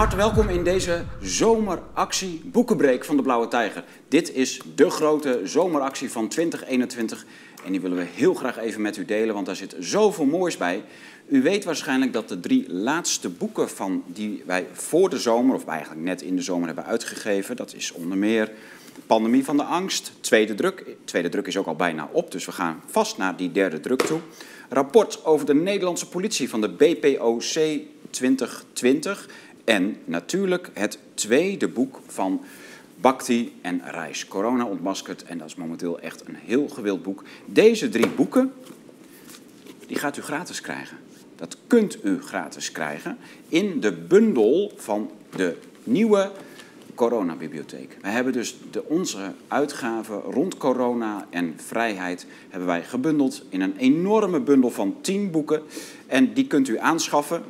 [0.00, 3.84] harte welkom in deze zomeractie Boekenbreek van de Blauwe Tijger.
[4.08, 7.24] Dit is de grote zomeractie van 2021
[7.64, 10.56] en die willen we heel graag even met u delen, want daar zit zoveel moois
[10.56, 10.84] bij.
[11.28, 15.66] U weet waarschijnlijk dat de drie laatste boeken van die wij voor de zomer, of
[15.66, 18.52] eigenlijk net in de zomer hebben uitgegeven, dat is onder meer
[19.06, 20.84] Pandemie van de Angst, tweede druk.
[21.04, 24.02] Tweede druk is ook al bijna op, dus we gaan vast naar die derde druk
[24.02, 24.20] toe.
[24.68, 27.80] Rapport over de Nederlandse politie van de BPOC
[28.10, 29.28] 2020.
[29.70, 32.40] En natuurlijk het tweede boek van
[33.00, 34.26] Bhakti en Reis.
[34.26, 37.24] Corona ontmaskerd en dat is momenteel echt een heel gewild boek.
[37.44, 38.52] Deze drie boeken,
[39.86, 40.96] die gaat u gratis krijgen.
[41.36, 46.30] Dat kunt u gratis krijgen in de bundel van de nieuwe
[46.94, 47.96] coronabibliotheek.
[48.02, 53.76] We hebben dus de, onze uitgaven rond corona en vrijheid hebben wij gebundeld in een
[53.76, 55.62] enorme bundel van tien boeken.
[56.10, 57.42] En die kunt u aanschaffen.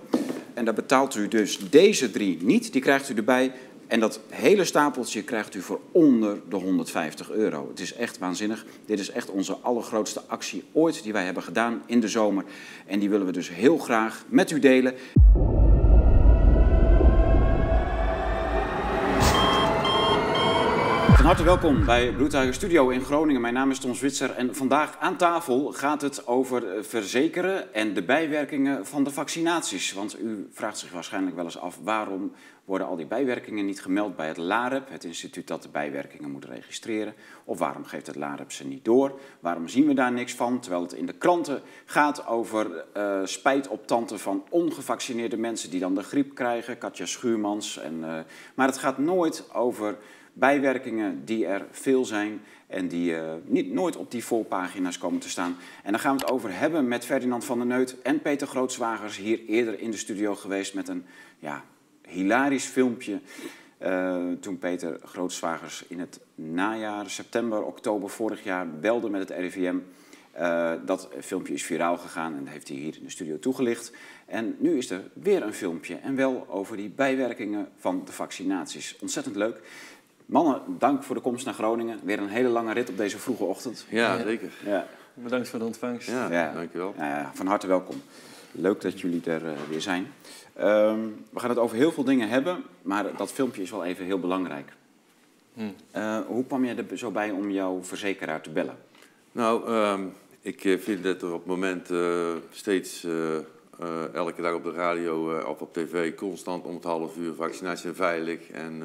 [0.54, 2.72] En daar betaalt u dus deze drie niet.
[2.72, 3.52] Die krijgt u erbij.
[3.86, 7.68] En dat hele stapeltje krijgt u voor onder de 150 euro.
[7.68, 8.64] Het is echt waanzinnig.
[8.86, 12.44] Dit is echt onze allergrootste actie ooit die wij hebben gedaan in de zomer.
[12.86, 14.94] En die willen we dus heel graag met u delen.
[21.20, 23.40] Van harte welkom bij Bloedtuigen Studio in Groningen.
[23.40, 27.94] Mijn naam is Tom Zwitser en vandaag aan tafel gaat het over eh, verzekeren en
[27.94, 29.92] de bijwerkingen van de vaccinaties.
[29.92, 32.32] Want u vraagt zich waarschijnlijk wel eens af waarom
[32.64, 36.44] worden al die bijwerkingen niet gemeld bij het LAREP, het instituut dat de bijwerkingen moet
[36.44, 37.14] registreren.
[37.44, 39.20] Of waarom geeft het LAREP ze niet door?
[39.40, 40.60] Waarom zien we daar niks van?
[40.60, 45.80] Terwijl het in de kranten gaat over uh, spijt op tante van ongevaccineerde mensen die
[45.80, 47.78] dan de griep krijgen, Katja Schuurmans.
[47.78, 48.18] En, uh,
[48.54, 49.96] maar het gaat nooit over
[50.32, 55.28] bijwerkingen die er veel zijn en die uh, niet, nooit op die voorpagina's komen te
[55.28, 55.56] staan.
[55.82, 59.16] En daar gaan we het over hebben met Ferdinand van der Neut en Peter Grootzwagers,
[59.16, 61.04] hier eerder in de studio geweest met een
[61.38, 61.64] ja,
[62.08, 63.20] hilarisch filmpje.
[63.82, 69.76] Uh, toen Peter Grootzwagers in het najaar, september, oktober vorig jaar belde met het RIVM.
[70.38, 73.92] Uh, dat filmpje is viraal gegaan en heeft hij hier in de studio toegelicht.
[74.26, 78.96] En nu is er weer een filmpje en wel over die bijwerkingen van de vaccinaties.
[79.00, 79.60] Ontzettend leuk.
[80.30, 82.00] Mannen, dank voor de komst naar Groningen.
[82.02, 83.86] Weer een hele lange rit op deze vroege ochtend.
[83.88, 84.22] Ja, ja.
[84.22, 84.52] zeker.
[84.64, 84.86] Ja.
[85.14, 86.08] Bedankt voor de ontvangst.
[86.08, 86.52] Ja, ja.
[86.52, 86.94] dankjewel.
[86.96, 88.02] Ja, van harte welkom.
[88.52, 90.12] Leuk dat jullie er uh, weer zijn.
[90.60, 94.04] Um, we gaan het over heel veel dingen hebben, maar dat filmpje is wel even
[94.04, 94.72] heel belangrijk.
[95.54, 95.74] Hmm.
[95.96, 98.76] Uh, hoe kwam je er zo bij om jouw verzekeraar te bellen?
[99.32, 103.06] Nou, um, ik vind dat er op het moment uh, steeds
[104.12, 107.94] elke dag op de radio of op tv constant om het half uur vaccinatie en
[107.94, 108.82] veilig en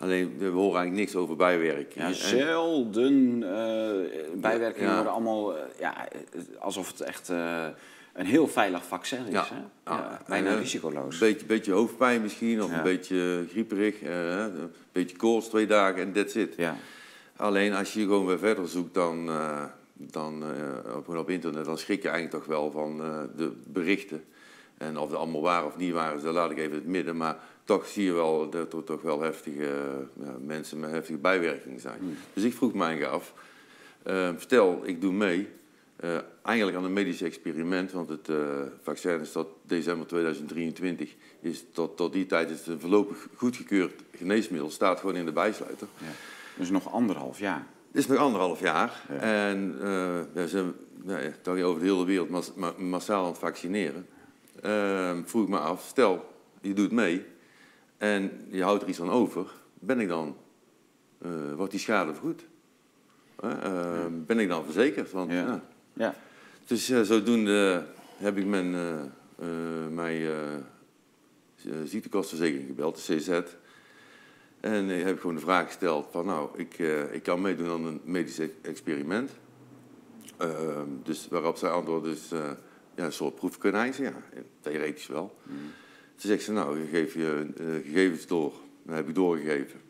[0.00, 2.08] Alleen, we horen eigenlijk niks over bijwerkingen.
[2.08, 4.94] Ja, zelden uh, bijwerkingen ja.
[4.94, 6.08] worden allemaal uh, ja,
[6.58, 7.66] alsof het echt uh,
[8.12, 9.32] een heel veilig vaccin is.
[9.32, 9.46] Ja.
[9.84, 9.92] Hè?
[9.92, 11.14] Ja, bijna risicoloos.
[11.14, 16.12] Een beetje, beetje hoofdpijn misschien, of een beetje grieperig, een beetje koorts twee dagen en
[16.12, 16.54] that's it.
[16.56, 16.76] Ja.
[17.36, 19.30] Alleen als je gewoon weer verder zoekt dan,
[19.94, 20.44] dan
[20.96, 22.96] op, op internet, dan schrik je eigenlijk toch wel van
[23.36, 24.24] de berichten.
[24.78, 26.86] En of het allemaal waar of niet waar is, dat laat ik even in het
[26.86, 27.16] midden.
[27.16, 27.36] Maar
[27.70, 29.68] toch zie je wel dat er toch wel heftige
[30.20, 31.98] ja, mensen met heftige bijwerkingen zijn.
[31.98, 32.16] Hmm.
[32.32, 33.32] Dus ik vroeg mij af,
[34.06, 35.48] uh, stel ik doe mee,
[36.04, 38.36] uh, eigenlijk aan een medisch experiment, want het uh,
[38.82, 44.02] vaccin is tot december 2023, is tot, tot die tijd is het een voorlopig goedgekeurd
[44.16, 45.86] geneesmiddel, staat gewoon in de bijsluiter.
[45.98, 46.06] Ja.
[46.56, 47.66] Dus nog anderhalf jaar?
[47.86, 49.04] Het is nog anderhalf jaar.
[49.08, 49.18] Ja.
[49.18, 49.78] En
[50.32, 54.06] we zijn nou ja, toch over de hele wereld mas ma massaal aan het vaccineren.
[54.62, 56.28] Ehm, vroeg me af, stel
[56.60, 57.24] je doet mee,
[58.00, 60.36] en je houdt er iets van over, ben ik dan,
[61.22, 62.46] uh, wordt die schade vergoed?
[63.44, 65.10] Uh, uh, ben ik dan verzekerd?
[65.10, 65.62] Want, ja.
[65.92, 66.14] ja.
[66.66, 68.70] Dus zodoende heb ik mijn,
[69.94, 70.28] mijn
[71.84, 73.40] ziektekostenverzekering gebeld, de CZ.
[74.60, 76.78] En heb ik gewoon de vraag gesteld van nou, ik,
[77.12, 79.30] ik kan meedoen aan een medisch experiment.
[80.36, 82.28] Ehm, dus waarop zij antwoord is
[82.96, 84.14] ja, een soort proefkonijntje, ja,
[84.60, 85.36] theoretisch wel.
[85.42, 85.58] Mm.
[86.20, 88.52] Toen zegt ze, nou, je geeft je uh, gegevens door.
[88.82, 89.80] Dat heb ik doorgegeven.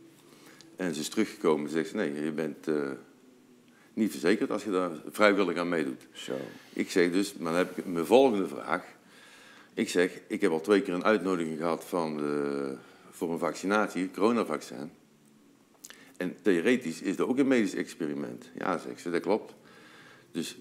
[0.76, 2.90] En ze is teruggekomen en zegt ze, nee, je bent uh,
[3.94, 6.06] niet verzekerd als je daar vrijwillig aan meedoet.
[6.12, 6.36] Zo.
[6.72, 8.84] Ik zeg dus, maar dan heb ik mijn volgende vraag.
[9.74, 12.74] Ik zeg, ik heb al twee keer een uitnodiging gehad van de,
[13.10, 14.90] voor een vaccinatie, coronavaccin.
[16.16, 18.50] En theoretisch is dat ook een medisch experiment.
[18.54, 19.54] Ja, zegt ze, dat klopt.
[20.32, 20.58] Dus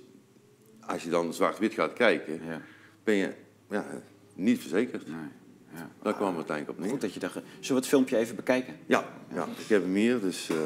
[0.80, 2.62] als je dan zwart-wit gaat kijken, ja.
[3.04, 3.34] ben je
[3.70, 4.02] ja,
[4.34, 5.08] niet verzekerd.
[5.08, 5.39] Nee.
[5.76, 5.90] Ja.
[6.02, 6.90] Daar kwam het uiteindelijk op neer.
[6.90, 7.34] Goed dat je dacht.
[7.34, 8.78] Zullen we het filmpje even bekijken?
[8.86, 9.46] Ja, ja.
[9.58, 10.50] ik heb hem hier, dus...
[10.50, 10.58] Uh...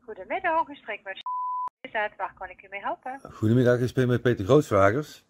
[0.00, 1.22] Goedemiddag, gesprek met
[1.94, 2.10] dat?
[2.16, 3.20] Waar kan ik u mee helpen?
[3.32, 5.24] Goedemiddag, ik spreek met Peter Grootswagers.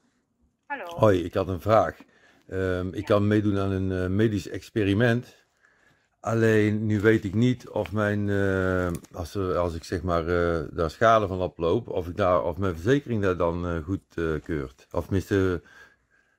[0.67, 0.85] Hallo.
[0.85, 1.97] Hoi, ik had een vraag.
[2.49, 5.44] Ehm, ik kan meedoen aan een eh, medisch experiment.
[6.25, 10.63] Alleen nu weet ik niet of mijn, eh, als, er, als ik zeg maar eh,
[10.71, 14.87] daar schade van oploop, of, ik daar, of mijn verzekering daar dan eh, goed keurt.
[14.91, 15.59] Of eh,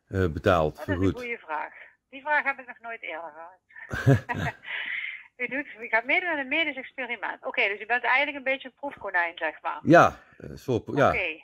[0.07, 1.73] betaalt, Dat is een goede vraag.
[2.09, 4.55] Die vraag heb ik nog nooit eerder gehad.
[5.43, 7.45] u, doet, u gaat meedoen aan een medisch experiment.
[7.45, 9.79] Oké, dus u bent eigenlijk een beetje een proefkonijn, zeg maar.
[9.83, 11.09] Ja, een soort, ja.
[11.09, 11.43] Oké.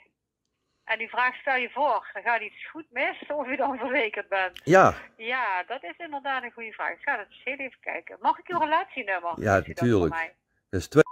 [0.92, 4.30] En die vraag stel je voor, dan gaat iets goed mis of u dan verzekerd
[4.30, 4.62] bent.
[4.64, 6.92] Ja, Ja, dat is inderdaad een goede vraag.
[6.92, 8.18] Ik ga dat eens heel even kijken.
[8.22, 9.42] Mag ik uw relatienummer?
[9.42, 11.04] Ja, u dat is twee.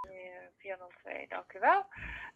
[0.00, 0.10] Eh,
[0.58, 1.86] 402, dank u wel.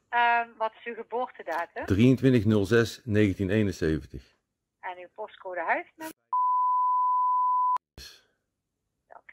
[0.09, 4.33] Ehm, wat is uw geboortedatum 2306-1971.
[4.81, 6.13] en uw postcode huisnummer?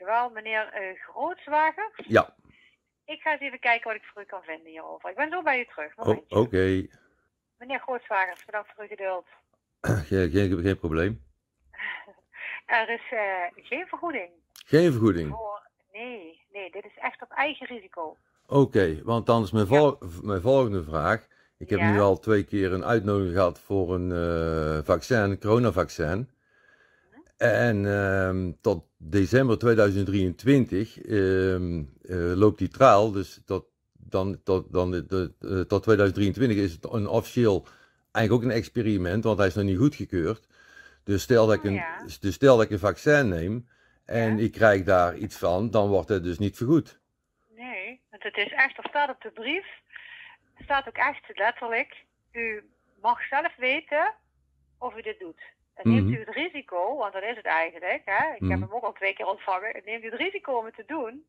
[0.01, 1.91] Dank u wel, meneer Grootswager.
[2.07, 2.35] Ja,
[3.05, 5.09] Ik ga eens even kijken wat ik voor u kan vinden hierover.
[5.09, 5.97] Ik ben zo bij u terug.
[5.97, 6.35] o- Momentje.
[6.35, 6.87] oké.
[7.57, 9.25] Meneer Grootswager, bedankt voor uw geduld.
[10.09, 11.23] Geen, geen, geen probleem.
[12.65, 14.29] Er is eh, geen vergoeding
[14.65, 15.29] Geen vergoeding.
[15.29, 15.69] voor.
[15.91, 18.17] Nee, nee, dit is echt op eigen risico.
[18.47, 21.27] Oké, want dan is mijn, vol- mijn volgende vraag.
[21.57, 21.91] Ik heb Ja.
[21.91, 26.29] nu al twee keer een uitnodiging gehad voor een eh, vaccin, een coronavaccin.
[27.41, 34.91] En ehm, tot december 2023 ehm, eh, loopt die trial, dus tot, dan, tot, dan,
[34.91, 37.67] de, de- eh, tot 2023 is het een officieel,
[38.11, 40.47] eigenlijk ook een experiment, want hij is nog niet goedgekeurd.
[41.03, 42.03] Dus stel dat ik Oh, een, ja.
[42.19, 43.67] dus stel dat ik een vaccin neem
[44.05, 44.43] en Ja.
[44.43, 46.99] ik krijg daar iets van, dan wordt het dus niet vergoed.
[47.55, 49.65] Nee, want het is echt, er staat op de brief,
[50.63, 52.63] staat ook echt letterlijk, u
[53.01, 54.13] mag zelf weten
[54.77, 55.41] of u dit doet.
[55.83, 56.13] Neemt Mhm.
[56.13, 58.33] u het risico, want dat is het eigenlijk, hè?
[58.33, 58.51] ik Mhm.
[58.51, 61.25] heb hem ook al twee keer ontvangen, neemt u het risico om het te doen,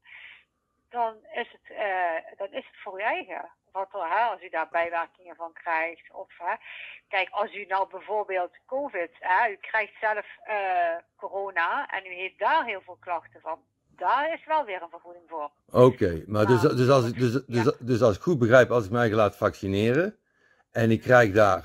[0.90, 3.50] dan is het, eh, dan is het voor uw eigen.
[3.72, 6.12] Wat er, hè, als u daar bijwerkingen van krijgt.
[6.12, 6.54] Of, hè,
[7.08, 12.38] kijk, als u nou bijvoorbeeld COVID, hè, u krijgt zelf eh, corona en u heeft
[12.38, 13.58] daar heel veel klachten van.
[13.96, 15.50] Daar is wel weer een vergoeding voor.
[15.70, 17.72] Oké, maar dus, dus, als ik, dus, dus, ja.
[17.80, 20.16] dus als ik goed begrijp, als ik mij laat vaccineren
[20.72, 21.64] en ik krijg daar,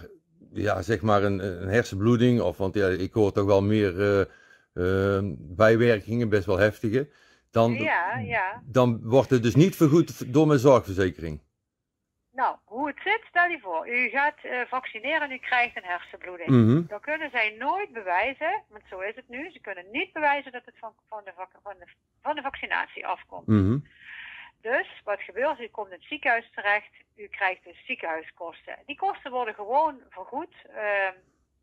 [0.58, 4.22] ja, zeg maar een, een hersenbloeding, of want ja, ik hoor toch wel meer eh,
[4.74, 7.10] eh, bijwerkingen, best wel heftige,
[7.52, 8.62] dan, Ja, ja.
[8.66, 11.42] dan wordt het dus niet vergoed door mijn zorgverzekering.
[12.32, 13.90] Nou, hoe het zit, stel je voor.
[13.90, 16.50] U gaat eh, vaccineren en u krijgt een hersenbloeding.
[16.50, 16.82] Mhm.
[16.88, 20.66] Dan kunnen zij nooit bewijzen, want zo is het nu, ze kunnen niet bewijzen dat
[20.66, 21.32] het van, van, de,
[21.64, 21.86] van, de,
[22.22, 23.48] van de vaccinatie afkomt.
[23.48, 23.78] Mhm.
[24.72, 28.76] Dus wat gebeurt, u komt in het ziekenhuis terecht, u krijgt dus ziekenhuiskosten.
[28.86, 31.12] Die kosten worden gewoon vergoed eh,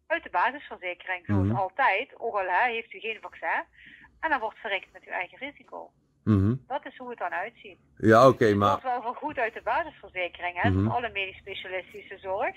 [0.07, 1.57] uit de basisverzekering, zoals Mhm.
[1.57, 2.09] altijd.
[2.19, 3.63] Ook al hè, heeft u geen vaccin.
[4.21, 5.91] En dan wordt verrekend met uw eigen risico.
[6.25, 6.55] Mhm.
[6.67, 7.79] Dat is hoe het dan uitziet.
[7.97, 8.69] Ja, oké, Het maar.
[8.69, 10.89] wordt wel vergoed uit de basisverzekering, hè, Mhm.
[10.91, 12.57] alle medisch specialistische zorg.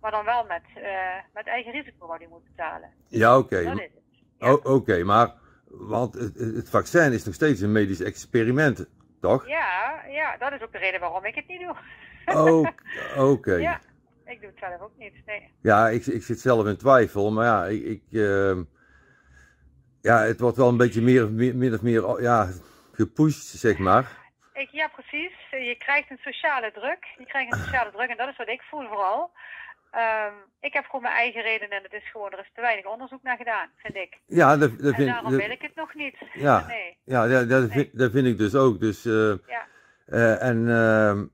[0.00, 2.90] Maar dan wel met, eh, met eigen risico wat u moet betalen.
[3.08, 3.56] Ja, oké.
[3.56, 3.90] Het.
[4.38, 4.52] Ja.
[4.54, 5.40] Oké, maar.
[5.66, 8.88] Want het, het vaccin is nog steeds een medisch experiment,
[9.22, 9.48] toch?
[9.48, 11.76] Ja, ja, dat is ook de reden waarom ik het niet doe.
[13.32, 13.54] Oké.
[13.54, 13.80] Ja,
[14.24, 15.14] ik doe het zelf ook niet.
[15.26, 15.50] Nee.
[15.62, 18.62] Ja, ik, ik zit zelf in twijfel, maar ja, ik, ik, ehm,
[20.02, 22.48] ja, het wordt wel een beetje meer, meer, min of meer ja,
[22.92, 24.20] gepusht, zeg maar.
[24.52, 25.32] Ik, ja, precies.
[25.50, 27.04] Je krijgt een sociale druk.
[27.18, 29.30] Je krijgt een sociale druk en dat is wat ik voel vooral.
[29.92, 32.86] Ehm, ik heb gewoon mijn eigen redenen en het is gewoon, er is te weinig
[32.86, 34.18] onderzoek naar gedaan, vind ik.
[34.26, 36.16] Ja, dat, dat En vind, daarom dat- wil ik het nog niet.
[36.32, 36.66] Ja.
[36.66, 36.98] Nee.
[37.04, 38.80] ja, dat, dat, vind, dat vind ik dus ook.
[38.80, 39.66] Dus, eh, Ja.
[40.06, 41.24] eh, en ehm,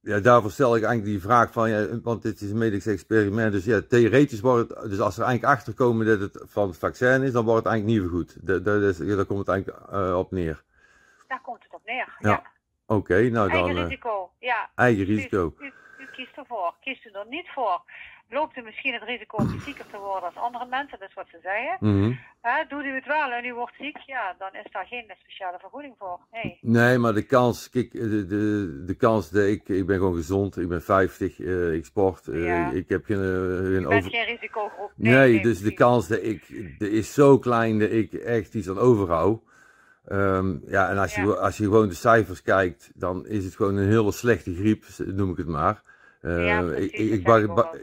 [0.00, 3.52] ja, daarvoor stel ik eigenlijk die vraag van, ja, want dit is een medisch experiment,
[3.52, 6.78] dus ja, theoretisch wordt het, dus als er eigenlijk achter komen dat het van het
[6.78, 8.46] vaccin is, dan wordt het eigenlijk niet vergoed.
[8.46, 10.62] Dat, dat is, ja, daar komt het eigenlijk eh, op neer.
[11.28, 12.16] Daar komt het op neer.
[12.18, 12.42] Ja,
[12.86, 14.70] Oké, nou dan Eigen risico, ja.
[14.74, 15.54] eigen risico.
[15.58, 15.72] U, u
[16.24, 16.74] kiest ervoor.
[16.80, 17.82] Kiest u er niet voor,
[18.30, 21.26] loopt u misschien het risico om zieker te worden als andere mensen, dat is wat
[21.30, 22.18] ze zeggen.
[22.40, 25.58] Hè, doet u het wel en u wordt ziek, ja, dan is daar geen speciale
[25.58, 26.18] vergoeding voor.
[26.32, 26.58] Nee.
[26.60, 30.56] Nee, maar de kans, kijk, de, de, de kans, dat ik, ik ben gewoon gezond,
[30.56, 32.70] ik ben 50, eh, ik sport, eh, Ja.
[32.70, 34.10] ik heb geen, eh, geen U bent over...
[34.10, 34.92] geen risicogroep.
[34.96, 38.78] Nee, dus de kans dat ik, de is zo klein dat ik echt iets aan
[38.78, 39.42] overhoud.
[40.04, 41.22] Ehm, ja, en als, Ja.
[41.22, 44.84] Je, als je gewoon de cijfers kijkt, dan is het gewoon een hele slechte griep,
[44.98, 45.82] noem ik het maar.
[46.24, 47.26] Eh, Ja, precies, ik,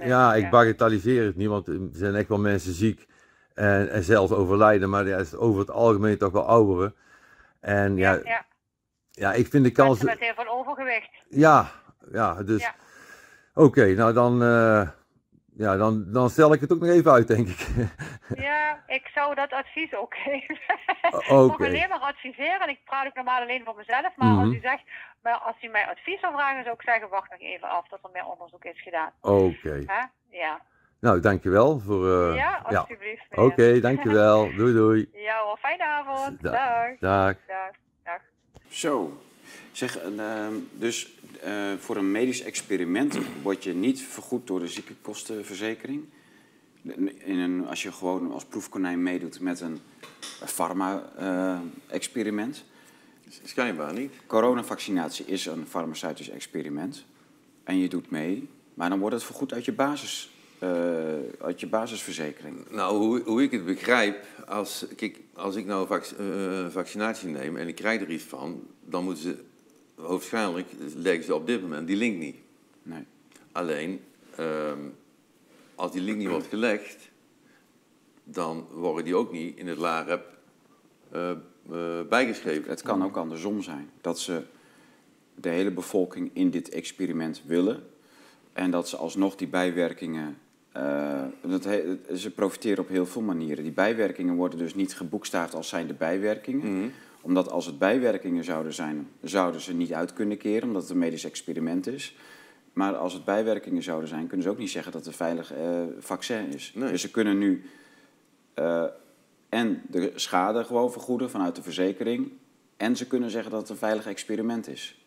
[0.04, 3.08] ja, ik bagatelliseer het niet, want er zijn echt wel mensen ziek
[3.54, 6.96] en, en zelfs overlijden, maar ja, is over het algemeen toch wel ouderen.
[7.60, 8.46] En ja, Ja, ja,
[9.12, 9.34] ja.
[9.34, 10.04] ik vind de kans...
[10.04, 11.10] Met heel veel overgewicht.
[11.30, 11.72] Ja,
[12.12, 12.62] ja, dus.
[12.62, 12.76] Ja.
[13.54, 14.42] Oké, nou dan.
[14.44, 14.88] eh,
[15.56, 17.68] ja, dan, dan stel ik het ook nog even uit, denk ik.
[18.36, 20.56] Ja, ik zou dat advies ook geven.
[21.02, 21.66] Ik mag Oké.
[21.66, 24.16] alleen maar adviseren en ik praat ook normaal alleen voor mezelf.
[24.16, 24.56] Maar als Mhm.
[24.56, 24.84] u zegt,
[25.24, 28.00] maar als u mij advies zou vragen, zou ik zeggen, wacht nog even af tot
[28.04, 29.12] er meer onderzoek is gedaan.
[29.22, 29.84] Oké.
[30.30, 30.62] Ja.
[31.00, 32.30] Nou, dankjewel voor...
[32.30, 32.78] eh, ja, ja.
[32.80, 33.26] alsjeblieft.
[33.36, 34.50] Oké, dankjewel.
[34.58, 35.10] Doei, doei.
[35.14, 36.42] Ja hoor, fijne avond.
[36.42, 36.98] Da- Dag.
[37.00, 37.36] Dag.
[37.48, 37.72] Dag.
[38.04, 38.22] Dag.
[38.70, 39.22] Zo.
[39.72, 41.10] Zeg, ehm, dus
[41.44, 46.14] eh, voor een medisch experiment word je niet vergoed door de ziekenkostenverzekering.
[46.84, 49.80] In een, als je gewoon als proefkonijn meedoet met een
[50.46, 52.64] farma-experiment.
[53.44, 54.14] Schijnbaar niet.
[54.28, 57.06] Coronavaccinatie is een farmaceutisch experiment.
[57.64, 60.70] En je doet mee, maar dan wordt het vergoed uit je, basis, eh,
[61.40, 62.70] uit je basisverzekering.
[62.70, 67.58] Nou, hoe, hoe ik het begrijp, als, kijk, als ik nou vac- eh, vaccinatie neem
[67.58, 69.44] en ik krijg er iets van, dan moeten ze,
[69.96, 72.36] hoogstwaarschijnlijk leggen ze op dit moment die link niet.
[72.84, 73.04] Nee.
[73.52, 74.02] Alleen,
[74.36, 74.80] ehm,
[75.82, 77.10] als die link niet wordt gelegd,
[78.24, 80.26] dan worden die ook niet in het LAREP
[81.12, 81.38] eh, eh,
[82.10, 82.70] bijgeschreven.
[82.70, 83.90] Het kan ook andersom zijn.
[84.02, 84.42] Dat ze
[85.36, 87.84] de hele bevolking in dit experiment willen.
[88.54, 90.38] En dat ze alsnog die bijwerkingen.
[90.72, 93.64] eh, dat he- ze profiteren op heel veel manieren.
[93.64, 96.78] Die bijwerkingen worden dus niet geboekstaafd als zijnde bijwerkingen.
[96.78, 96.90] Mhm.
[97.22, 100.98] Omdat als het bijwerkingen zouden zijn, zouden ze niet uit kunnen keren, omdat het een
[100.98, 102.16] medisch experiment is.
[102.74, 105.54] Maar als het bijwerkingen zouden zijn, kunnen ze ook niet zeggen dat het een veilig
[105.54, 106.72] eh, vaccin is.
[106.76, 106.92] Nee.
[106.92, 107.70] Dus ze kunnen nu
[108.54, 108.84] eh,
[109.50, 112.32] en de schade gewoon vergoeden vanuit de verzekering.
[112.78, 115.06] En ze kunnen zeggen dat het een veilig experiment is.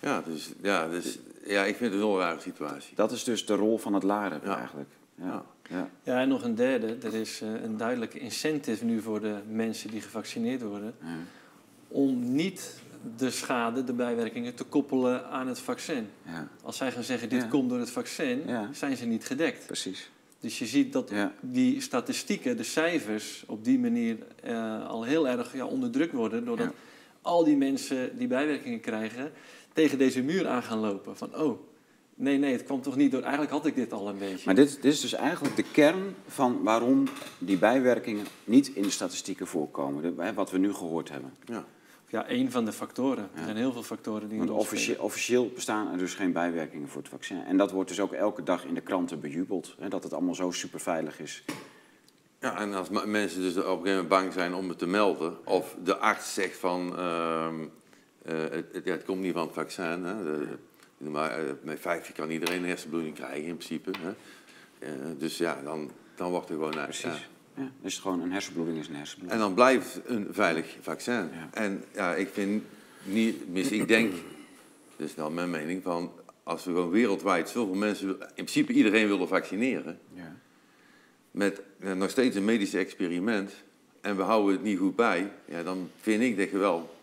[0.00, 2.94] Ja, dus, ja, dus, ja, ik vind het een heel rare situatie.
[2.94, 4.58] Dat is dus de rol van het LAREP Ja.
[4.58, 4.88] eigenlijk.
[5.14, 5.44] Ja.
[5.70, 5.90] Ja.
[6.02, 6.96] Ja, en nog een derde.
[7.02, 10.94] Er is eh, een duidelijke incentive nu voor de mensen die gevaccineerd worden.
[11.00, 11.16] Ja.
[11.88, 12.80] Om niet
[13.16, 16.08] de schade, de bijwerkingen, te koppelen aan het vaccin.
[16.26, 17.48] ja, Als zij gaan zeggen, dit Ja.
[17.48, 18.68] komt door het vaccin, Ja.
[18.72, 19.66] zijn ze niet gedekt.
[19.66, 20.10] precies.
[20.40, 21.32] Dus je ziet dat Ja.
[21.40, 26.44] die statistieken, de cijfers, op die manier eh, al heel erg ja, onderdrukt worden.
[26.44, 26.72] Doordat Ja.
[27.22, 29.32] al die mensen die bijwerkingen krijgen,
[29.72, 31.16] tegen deze muur aan gaan lopen.
[31.16, 31.58] Van, oh,
[32.14, 33.20] nee, nee, het kwam toch niet door.
[33.22, 34.42] Eigenlijk had ik dit al een beetje.
[34.44, 37.04] Maar dit, dit is dus eigenlijk de kern van waarom
[37.38, 40.34] die bijwerkingen niet in de statistieken voorkomen.
[40.34, 41.32] Wat we nu gehoord hebben.
[41.44, 41.64] Ja.
[42.12, 43.28] Ja, één van de factoren.
[43.32, 43.38] Ja.
[43.38, 47.00] Er zijn heel veel factoren die Want officie- officieel bestaan er dus geen bijwerkingen voor
[47.00, 47.42] het vaccin.
[47.44, 49.74] En dat wordt dus ook elke dag in de kranten bejubeld.
[49.78, 51.44] Hè, dat het allemaal zo superveilig is.
[52.40, 55.46] Ja, en als mensen dus op een gegeven moment bang zijn om het te melden,
[55.46, 57.54] of de arts zegt van, ehm,
[58.22, 60.46] eh, het, het, komt niet van het vaccin, hè, de,
[60.98, 63.90] de- maar eh, met vijf kan iedereen een hersenbloeding krijgen in principe.
[63.98, 64.10] Hè.
[64.78, 66.84] Eh, dus ja, dan, dan wordt er gewoon naar.
[66.84, 67.04] Precies.
[67.04, 67.18] ja.
[67.62, 69.40] Ja, dus gewoon een hersenbloeding is een En hersenbloeding.
[69.42, 71.14] dan blijft het een veilig vaccin.
[71.14, 71.48] Ja.
[71.52, 72.62] En ja, ik vind
[73.02, 74.12] niet, tenminste, ik denk,
[74.96, 79.08] dat is nou mijn mening, van als we gewoon wereldwijd zoveel mensen, in principe iedereen
[79.08, 80.36] willen vaccineren, Ja.
[81.30, 83.52] met nog steeds een medisch experiment
[84.00, 86.94] en we houden het niet goed bij, ja, dan vind ik dat je wel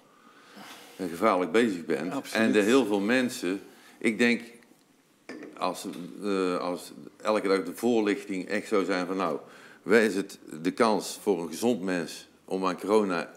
[0.96, 2.14] eh, gevaarlijk bezig bent.
[2.14, 2.46] Absoluut.
[2.46, 3.62] En de heel veel mensen,
[3.98, 4.42] ik denk,
[5.58, 5.86] als,
[6.24, 9.40] eh, als elke dag de voorlichting echt zou zijn van nou,
[9.90, 13.32] wij is het de kans voor een gezond mens om aan corona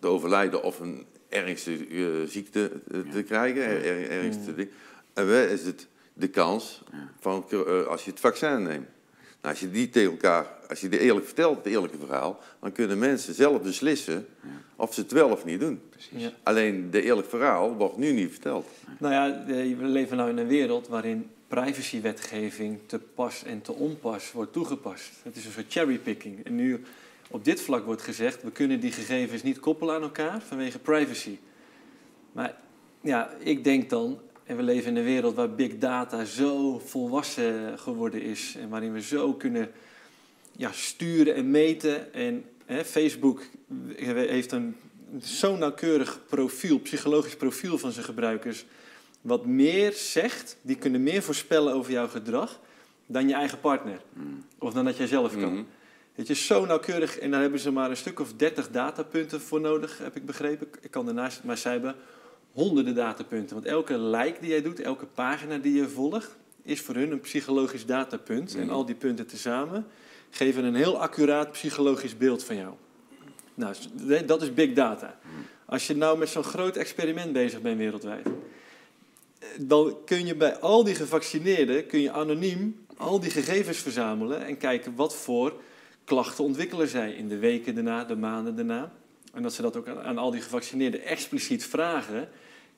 [0.00, 4.70] te overlijden of een ernstige eh, ziekte eh, te krijgen, er, er- ding.
[5.14, 6.82] En wij is het de kans
[7.20, 8.86] van eh, als je het vaccin neemt.
[9.42, 12.72] Nou, als je die tegen elkaar, als je die eerlijk vertelt, het eerlijke verhaal, dan
[12.72, 14.26] kunnen mensen zelf beslissen
[14.76, 15.80] of ze het wel of niet doen.
[16.10, 16.32] Ja.
[16.42, 18.68] Alleen de eerlijk verhaal wordt nu niet verteld.
[18.98, 23.72] Nou ja, eh, we leven nu in een wereld waarin privacywetgeving te pas en te
[23.72, 25.10] onpas wordt toegepast.
[25.22, 26.44] Het is een soort cherrypicking.
[26.44, 26.84] En nu
[27.30, 31.38] op dit vlak wordt gezegd, we kunnen die gegevens niet koppelen aan elkaar vanwege privacy.
[32.32, 32.56] Maar
[33.00, 37.78] ja, ik denk dan, en we leven in een wereld waar big data zo volwassen
[37.78, 39.70] geworden is en waarin we zo kunnen
[40.58, 42.12] ja, sturen en meten.
[42.14, 43.42] En hè, Facebook
[43.96, 44.76] heeft een
[45.18, 48.64] zo'n nauwkeurig profiel, psychologisch profiel van zijn gebruikers,
[49.20, 52.60] wat meer zegt, die kunnen meer voorspellen over jouw gedrag
[53.06, 54.00] dan je eigen partner.
[54.58, 55.66] Of dan dat jij zelf kan.
[56.12, 59.60] Het is zo nauwkeurig en daar hebben ze maar een stuk of 30 datapunten voor
[59.60, 60.68] nodig, heb ik begrepen.
[60.80, 61.94] Ik kan daarnaast, maar zij hebben
[62.52, 63.54] honderden datapunten.
[63.54, 67.20] Want elke like die jij doet, elke pagina die je volgt, is voor hun een
[67.20, 68.54] psychologisch datapunt.
[68.54, 68.70] En Mhm.
[68.70, 69.86] al die punten tezamen
[70.30, 72.74] geven een heel accuraat psychologisch beeld van jou.
[73.54, 73.74] Nou,
[74.26, 75.18] dat is big data.
[75.64, 80.56] Als je nou met zo'n groot experiment bezig bent wereldwijd, eh, dan kun je bij
[80.58, 85.60] al die gevaccineerden kun je anoniem al die gegevens verzamelen en kijken wat voor
[86.04, 88.92] klachten ontwikkelen zij in de weken daarna, de maanden daarna.
[89.32, 92.28] En dat ze dat ook aan, aan al die gevaccineerden expliciet vragen.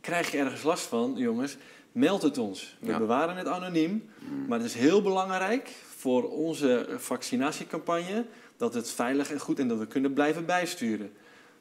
[0.01, 1.57] Krijg je ergens last van, jongens,
[1.93, 2.77] meld het ons.
[2.81, 2.99] We Ja.
[2.99, 4.09] bewaren het anoniem,
[4.49, 8.25] maar het is heel belangrijk voor onze vaccinatiecampagne
[8.57, 11.13] dat het veilig en goed en dat we kunnen blijven bijsturen.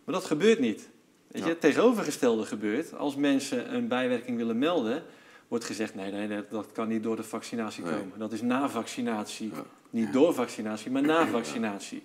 [0.04, 0.90] Maar dat gebeurt niet.
[1.28, 1.48] Weet je, Ja.
[1.48, 2.94] Het tegenovergestelde gebeurt.
[2.98, 5.04] Als mensen een bijwerking willen melden,
[5.48, 7.94] wordt gezegd: nee, nee, dat, dat kan niet door de vaccinatie Nee.
[7.94, 8.20] komen.
[8.20, 9.52] Dat is na vaccinatie.
[9.54, 9.64] Ja.
[9.90, 12.04] Niet door vaccinatie, maar na vaccinatie.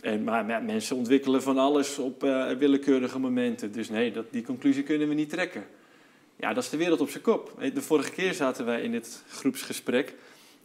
[0.00, 3.72] En, maar ja, mensen ontwikkelen van alles op eh, willekeurige momenten.
[3.72, 5.64] Dus nee, dat, die conclusie kunnen we niet trekken.
[6.36, 7.52] Ja, dat is de wereld op zijn kop.
[7.74, 10.14] De vorige keer zaten wij in dit groepsgesprek.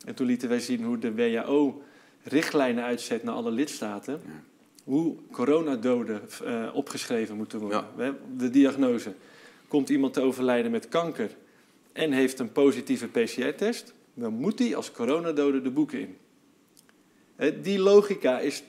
[0.06, 1.82] En toen lieten wij zien hoe de WHO
[2.24, 4.22] richtlijnen uitzet naar alle lidstaten.
[4.26, 4.44] Ja.
[4.84, 7.86] Hoe coronadoden eh, opgeschreven moeten worden.
[7.98, 8.16] Ja.
[8.38, 9.14] De diagnose.
[9.68, 11.30] Komt iemand te overlijden met kanker
[11.94, 16.18] en heeft een positieve PCR-test, dan moet hij als coronadode de boeken in.
[17.62, 18.64] Die logica is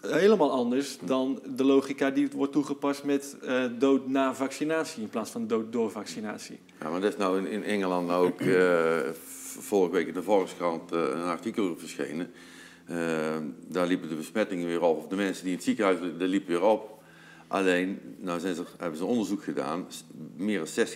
[0.00, 5.30] helemaal anders dan de logica die wordt toegepast met eh, dood na vaccinatie in plaats
[5.30, 6.58] van dood door vaccinatie.
[6.80, 8.98] Ja, maar dat is nou in, in Engeland ook eh,
[9.58, 12.32] vorige week in de Volkskrant eh, een artikel verschenen.
[12.86, 13.36] Eh,
[13.68, 16.28] daar liepen de besmettingen weer op, of de mensen die in het ziekenhuis liepen, dat
[16.28, 17.02] liep weer op.
[17.46, 19.86] Alleen, nou zijn ze, hebben ze onderzoek gedaan,
[20.36, 20.86] meer dan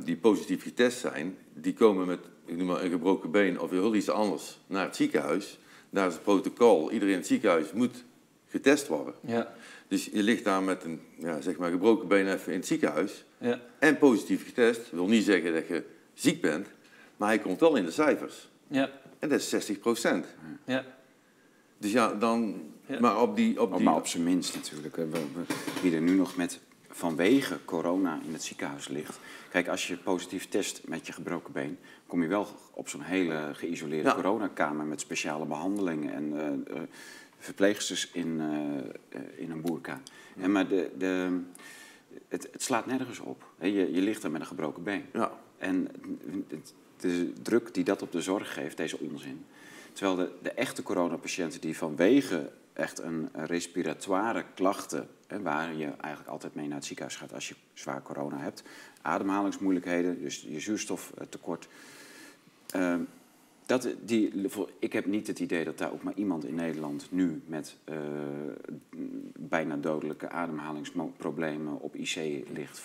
[0.00, 3.70] 60% die positief getest zijn, die komen met ik noem maar een gebroken been of
[3.70, 5.58] heel iets anders naar het ziekenhuis.
[5.90, 8.04] Daar is het protocol, iedereen in het ziekenhuis moet
[8.46, 9.14] getest worden.
[9.20, 9.54] Ja,
[9.88, 13.24] Dus je ligt daar met een ja, zeg maar gebroken been even in het ziekenhuis
[13.38, 14.90] ja, en positief getest.
[14.90, 15.84] wil niet zeggen dat je
[16.20, 16.66] ziek bent,
[17.16, 18.48] maar hij komt wel in de cijfers.
[18.68, 20.26] ja, En dat is 60 procent.
[20.64, 20.84] ja.
[21.78, 22.62] Dus ja, dan...
[22.86, 23.00] Ja.
[23.00, 23.60] Maar op die...
[23.60, 24.96] Op Oh, die maar op zijn minst natuurlijk.
[24.96, 25.22] We, we,
[25.82, 29.18] wie er nu nog met vanwege corona in het ziekenhuis ligt.
[29.50, 33.50] Kijk, als je positief test met je gebroken been, kom je wel op zo'n hele
[33.54, 34.14] geïsoleerde Ja.
[34.14, 36.82] coronakamer met speciale behandelingen en eh, eh,
[37.38, 38.40] verpleegsters in,
[39.10, 40.00] eh, in een boerka.
[40.40, 41.40] En maar de, de,
[42.28, 43.44] het, het slaat nergens op.
[43.58, 43.66] hè.
[43.66, 45.04] Je, je ligt er met een gebroken been.
[45.12, 45.88] ja, En
[46.96, 49.44] de druk die dat op de zorg geeft, deze onzin.
[49.92, 56.30] Terwijl de, de echte coronapatiënten die vanwege echt een respiratoire klachten, hè, waar je eigenlijk
[56.30, 58.62] altijd mee naar het ziekenhuis gaat als je zwaar corona hebt,
[59.02, 61.68] ademhalingsmoeilijkheden, dus je zuurstoftekort.
[62.66, 63.00] Ehm,
[63.66, 67.42] dat, die, ik heb niet het idee dat daar ook maar iemand in Nederland nu
[67.46, 67.96] met eh,
[69.38, 72.80] bijna dodelijke ademhalingsproblemen op IC ligt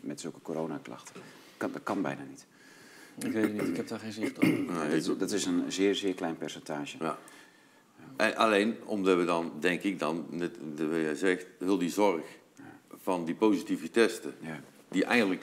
[0.00, 1.22] met zulke coronaklachten.
[1.60, 2.46] Kan, dat kan bijna niet.
[3.18, 4.42] Ik weet het niet, ik heb daar geen zicht op.
[4.42, 6.96] nee, dat, is, ook dat is een zeer, zeer klein percentage.
[7.00, 7.18] ja.
[8.16, 10.56] En alleen omdat we dan, denk ik dan, net,
[10.90, 12.22] jij zegt, heel die zorg
[13.02, 14.60] van die positieve testen, Ja.
[14.88, 15.42] die eigenlijk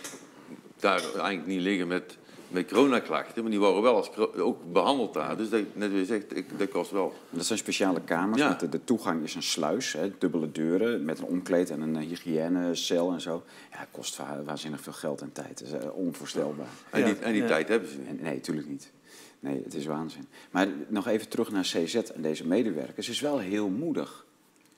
[0.79, 5.37] daar eigenlijk niet liggen met, met coronaklachten, maar die worden wel als, ook behandeld daar.
[5.37, 7.13] Dus dat, net wat je zegt, ik, dat kost wel.
[7.29, 8.41] Dat zijn speciale kamers.
[8.41, 8.49] Ja.
[8.49, 11.95] Met de, de toegang is een sluis, hè, dubbele deuren met een omkleed en een
[11.95, 13.43] eh, hygiënecel en zo.
[13.71, 15.59] Ja, het kost wa- waanzinnig veel geld en tijd.
[15.59, 16.67] Dat is eh, onvoorstelbaar.
[16.89, 17.47] En die, en die ja.
[17.47, 18.07] tijd hebben ze niet.
[18.07, 18.91] En, nee, natuurlijk niet.
[19.39, 20.27] Nee, het is waanzin.
[20.51, 23.05] Maar nog even terug naar CZ en deze medewerkers.
[23.05, 24.25] Ze is wel heel moedig.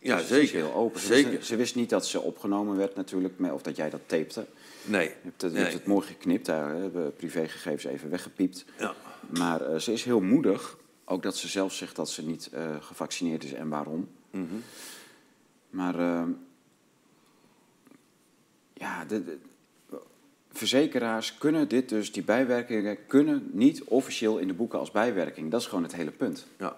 [0.01, 0.55] Ja, Ze is- ze zeker.
[0.55, 0.99] heel open.
[0.99, 1.31] Ze Zeker.
[1.31, 4.45] wist, ze wist niet dat ze opgenomen werd natuurlijk, of dat jij dat tapte.
[4.83, 5.07] Nee.
[5.07, 5.61] Je hebt, het, je Nee.
[5.67, 8.65] hebt het mooi geknipt, daar hebben we privégegevens even weggepiept.
[8.77, 8.93] Ja.
[9.37, 10.77] Maar eh, ze is heel moedig.
[11.05, 14.07] Ook dat ze zelf zegt dat ze niet eh, gevaccineerd is en waarom.
[14.31, 14.43] Mhm.
[15.69, 16.23] Maar eh,
[18.73, 19.37] ja, de, de-
[20.51, 25.51] verzekeraars kunnen dit dus, die bijwerkingen, kunnen niet officieel in de boeken als bijwerking.
[25.51, 26.47] Dat is gewoon het hele punt.
[26.57, 26.77] Ja.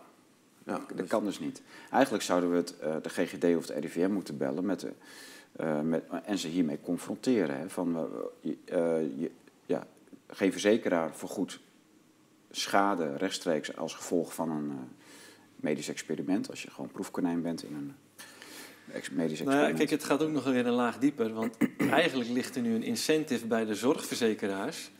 [0.66, 0.86] Ja.
[0.96, 1.62] Dat kan dus niet.
[1.92, 4.92] Eigenlijk zouden we het, eh, de GGD of het RIVM moeten bellen met de,
[5.52, 7.60] eh, met, en ze hiermee confronteren.
[7.60, 7.96] Hè, van,
[8.66, 9.32] eh, je-
[9.66, 9.88] ja,
[10.28, 11.60] geen verzekeraar vergoedt
[12.52, 14.72] schade rechtstreeks als gevolg van een
[15.56, 16.50] medisch experiment.
[16.50, 17.94] Als je gewoon proefkonijn bent in een
[19.12, 21.34] medisch Nou ja, kijk, het gaat ook nog weer een laag dieper.
[21.34, 21.58] Want
[22.02, 24.92] eigenlijk ligt er nu een incentive bij de zorgverzekeraars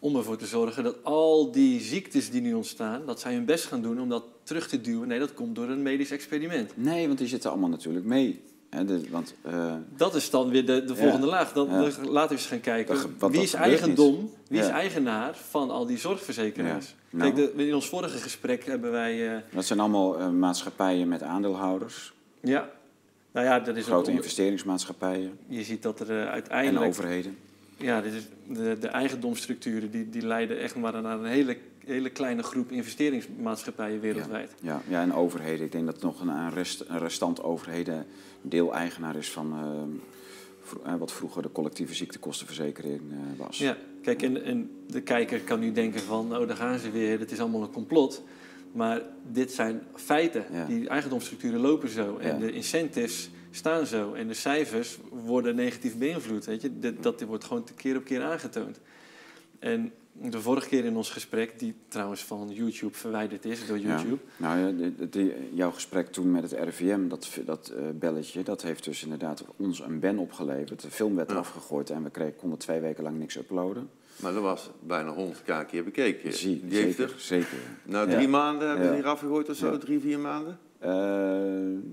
[0.00, 3.64] om ervoor te zorgen dat al die ziektes die nu ontstaan, dat zij hun best
[3.66, 5.08] gaan doen om dat terug te duwen.
[5.08, 6.72] Nee, dat komt door een medisch experiment.
[6.76, 8.42] Nee, want die zitten allemaal natuurlijk mee.
[8.70, 10.98] Hè, de, want, eh, Dat is dan weer de, de Ja.
[10.98, 11.52] volgende laag.
[11.52, 11.80] Dan, Ja.
[12.10, 12.94] laten we eens gaan kijken.
[12.94, 16.94] Dat ge- wat- wie is eigendom, wie is eigenaar van al die zorgverzekeraars?
[17.10, 17.32] Nou.
[17.32, 19.34] Kijk, de- in ons vorige gesprek hebben wij...
[19.36, 22.12] eh, dat zijn allemaal eh, maatschappijen met aandeelhouders.
[22.40, 22.70] ja,
[23.32, 23.84] nou ja, dat is.
[23.84, 26.86] Grote investeringsmaatschappijen Je ziet dat er eh, en uiteindelijk...
[26.86, 27.36] overheden.
[27.80, 32.10] Ja, dit is de, de eigendomsstructuren die, die leiden echt maar naar een hele, hele
[32.10, 34.54] kleine groep investeringsmaatschappijen wereldwijd.
[34.60, 35.64] Ja, ja, en overheden.
[35.64, 38.06] Ik denk dat nog een, rest, een restant overheden
[38.42, 43.58] deel-eigenaar is van eh, eh, wat vroeger de collectieve ziektekostenverzekering eh, was.
[43.58, 47.18] Ja, kijk, en, en de kijker kan nu denken van, oh, daar gaan ze weer,
[47.18, 48.22] het is allemaal een complot.
[48.72, 50.44] Maar dit zijn feiten.
[50.52, 50.64] Ja.
[50.64, 52.16] Die eigendomsstructuren lopen zo.
[52.16, 52.38] En Ja.
[52.38, 54.12] de incentives staan zo.
[54.12, 56.44] En de cijfers worden negatief beïnvloed.
[56.44, 56.78] Weet je?
[56.78, 58.80] Dat, dat wordt gewoon keer op keer aangetoond.
[59.58, 64.18] En de vorige keer in ons gesprek, die trouwens van YouTube verwijderd is door YouTube.
[64.36, 68.62] Nou ja, de- de- jouw gesprek toen met het RIVM, dat, dat eh, belletje, dat
[68.62, 70.82] heeft dus inderdaad ons een ban opgeleverd.
[70.82, 71.34] De film werd Ja.
[71.34, 73.90] eraf gegooid en we kregen, konden twee weken lang niks uploaden.
[74.16, 76.32] Maar dat was bijna 100 keer bekeken.
[76.32, 77.58] Zie, die heeft zeker, er, zeker.
[77.84, 78.28] na drie Ja.
[78.28, 78.92] maanden hebben Ja.
[78.92, 79.78] die eraf gegooid of zo, Ja.
[79.78, 80.58] drie, vier maanden?
[80.80, 80.90] Eh,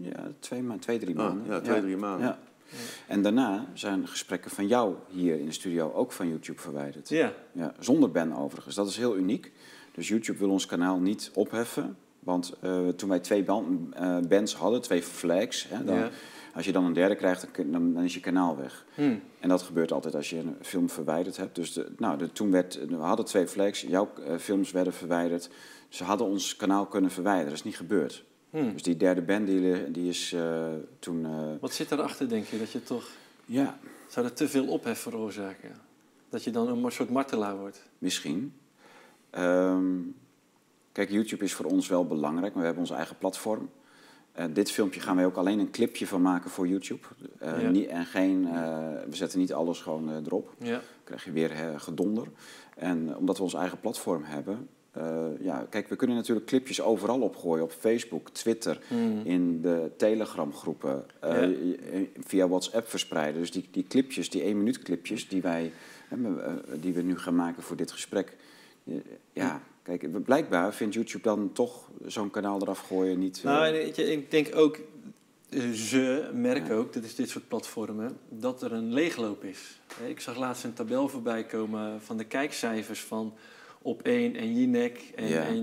[0.01, 1.45] ja, twee, ma twee drie Ah, maanden.
[1.53, 2.27] ja, twee, drie maanden.
[2.27, 2.39] Ja.
[3.07, 7.09] En daarna zijn gesprekken van jou hier in de studio ook van YouTube verwijderd.
[7.09, 8.75] Ja, Ja, zonder ban overigens.
[8.75, 9.51] Dat is heel uniek.
[9.93, 11.97] Dus YouTube wil ons kanaal niet opheffen.
[12.19, 16.09] Want eh, toen wij twee ban eh, bands hadden, twee flags, hè, dan, Ja.
[16.53, 18.85] als je dan een derde krijgt, dan, dan, is je kanaal weg.
[18.95, 19.15] Hm.
[19.39, 21.55] En dat gebeurt altijd als je een film verwijderd hebt.
[21.55, 25.49] Dus de, nou, de, toen werd, we hadden twee flags, jouw films werden verwijderd.
[25.89, 28.25] Ze hadden ons kanaal kunnen verwijderen, dat is niet gebeurd.
[28.63, 28.71] Hm.
[28.73, 30.65] Dus die derde band die, die is eh,
[30.99, 31.25] toen...
[31.25, 32.57] eh, Wat zit erachter, denk je?
[32.59, 33.09] Dat je toch...
[33.45, 35.71] ja, Zou dat te veel ophef veroorzaken?
[36.29, 37.85] Dat je dan een soort martelaar wordt?
[37.97, 38.53] Misschien.
[39.29, 39.85] Ehm,
[40.91, 43.69] kijk, YouTube is voor ons wel belangrijk, maar we hebben ons eigen platform.
[44.53, 47.07] Dit filmpje gaan wij ook alleen een clipje van maken voor YouTube.
[47.39, 47.69] Eh, Ja.
[47.69, 48.43] niet, en geen,
[49.09, 50.53] we zetten niet alles gewoon erop.
[50.59, 50.71] Ja.
[50.71, 52.27] Dan krijg je weer gedonder.
[52.75, 54.67] En omdat we ons eigen platform hebben...
[54.99, 57.63] eh, ja, kijk, we kunnen natuurlijk clipjes overal opgooien.
[57.63, 58.95] Op Facebook, Twitter, Hm.
[59.23, 61.47] in de Telegram-groepen, eh, Ja.
[62.25, 63.41] via WhatsApp verspreiden.
[63.41, 65.71] Dus die, die clipjes, die één minuut clipjes die, wij,
[66.09, 66.17] eh,
[66.79, 68.35] die we nu gaan maken voor dit gesprek.
[69.33, 73.43] Ja, kijk, blijkbaar vindt YouTube dan toch zo'n kanaal eraf gooien niet...
[73.43, 74.79] Nou, ik denk ook,
[75.73, 79.79] ze merken ook, dat is dit soort platformen, dat er een leegloop is.
[80.07, 83.33] Ik zag laatst een tabel voorbij komen van de kijkcijfers van
[83.79, 84.03] Op1
[84.35, 85.43] en Jinek en, Ja.
[85.45, 85.55] en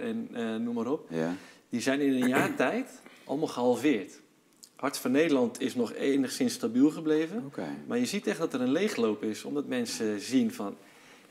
[0.00, 1.06] en eh, noem maar op.
[1.10, 1.34] ja,
[1.68, 2.90] Die zijn in een jaar tijd
[3.24, 4.20] allemaal gehalveerd.
[4.76, 7.44] Hart van Nederland is nog enigszins stabiel gebleven.
[7.86, 10.76] Maar je ziet echt dat er een leegloop is, omdat mensen zien van...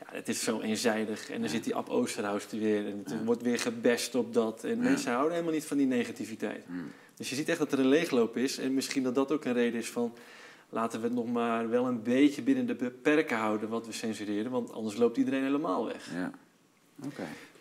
[0.00, 2.86] Ja, het is zo eenzijdig en dan zit die Ab Oosterhuis er weer...
[2.86, 3.24] en het Ja.
[3.24, 4.64] wordt weer gebest op dat.
[4.64, 6.64] En mensen houden helemaal niet van die negativiteit.
[6.66, 6.90] Hmm.
[7.16, 8.58] Dus je ziet echt dat er een leegloop is.
[8.58, 10.14] En misschien dat dat ook een reden is van...
[10.74, 14.50] laten we het nog maar wel een beetje binnen de beperken houden wat we censureren...
[14.50, 16.10] want anders loopt iedereen helemaal weg.
[16.14, 16.30] Ja.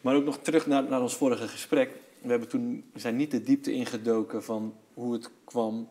[0.02, 1.92] Maar ook nog terug naar, naar ons vorige gesprek.
[2.22, 5.90] We, hebben toen, we zijn niet de diepte ingedoken van hoe het kwam...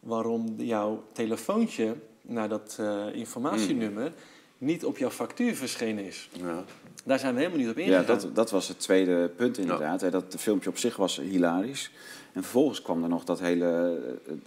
[0.00, 4.12] waarom jouw telefoontje naar dat eh, informatienummer...
[4.58, 6.28] niet op jouw factuur verschenen is.
[6.32, 6.64] Ja.
[7.04, 8.06] Daar zijn we helemaal niet op Ja, ingegaan.
[8.06, 10.12] dat, dat was het tweede punt inderdaad.
[10.12, 11.90] Dat filmpje op zich was hilarisch.
[12.34, 13.98] En vervolgens kwam er nog dat hele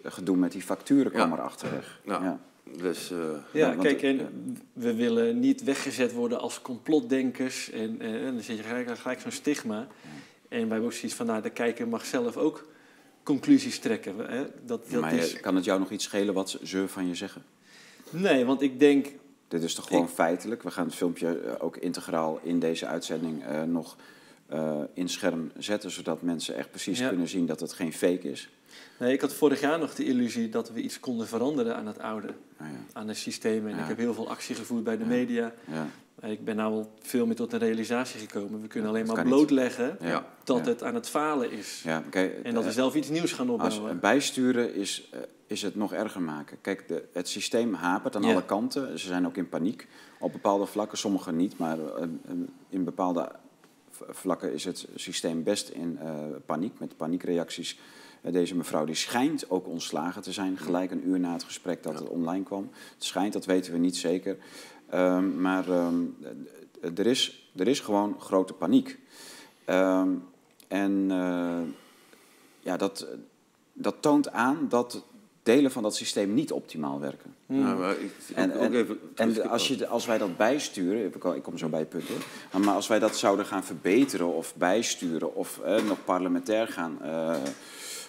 [0.04, 1.36] eh, gedoe met die facturen kwam Ja.
[1.38, 2.00] erachterweg.
[2.06, 2.23] Ja.
[2.23, 2.39] Ja.
[2.82, 4.28] Dus eh, Ja, Ja, want- kijk, en ja.
[4.73, 7.69] we willen niet weggezet worden als complotdenkers.
[7.71, 9.78] En, eh, en dan zit je gelijk, gelijk zo'n stigma.
[9.78, 9.88] En
[10.50, 12.67] wij hebben ook zoiets van, nou, de kijker mag zelf ook
[13.23, 14.15] conclusies trekken.
[14.17, 14.43] Hè?
[14.65, 15.39] Dat, dat maar is...
[15.39, 17.43] kan het jou nog iets schelen wat ze van je zeggen?
[18.10, 19.08] Nee, want ik denk,
[19.47, 20.63] Dit is toch gewoon Ik- feitelijk?
[20.63, 23.95] We gaan het filmpje eh, ook integraal in deze uitzending eh, nog
[24.47, 27.10] eh, in scherm zetten, zodat mensen echt precies Ja.
[27.10, 28.49] kunnen zien dat het geen fake is.
[28.99, 31.99] nee, ik had vorig jaar nog de illusie dat we iets konden veranderen aan het
[31.99, 32.27] oude.
[32.60, 33.67] Ja, Aan het systeem.
[33.67, 33.81] En Ja.
[33.81, 35.53] ik heb heel veel actie gevoerd bij de media.
[35.71, 35.88] ja,
[36.27, 38.62] Ik ben nou al veel meer tot een realisatie gekomen.
[38.62, 39.97] We kunnen alleen maar blootleggen
[40.43, 41.83] dat het aan het falen is.
[42.10, 43.99] Kijk, En dat we eh, zelf iets nieuws gaan Als opbouwen.
[43.99, 46.57] bijsturen is, eh, is het nog erger maken.
[46.62, 48.99] Kijk, de, het systeem hapert aan alle kanten.
[48.99, 49.88] Ze zijn ook in paniek.
[50.19, 51.57] Op bepaalde vlakken, sommige niet.
[51.57, 51.77] Maar
[52.69, 53.31] in bepaalde
[54.10, 56.10] vlakken is het systeem best in eh,
[56.45, 57.79] paniek, met paniekreacties.
[58.21, 61.83] Eh, deze mevrouw die schijnt ook ontslagen te zijn, gelijk een uur na het gesprek
[61.83, 62.69] dat het online kwam.
[62.93, 64.38] Het schijnt, dat weten we niet zeker.
[64.89, 66.03] Ehm, maar ehm,
[66.81, 68.99] eh, er, is, er is gewoon grote paniek.
[69.65, 70.10] Ehm,
[70.67, 71.62] en eh,
[72.60, 73.07] ja, dat,
[73.73, 75.03] dat toont aan dat
[75.55, 77.36] delen van dat systeem niet optimaal werken.
[77.45, 81.05] Nou, maar ik, En- ook en- even, En de- als, je, als wij dat bijsturen,
[81.05, 82.62] ik kom- ik kom zo bij het punt hoor.
[82.62, 87.36] Maar- als wij dat zouden gaan verbeteren of bijsturen of eh, nog parlementair gaan, eh,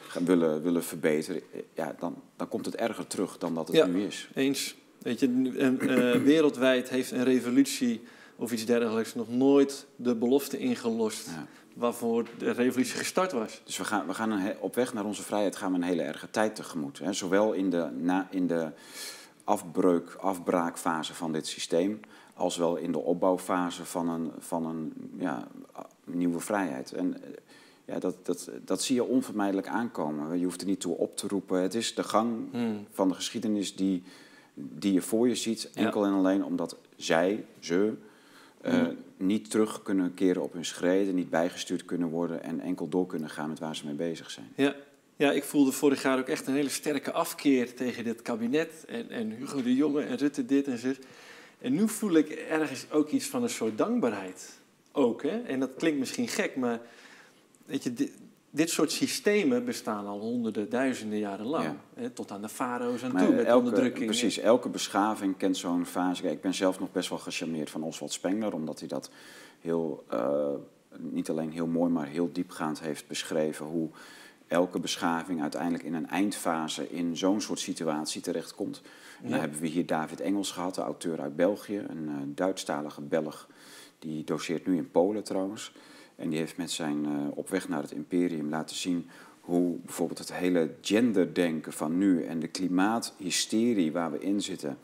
[0.09, 3.77] gaan willen, willen verbeteren, eh, ja, dan, dan komt het erger terug dan dat het
[3.77, 3.87] Ja.
[3.87, 4.29] nu is.
[4.35, 4.77] Eens.
[4.98, 8.01] Weet je, eh, wereldwijd heeft een revolutie
[8.37, 11.46] of iets dergelijks nog nooit de belofte ingelost Ja.
[11.79, 13.61] Waarvoor de revolutie gestart was.
[13.64, 16.03] Dus we gaan, we gaan een op weg naar onze vrijheid gaan we een hele
[16.03, 16.99] erge tijd tegemoet.
[16.99, 17.12] Hè.
[17.12, 18.71] Zowel in de, na, in de
[19.45, 22.01] afbreuk, afbraakfase van dit systeem,
[22.35, 25.47] als wel in de opbouwfase van een, van een ja,
[26.05, 26.93] nieuwe vrijheid.
[26.93, 27.17] En
[27.85, 30.38] ja, dat, dat, dat zie je onvermijdelijk aankomen.
[30.38, 31.61] Je hoeft er niet toe op te roepen.
[31.62, 32.87] Het is de gang Hmm.
[32.91, 34.03] van de geschiedenis die,
[34.55, 35.85] die je voor je ziet, Ja.
[35.85, 37.95] enkel en alleen omdat zij, ze,
[38.61, 43.07] eh, niet terug kunnen keren op hun schreden, niet bijgestuurd kunnen worden en enkel door
[43.07, 44.53] kunnen gaan met waar ze mee bezig zijn.
[44.55, 44.75] Ja.
[45.16, 48.85] ja, ik voelde vorig jaar ook echt een hele sterke afkeer tegen dit kabinet.
[48.88, 50.92] En, en Hugo de Jonge en Rutte dit en zo.
[51.59, 54.59] En nu voel ik ergens ook iets van een soort dankbaarheid.
[54.92, 55.42] Ook, hè?
[55.42, 56.81] En dat klinkt misschien gek, maar
[57.66, 58.12] weet je, dit,
[58.59, 61.64] dit soort systemen bestaan al honderden, duizenden jaren lang.
[61.64, 61.77] Ja.
[61.94, 62.11] Hè?
[62.11, 64.07] Tot aan de farao's Maar toe, met elke, onderdrukking.
[64.07, 66.23] Precies, elke beschaving kent zo'n fase.
[66.23, 69.11] Kijk, ik ben zelf nog best wel gecharmeerd van Oswald Spengler, omdat hij dat
[69.61, 70.55] heel, eh,
[70.99, 73.66] niet alleen heel mooi, maar heel diepgaand heeft beschreven.
[73.66, 73.88] Hoe
[74.47, 78.81] elke beschaving uiteindelijk in een eindfase in zo'n soort situatie terechtkomt.
[79.16, 79.40] En dan Ja.
[79.40, 83.49] hebben we hier David Engels gehad, de auteur uit België, een eh, Duitsstalige Belg.
[83.99, 85.73] Die doseert nu in Polen trouwens.
[86.19, 89.09] En die heeft met zijn eh, op weg naar het imperium laten zien
[89.41, 94.79] hoe bijvoorbeeld het hele genderdenken van nu en de klimaathysterie waar we in zitten,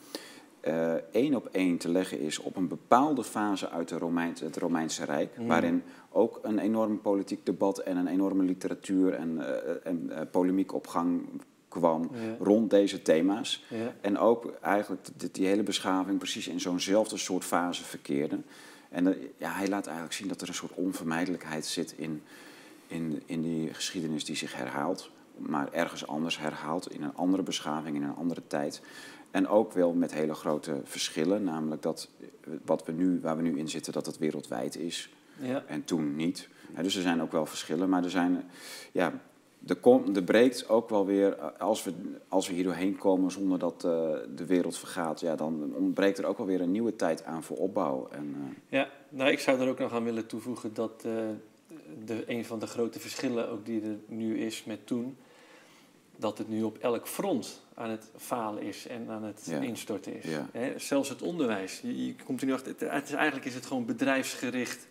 [0.61, 4.57] eh, één op één te leggen is op een bepaalde fase uit de Romein, het
[4.57, 5.47] Romeinse Rijk, Mm.
[5.47, 10.87] waarin ook een enorm politiek debat en een enorme literatuur en, eh, en polemiek op
[10.87, 11.23] gang
[11.69, 12.37] kwam Ja.
[12.45, 13.65] rond deze thema's.
[13.69, 13.95] Ja.
[14.01, 18.39] En ook eigenlijk die, die hele beschaving precies in zo'nzelfde soort fase verkeerde.
[18.95, 22.23] En ja, hij laat eigenlijk zien dat er een soort onvermijdelijkheid zit in,
[22.87, 25.11] in, in die geschiedenis die zich herhaalt.
[25.37, 28.81] Maar ergens anders herhaalt, in een andere beschaving, in een andere tijd.
[29.31, 31.45] En ook wel met hele grote verschillen.
[31.45, 32.09] Namelijk dat
[32.65, 35.11] wat we nu, waar we nu in zitten, dat het wereldwijd is.
[35.41, 35.65] Ja.
[35.67, 36.49] En toen niet.
[36.77, 37.89] Ja, dus er zijn ook wel verschillen.
[37.89, 38.51] Maar er zijn,
[38.93, 39.21] ja,
[39.67, 39.79] er,
[40.15, 41.93] er breekt ook wel weer, eh, als we,
[42.29, 43.91] als we hier doorheen komen zonder dat eh,
[44.37, 47.57] de wereld vergaat, ja, dan ontbreekt er ook wel weer een nieuwe tijd aan voor
[47.57, 48.09] opbouw.
[48.11, 51.01] En, eh, Ja, nou, ik zou er ook nog aan willen toevoegen dat
[52.05, 55.17] de, een van de grote verschillen ook die er nu is met toen,
[56.17, 59.61] dat het nu op elk front aan het falen is en aan het Ja.
[59.61, 60.25] instorten is.
[60.25, 60.49] Ja.
[60.77, 61.81] Zelfs het onderwijs.
[61.81, 64.87] Je, je komt er nu achter, het, het is, eigenlijk is het gewoon bedrijfsgericht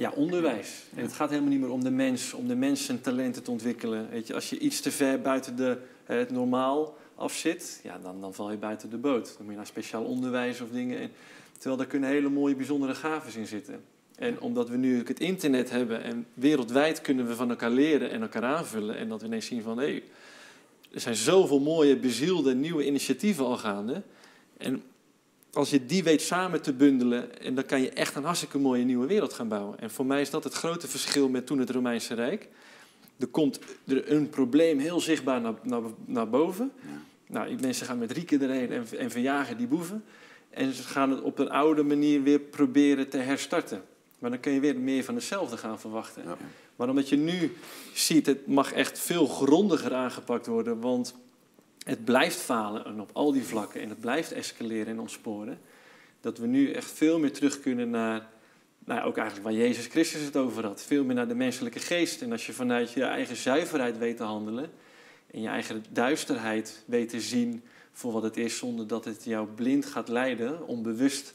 [0.00, 0.84] ja, onderwijs.
[0.94, 3.50] En het gaat helemaal niet meer om de mens, om de mens zijn talenten te
[3.50, 4.10] ontwikkelen.
[4.10, 8.34] Weet je, als je iets te ver buiten de, het normaal afzit, ja, dan, dan
[8.34, 9.24] val je buiten de boot.
[9.24, 10.98] Dan moet je naar speciaal onderwijs of dingen.
[10.98, 11.10] En,
[11.52, 13.82] terwijl daar kunnen hele mooie, bijzondere gaven in zitten.
[14.16, 18.22] En omdat we nu het internet hebben en wereldwijd kunnen we van elkaar leren en
[18.22, 18.96] elkaar aanvullen.
[18.96, 20.02] En dat we ineens zien van hé,
[20.92, 24.02] er zijn zoveel mooie, bezielde, nieuwe initiatieven al gaande.
[24.56, 24.82] En
[25.52, 28.84] als je die weet samen te bundelen, en dan kan je echt een hartstikke mooie
[28.84, 29.78] nieuwe wereld gaan bouwen.
[29.78, 32.48] En voor mij is dat het grote verschil met toen het Romeinse Rijk.
[33.18, 36.72] Er komt er een probleem heel zichtbaar naar, naar, naar boven.
[36.80, 36.88] Ja.
[37.26, 40.04] Nou, mensen gaan met rieken erheen en, en verjagen die boeven.
[40.50, 43.82] En ze gaan het op een oude manier weer proberen te herstarten.
[44.18, 46.22] Maar dan kun je weer meer van hetzelfde gaan verwachten.
[46.24, 46.36] Ja.
[46.76, 47.56] Maar omdat je nu
[47.94, 50.80] ziet, het mag echt veel grondiger aangepakt worden.
[50.80, 51.14] Want
[51.84, 53.80] het blijft falen en op al die vlakken.
[53.80, 55.58] En het blijft escaleren en ontsporen.
[56.20, 58.28] Dat we nu echt veel meer terug kunnen naar,
[58.84, 60.82] nou, ook eigenlijk waar Jezus Christus het over had.
[60.82, 62.22] Veel meer naar de menselijke geest.
[62.22, 64.70] En als je vanuit je eigen zuiverheid weet te handelen.
[65.30, 67.62] En je eigen duisterheid weet te zien
[67.92, 68.58] voor wat het is.
[68.58, 71.34] Zonder dat het jou blind gaat leiden, onbewust.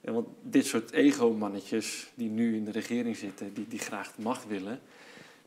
[0.00, 4.80] Want dit soort ego-mannetjes die nu in de regering zitten, die, die graag macht willen.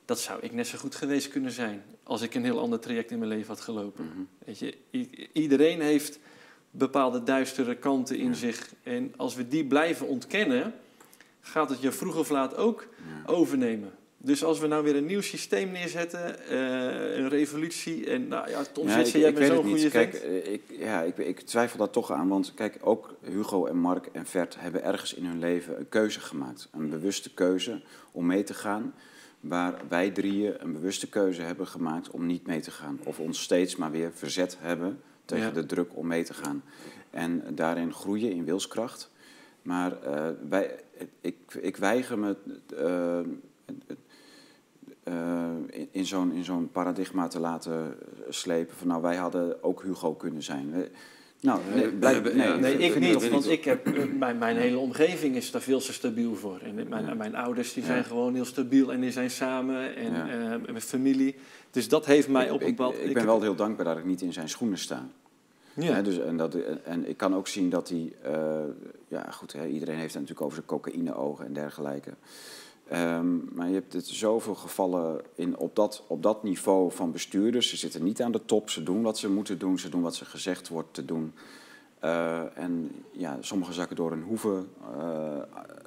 [0.08, 1.84] Dat zou ik net zo goed geweest kunnen zijn.
[2.04, 4.06] Als ik een heel ander traject in mijn leven had gelopen.
[4.06, 4.22] mhm.
[4.46, 4.78] Weet je,
[5.34, 6.20] iedereen heeft
[6.72, 8.34] bepaalde duistere kanten in Ja.
[8.34, 8.74] zich.
[8.84, 10.74] En als we die blijven ontkennen,
[11.42, 13.32] gaat het je vroeg of laat ook Ja.
[13.34, 13.92] overnemen.
[14.18, 18.10] Dus als we nou weer een nieuw systeem neerzetten, eh, een revolutie.
[18.10, 20.62] En nou ja, Tom Ja, Zitsen, ik, jij bent weet zo'n goede Kijk, eh, ik,
[20.80, 22.28] ja, ik, ik twijfel daar toch aan.
[22.28, 26.20] Want kijk, ook Hugo en Mark en Vert hebben ergens in hun leven een keuze
[26.20, 26.68] gemaakt.
[26.72, 28.94] Een bewuste keuze om mee te gaan.
[29.48, 33.00] Waar wij drieën een bewuste keuze hebben gemaakt om niet mee te gaan.
[33.04, 35.52] Of ons steeds maar weer verzet hebben tegen Ja.
[35.52, 36.64] de druk om mee te gaan.
[37.10, 39.12] En daarin groeien in wilskracht.
[39.62, 40.80] Maar eh, wij,
[41.22, 42.36] ik, ik weiger me
[42.78, 43.20] eh,
[45.04, 47.96] eh, in, in zo'n in zo'n paradigma te laten
[48.30, 50.74] slepen van nou wij hadden ook Hugo kunnen zijn.
[51.42, 51.92] Nou, nee,
[52.34, 55.80] nee, nee, ik niet, want ik heb, eh, mijn, mijn hele omgeving is daar veel
[55.80, 56.60] te stabiel voor.
[56.64, 57.14] En mijn, Ja.
[57.14, 57.90] mijn ouders die Ja.
[57.90, 60.28] zijn gewoon heel stabiel en die zijn samen en Ja.
[60.66, 61.36] eh, met familie.
[61.72, 62.94] Dus dat heeft mij Ik- op een ik, bepaald...
[62.96, 65.08] ik ben heb- wel heel dankbaar dat ik niet in zijn schoenen sta.
[65.74, 66.02] Ja.
[66.02, 68.14] Dus, en, dat, en ik kan ook zien dat hij...
[68.22, 68.60] eh,
[69.08, 72.10] ja, goed, hè, iedereen heeft het natuurlijk over zijn cocaïne-ogen en dergelijke.
[72.90, 77.70] Ehm, maar je hebt het zoveel gevallen in, op, dat, op dat niveau van bestuurders.
[77.70, 80.16] Ze zitten niet aan de top, ze doen wat ze moeten doen, ze doen wat
[80.16, 81.34] ze gezegd wordt te doen.
[82.00, 85.40] Eh, en ja, sommigen zakken door hun hoeven, eh,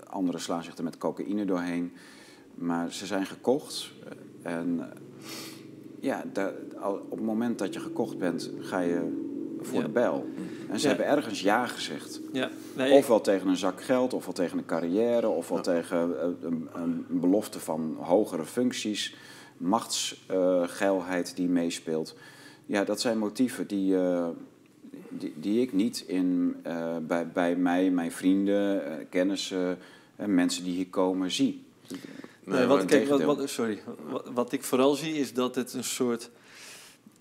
[0.06, 1.92] anderen slaan zich er met cocaïne doorheen.
[2.54, 3.92] Maar ze zijn gekocht.
[4.42, 4.92] En
[6.00, 6.24] ja,
[6.82, 9.28] op het moment dat je gekocht bent, ga je
[9.62, 10.29] voor de bijl.
[10.70, 12.20] En ze hebben ergens ja gezegd.
[12.33, 12.51] ja.
[12.77, 17.07] Nee, Ofwel tegen een zak geld, ofwel tegen een carrière, ofwel tegen eh, een, een
[17.09, 19.14] belofte van hogere functies,
[19.57, 22.14] machtsgeilheid die meespeelt.
[22.66, 24.29] Ja, dat zijn motieven die, eh,
[25.09, 29.79] die, die ik niet in, eh, bij, bij mij, mijn vrienden, eh, kennissen,
[30.16, 31.62] eh, mensen die hier komen zie.
[32.44, 33.83] Nee, wat, kijk, wat, sorry.
[34.11, 36.31] Wat, wat ik vooral zie is dat het een soort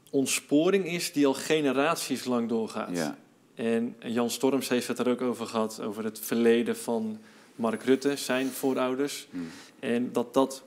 [0.10, 2.89] ontsporing is die al generaties lang doorgaat.
[2.98, 3.17] Ja,
[3.56, 7.19] En Jan Storms heeft het er ook over gehad, over het verleden van
[7.56, 9.28] Mark Rutte, zijn voorouders.
[9.32, 9.48] Hmm.
[9.80, 10.63] En dat dat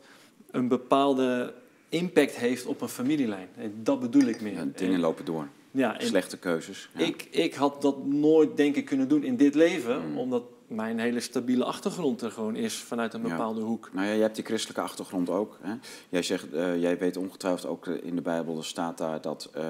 [0.50, 1.54] een bepaalde
[1.88, 3.48] impact heeft op een familielijn.
[3.56, 4.52] En dat bedoel ik meer.
[4.52, 5.48] ja, dingen En- lopen door.
[5.70, 6.88] ja, Slechte keuzes.
[6.96, 7.04] Ja.
[7.06, 10.18] ik, ik had dat nooit, denk ik, kunnen doen in dit leven, Hmm.
[10.18, 10.42] omdat
[10.74, 13.28] mijn hele stabiele achtergrond er gewoon is vanuit een Ja.
[13.28, 13.90] bepaalde hoek.
[13.92, 15.58] Nou ja, jij hebt die christelijke achtergrond ook.
[15.60, 15.74] Hè?
[16.08, 19.50] Jij, zegt, eh, jij weet ongetwijfeld ook eh, in de Bijbel, er staat daar dat
[19.54, 19.64] eh,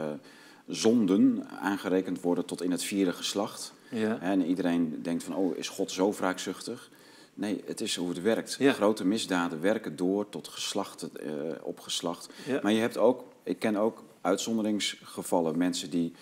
[0.67, 3.73] zonden aangerekend worden tot in het vierde geslacht.
[3.91, 4.21] Ja.
[4.21, 6.91] En iedereen denkt van, oh, is God zo wraakzuchtig?
[7.35, 8.57] Nee, het is hoe het werkt.
[8.59, 8.73] Ja.
[8.73, 11.31] Grote misdaden werken door tot geslacht eh,
[11.63, 12.29] op geslacht.
[12.63, 15.59] Maar je hebt ook, ik ken ook uitzonderingsgevallen.
[15.59, 16.13] Mensen die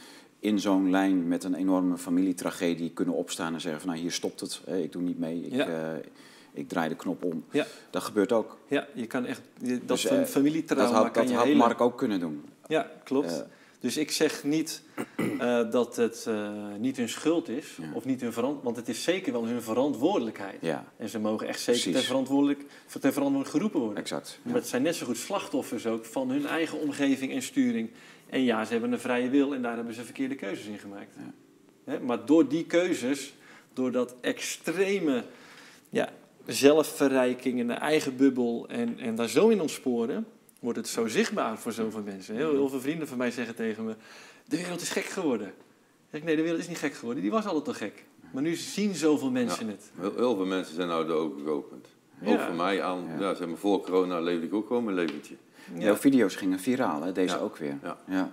[0.40, 4.40] in zo'n lijn met een enorme familietragedie kunnen opstaan en zeggen van, nou, hier stopt
[4.40, 4.60] het.
[4.66, 5.44] Ik doe niet mee.
[5.46, 5.66] Ik, Ja.
[5.66, 5.98] eh,
[6.52, 7.44] ik draai de knop om.
[7.50, 7.66] Ja.
[7.90, 8.58] Dat gebeurt ook.
[8.68, 11.58] Ja, je kan echt dat Dus, eh, familietrauma dat had, kan dat je had hele-
[11.58, 12.44] Mark ook kunnen doen.
[12.66, 13.40] Ja, klopt.
[13.40, 13.46] Eh.
[13.80, 14.82] dus ik zeg niet
[15.70, 16.28] dat het
[16.78, 17.88] niet hun schuld is, Ja.
[17.94, 20.56] of niet hun verant, want het is zeker wel hun verantwoordelijkheid.
[20.60, 21.98] Ja, En ze mogen echt zeker Precies.
[22.00, 22.60] ter verantwoordelijk,
[23.00, 23.98] ter verantwoording geroepen worden.
[23.98, 24.38] exact.
[24.42, 27.90] Maar het zijn net zo goed slachtoffers ook van hun eigen omgeving en sturing.
[28.30, 31.14] En ja, ze hebben een vrije wil en daar hebben ze verkeerde keuzes in gemaakt.
[31.84, 31.98] Ja.
[31.98, 33.34] Maar door die keuzes,
[33.72, 35.24] door dat extreme
[35.88, 36.12] ja,
[36.46, 40.26] zelfverrijking in de eigen bubbel en, en daar zo in ontsporen,
[40.60, 42.34] wordt het zo zichtbaar voor zoveel mensen.
[42.36, 43.94] Heel, heel veel vrienden van mij zeggen tegen me,
[44.44, 45.46] de wereld is gek geworden.
[45.46, 48.04] Dan zeg ik, nee, de wereld is niet gek geworden, die was altijd al gek.
[48.32, 49.90] Maar nu zien zoveel mensen het.
[49.98, 51.86] Heel, heel veel mensen zijn nou de ogen geopend.
[52.22, 52.46] Ook Ja.
[52.46, 53.20] voor mij aan, Ja.
[53.20, 53.34] ja.
[53.34, 55.34] zeg maar, voor corona leefde ik ook gewoon mijn leventje.
[55.78, 57.12] Jouw video's gingen viraal, hè?
[57.12, 57.78] deze ook weer.
[58.06, 58.32] Ja.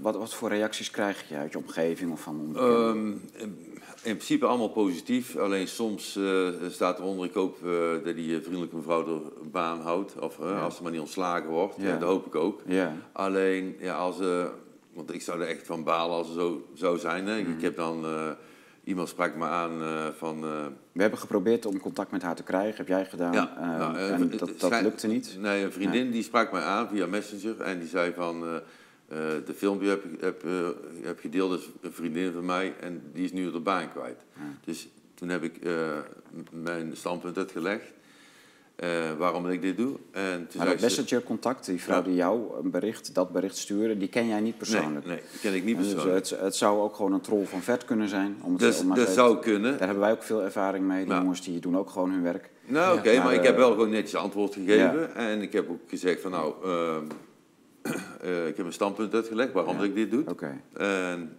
[0.00, 2.52] Wat, wat voor reacties krijg je uit je omgeving of van?
[2.56, 3.58] Ehm, in,
[4.02, 5.36] in principe allemaal positief.
[5.36, 10.18] Alleen soms eh, staat eronder, ik hoop eh, dat die vriendelijke mevrouw de baan houdt.
[10.18, 10.60] Of eh, Ja.
[10.60, 11.74] als ze maar niet ontslagen wordt.
[11.78, 11.96] Ja.
[11.98, 12.60] Dat hoop ik ook.
[12.66, 14.44] ja, Alleen, ja, als, eh,
[14.94, 17.26] want ik zou er echt van balen als het zo zou zijn.
[17.26, 17.40] Hè.
[17.42, 17.50] Mhm.
[17.50, 18.30] Ik heb dan, eh,
[18.84, 20.44] iemand sprak me aan eh, van...
[20.96, 23.32] we hebben geprobeerd om contact met haar te krijgen, heb jij gedaan.
[23.32, 25.36] Ja, eh, nou, en dat, lukte niet.
[25.38, 28.44] Nee, een vriendin die sprak mij aan via Messenger en die zei van...
[28.44, 28.56] eh,
[29.08, 30.68] eh, de filmpje heb, heb, eh,
[31.02, 34.24] heb gedeeld, is een vriendin van mij en die is nu de baan kwijt.
[34.64, 35.58] Dus toen heb ik
[36.50, 37.92] mijn standpunt uitgelegd,
[38.76, 39.96] eh, waarom ik dit doe.
[40.10, 42.02] En Maar dat ze- messenger-contact, die vrouw Ja.
[42.02, 45.06] die jou een bericht, dat bericht stuurde, die ken jij niet persoonlijk.
[45.06, 46.28] Nee, nee, die ken ik niet Dus persoonlijk.
[46.30, 48.36] het, het zou ook gewoon een troll van vet kunnen zijn.
[48.42, 49.70] Om het, Dus dat zo- zou kunnen.
[49.70, 51.04] Daar hebben wij ook veel ervaring mee.
[51.04, 51.20] Die Ja.
[51.20, 52.50] jongens die doen ook gewoon hun werk.
[52.66, 55.14] Nou, oké, maar, Maar, ik eh, heb wel gewoon netjes antwoord gegeven.
[55.14, 57.04] En ik heb ook gezegd van nou, ehm,
[58.20, 60.24] eh, ik heb een standpunt uitgelegd waarom ik dit doe.
[60.28, 60.60] Oké.
[60.72, 61.36] En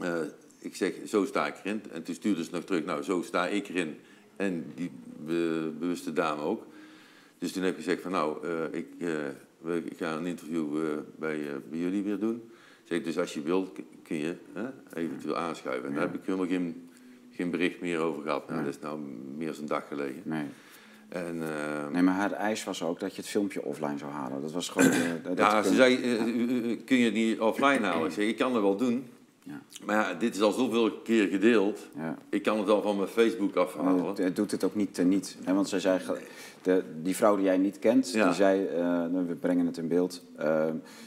[0.00, 0.12] eh,
[0.58, 1.82] ik zeg, zo sta ik erin.
[1.92, 3.96] En toen stuurde ze nog terug, nou, zo sta ik erin.
[4.36, 4.90] En die
[5.26, 6.66] be- bewuste dame ook.
[7.38, 8.86] Dus toen heb ik gezegd van, nou, eh, ik,
[9.58, 11.38] we- ik ga een interview eh, bij,
[11.70, 12.50] bij jullie weer doen.
[12.84, 13.70] Zeg, dus als je wilt,
[14.02, 14.34] kun je
[14.94, 15.88] eventueel aanschuiven.
[15.88, 16.88] En daar heb ik helemaal geen,
[17.30, 18.48] geen bericht meer over gehad.
[18.48, 18.64] Nou.
[18.64, 19.00] Dat is nou
[19.36, 20.22] meer dan een dag geleden.
[20.24, 20.44] Nee.
[21.08, 24.42] En, eh, nee, maar haar eis was ook dat je het filmpje offline zou halen.
[24.42, 24.90] Dat was gewoon...
[25.22, 25.96] dat ja, kun- ze zei,
[26.84, 28.06] kun je het niet offline halen?
[28.06, 29.06] Ik zeg, ik kan het wel doen.
[29.48, 29.60] Ja.
[29.84, 31.86] Maar ja, dit is al zoveel keer gedeeld.
[31.96, 32.14] Ja.
[32.28, 34.04] Ik kan het al van mijn Facebook afhalen.
[34.06, 35.36] het, het doet het ook niet teniet.
[35.44, 35.54] Hè?
[35.54, 36.00] Want zij zei,
[36.62, 38.24] de, die vrouw die jij niet kent, Ja.
[38.24, 40.22] die zei, eh, we brengen het in beeld.
[40.36, 40.64] eh,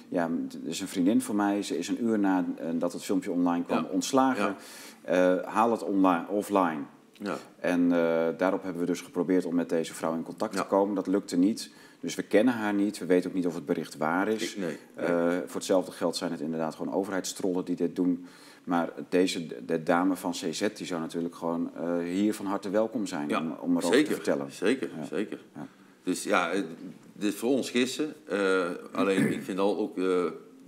[0.09, 1.63] ja, het is een vriendin van mij.
[1.63, 3.89] Ze is een uur nadat het filmpje online kwam Ja.
[3.89, 4.55] ontslagen.
[5.01, 6.79] Eh, haal het online, offline.
[7.13, 7.35] Ja.
[7.59, 10.61] En eh, daarop hebben we dus geprobeerd om met deze vrouw in contact Ja.
[10.61, 10.95] te komen.
[10.95, 11.71] Dat lukte niet.
[11.99, 12.97] Dus we kennen haar niet.
[12.99, 14.53] We weten ook niet of het bericht waar is.
[14.55, 14.77] Ik- nee.
[14.95, 18.25] Eh, voor hetzelfde geld zijn het inderdaad gewoon overheidstrollen die dit doen.
[18.63, 23.05] Maar deze, de dame van CZ, die zou natuurlijk gewoon eh, hier van harte welkom
[23.05, 24.51] zijn om, om erover zeker, te vertellen.
[24.51, 25.03] Zeker, Ja.
[25.05, 25.39] zeker.
[25.55, 25.67] Ja.
[26.03, 26.65] Dus ja, het-
[27.13, 28.13] dit is voor ons gissen.
[28.27, 30.25] Eh, alleen ik vind al ook eh,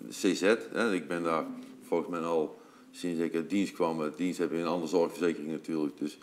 [0.09, 1.45] CZ, hè, ik ben daar
[1.81, 2.59] volgens mij al
[2.91, 4.01] sinds ik uit dienst kwam.
[4.01, 5.97] Uit dienst heb je een andere zorgverzekering natuurlijk.
[5.97, 6.17] Dus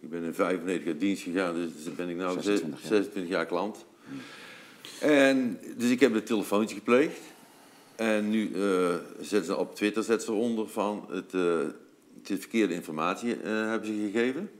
[0.00, 2.88] ik ben in 95 uit dienst gegaan, dus ben ik nu 26 jaar.
[2.88, 3.84] 26 jaar klant.
[5.00, 7.20] En, dus ik heb een telefoontje gepleegd.
[7.96, 11.58] En nu eh zetten ze op Twitter zetten ze eronder van het, eh,
[12.22, 14.50] het verkeerde informatie eh, hebben ze gegeven.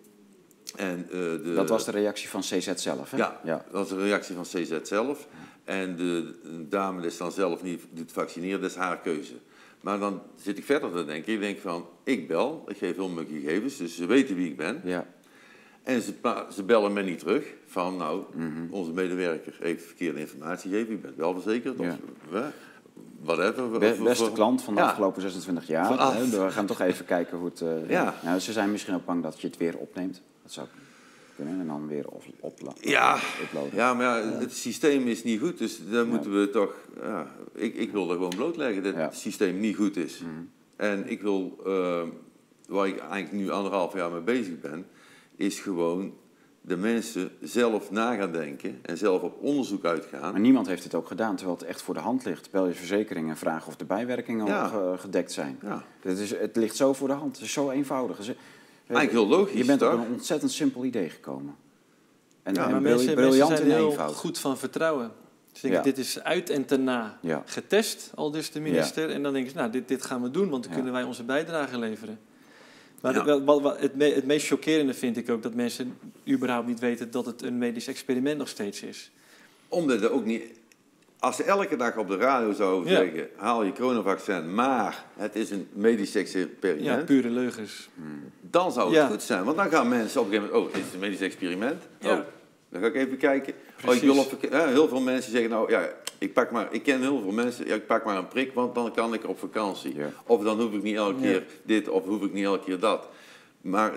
[0.77, 3.17] En, de, Dat was de reactie van CZ zelf, hè?
[3.17, 3.65] ja, ja.
[3.71, 5.27] dat was de reactie van CZ zelf.
[5.65, 9.35] En de, de dame is dan zelf niet doet vaccineren, dat is haar keuze.
[9.81, 11.33] Maar dan zit ik verder te denken.
[11.33, 14.57] Ik denk van, ik bel, ik geef heel mijn gegevens, dus ze weten wie ik
[14.57, 14.81] ben.
[14.85, 15.07] ja.
[15.85, 16.13] En ze,
[16.53, 18.51] ze bellen me niet terug van, nou, Mhm.
[18.71, 21.79] onze medewerker heeft verkeerde informatie gegeven, u bent wel verzekerd.
[21.79, 21.97] Of, Ja.
[22.31, 22.43] hè?
[23.21, 23.71] whatever.
[23.79, 24.87] Be- beste klant van de Ja.
[24.87, 25.89] afgelopen 26 jaar.
[26.31, 27.61] We gaan toch even kijken hoe het...
[27.61, 28.15] eh, Ja.
[28.23, 30.23] Nou, ze zijn misschien ook bang dat je het weer opneemt.
[30.43, 30.67] Dat zou
[31.37, 31.61] kunnen.
[31.61, 33.75] En dan weer op, opla- Ja, uploaden.
[33.75, 36.75] ja, maar ja, het systeem is niet goed, dus dan moeten we toch...
[37.03, 38.93] Ja, ik, ik wil er gewoon blootleggen dat.
[38.93, 39.03] Mhm.
[39.03, 40.23] het systeem niet goed is.
[40.77, 42.03] En ik wil, eh,
[42.69, 44.87] waar ik eigenlijk nu anderhalf jaar mee bezig ben,
[45.37, 46.15] is gewoon
[46.61, 50.33] de mensen zelf na gaan denken en zelf op onderzoek uitgaan.
[50.33, 52.51] Maar niemand heeft dit ook gedaan, terwijl het echt voor de hand ligt.
[52.51, 54.63] Bel je verzekering en vraag of de bijwerkingen Ja.
[54.63, 55.59] al ge- gedekt zijn.
[55.63, 55.85] Ja.
[56.01, 57.37] Het, is, het ligt zo voor de hand.
[57.37, 58.23] Het is zo eenvoudig.
[58.25, 58.37] Ze-
[58.87, 60.01] Eigenlijk heel logisch, Je bent op toch?
[60.01, 61.55] een ontzettend simpel idee gekomen.
[62.43, 64.15] En, Ja, en mensen, briljant mensen zijn heel eenvoud.
[64.15, 65.11] goed van vertrouwen.
[65.53, 65.85] Ze denken, Ja.
[65.85, 67.43] dit is uit en ten na Ja.
[67.47, 69.11] getest, al dus de minister.
[69.11, 70.77] En dan denken ze, nou, dit, dit gaan we doen, want dan Ja.
[70.77, 72.19] kunnen wij onze bijdrage leveren.
[73.13, 73.41] Maar Ja.
[73.45, 75.99] wat, wat- het, me- het meest chockerende vind ik ook dat mensen
[76.29, 79.11] überhaupt niet weten dat het een medisch experiment nog steeds is.
[79.69, 80.43] Omdat er ook niet...
[81.19, 82.99] Als ze elke dag op de radio zouden Ja.
[82.99, 87.89] zeggen, haal je coronavaccin, maar het is een medisch Ja, experiment, pure leugens.
[88.41, 89.07] dan zou het Ja.
[89.07, 89.45] goed zijn.
[89.45, 91.83] Want dan gaan mensen op een gegeven moment, oh, dit is een medisch experiment.
[92.01, 92.13] Ja.
[92.13, 92.19] Oh,
[92.75, 93.55] dan ga ik even kijken.
[93.87, 97.01] Oh, ik wil op, heel veel mensen zeggen, nou ja, ik pak maar, ik ken
[97.01, 99.97] heel veel mensen, ja, ik pak maar een prik, want dan kan ik op vakantie.
[99.97, 100.13] Ja.
[100.27, 103.09] Of dan hoef ik niet elke keer dit, of hoef ik niet elke keer dat.
[103.61, 103.93] Maar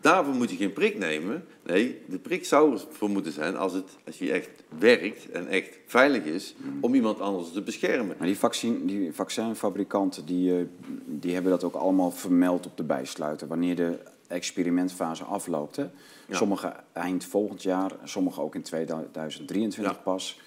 [0.00, 1.44] daarvoor moet je geen prik nemen.
[1.62, 5.78] Nee, de prik zou ervoor moeten zijn als, het, als je echt werkt en echt
[5.86, 8.16] veilig is om iemand anders te beschermen.
[8.18, 10.64] Maar die, vaccin, die vaccinfabrikanten die, eh,
[11.06, 13.48] die hebben dat ook allemaal vermeld op de bijsluiter.
[13.48, 13.98] Wanneer de
[14.28, 15.76] experimentfase afloopt.
[15.76, 15.82] Hè?
[16.28, 16.36] Ja.
[16.36, 20.00] Sommige eind volgend jaar, sommige ook in 2023 Ja.
[20.02, 20.40] pas.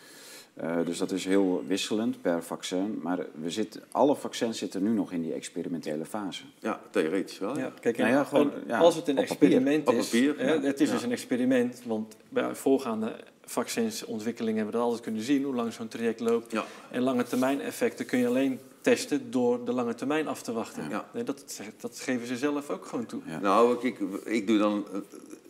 [0.54, 3.00] Eh, dus dat is heel wisselend per vaccin.
[3.02, 6.44] Maar we zitten, alle vaccins zitten nu nog in die experimentele fase.
[6.60, 7.58] Ja, theoretisch wel.
[7.58, 9.48] Ja, kijk, Nou ja, gewoon, ja, als het een op papier.
[9.48, 10.94] experiment Op is, papier, hè, het is Ja.
[10.94, 15.74] dus een experiment, want bij voorgaande vaccinsontwikkelingen hebben we dat altijd kunnen zien, hoe lang
[15.74, 16.52] zo'n traject loopt.
[16.52, 16.66] Ja.
[16.92, 18.60] En lange termijn effecten kun je alleen
[18.92, 20.90] testen door de lange termijn af te wachten.
[20.90, 21.10] Ja.
[21.14, 23.22] Nee, dat, dat geven ze zelf ook gewoon toe.
[23.26, 23.40] Ja.
[23.40, 24.86] Nou, ik, ik doe dan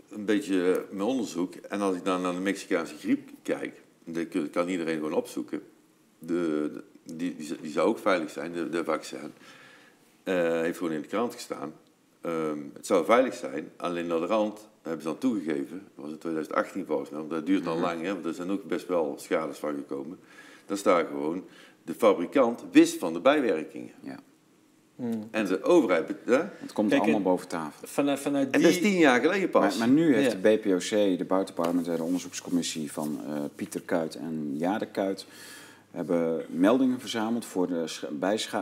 [0.09, 1.55] een- beetje mijn onderzoek.
[1.55, 5.61] En als ik dan naar de Mexicaanse griep kijk, dat kan iedereen gewoon opzoeken.
[6.19, 9.31] De, de- die, die, zou ook veilig zijn, de, de vaccin.
[10.23, 11.73] Eh, heeft gewoon in de krant gestaan.
[12.21, 15.81] Ehm, het zou veilig zijn, alleen naar de rand hebben ze dan toegegeven.
[15.95, 18.51] Dat was in 2018 volgens mij, want dat duurt dan lang, hè, want er zijn
[18.51, 20.19] ook best wel schades van gekomen.
[20.65, 21.43] Daar staat gewoon,
[21.87, 23.91] de fabrikant wist van de bijwerkingen.
[24.01, 24.19] Ja.
[24.95, 25.27] Hmm.
[25.31, 26.33] En de overheid, hè?
[26.35, 27.87] Het komt Kijk, allemaal en- boven tafel.
[27.87, 28.91] Vanuit, vanuit en dat is die...
[28.91, 29.77] tien jaar geleden pas.
[29.77, 30.37] Maar, maar nu heeft Ja.
[30.41, 35.25] de BPOC, de Buitenparlementaire Onderzoekscommissie van eh, Pieter Kuit en Jade Kuit,
[35.91, 37.83] hebben meldingen verzameld voor de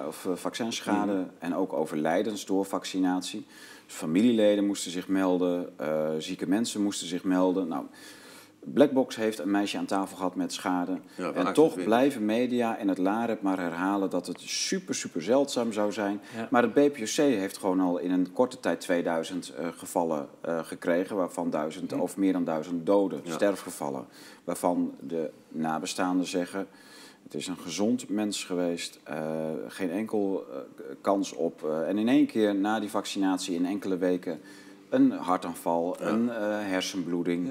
[0.08, 1.24] of, eh, vaccinschade Mhm.
[1.40, 3.46] en ook overlijdens door vaccinatie.
[3.86, 7.68] Dus familieleden moesten zich melden, eh, zieke mensen moesten zich melden.
[7.68, 7.86] Nou,
[8.74, 10.92] Blackbox heeft een meisje aan tafel gehad met schade.
[11.16, 11.84] Ja, en toch 28.
[11.84, 16.22] blijven media en het LAREP maar herhalen dat het super, super zeldzaam zou zijn.
[16.36, 16.48] Ja.
[16.52, 21.16] Maar het BPOC heeft gewoon al in een korte tijd 2000 eh, gevallen eh, gekregen,
[21.16, 23.32] waarvan 1000 of meer dan 1000 doden, Ja.
[23.34, 24.06] sterfgevallen.
[24.44, 26.68] Waarvan de nabestaanden zeggen:
[27.24, 29.18] het is een gezond mens geweest, eh,
[29.68, 30.46] geen enkel
[31.02, 31.64] kans op.
[31.64, 34.40] eh, en in één keer na die vaccinatie, in enkele weken,
[34.90, 36.08] een hartaanval, Ja.
[36.08, 37.50] een eh, hersenbloeding,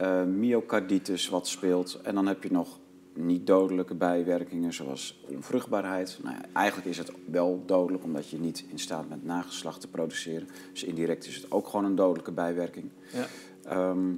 [0.00, 2.00] Eh, myocarditis wat speelt.
[2.02, 2.78] En dan heb je nog
[3.14, 6.18] niet dodelijke bijwerkingen zoals onvruchtbaarheid.
[6.22, 10.48] Nou eigenlijk is het wel dodelijk omdat je niet in staat bent nageslacht te produceren.
[10.72, 12.90] Dus indirect is het ook gewoon een dodelijke bijwerking.
[13.12, 13.26] Ja.
[13.64, 14.14] Ehm,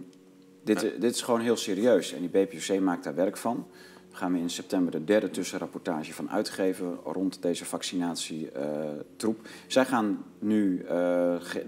[0.65, 3.67] dit, dit is gewoon heel serieus en die BPOC maakt daar werk van.
[4.09, 9.49] Daar gaan we in september de derde tussenrapportage van uitgeven rond deze vaccinatietroep.
[9.67, 10.89] Zij gaan nu eh,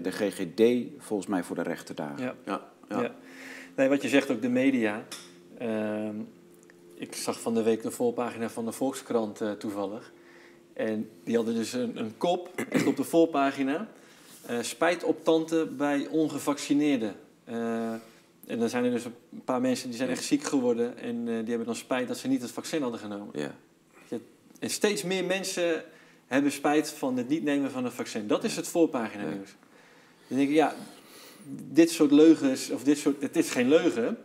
[0.01, 0.63] de GGD
[0.97, 2.23] volgens mij voor de rechter dagen.
[2.23, 2.35] Ja.
[2.45, 3.01] Ja, ja.
[3.01, 3.15] Ja.
[3.75, 5.05] Nee, wat je zegt ook de media.
[5.57, 6.15] Ehm,
[6.93, 10.11] ik zag van de week de voorpagina van de Volkskrant eh, toevallig.
[10.73, 13.87] En die hadden dus een, een kop, echt op de voorpagina.
[14.45, 17.15] eh, spijt op tante bij ongevaccineerden.
[17.43, 17.91] Eh,
[18.45, 20.97] en dan zijn er dus een paar mensen die zijn echt ziek geworden.
[20.97, 23.29] En die hebben dan spijt dat ze niet het vaccin hadden genomen.
[23.33, 23.51] Ja.
[24.59, 25.83] En steeds meer mensen
[26.27, 28.27] hebben spijt van het niet nemen van een vaccin.
[28.27, 29.55] Dat is het voorpagina nieuws.
[30.27, 30.75] Dan denk ik, ja,
[31.71, 34.17] dit soort leugens, of dit soort, het is geen leugen,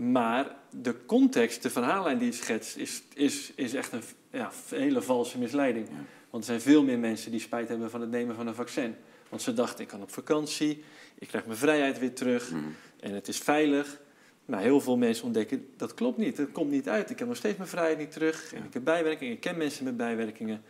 [0.00, 4.02] maar de context, de verhaallijn die je schetst, is, is, is echt een
[4.32, 5.88] ja, hele valse misleiding.
[5.88, 5.94] Ja.
[6.30, 8.94] Want er zijn veel meer mensen die spijt hebben van het nemen van een vaccin.
[9.28, 10.84] Want ze dachten, ik kan op vakantie,
[11.18, 12.62] ik krijg mijn vrijheid weer terug Mhm.
[13.00, 14.00] en het is veilig.
[14.44, 17.10] Maar heel veel mensen ontdekken, dat klopt niet, het komt niet uit.
[17.10, 19.84] Ik heb nog steeds mijn vrijheid niet terug en ik heb bijwerkingen, ik ken mensen
[19.84, 20.62] met bijwerkingen.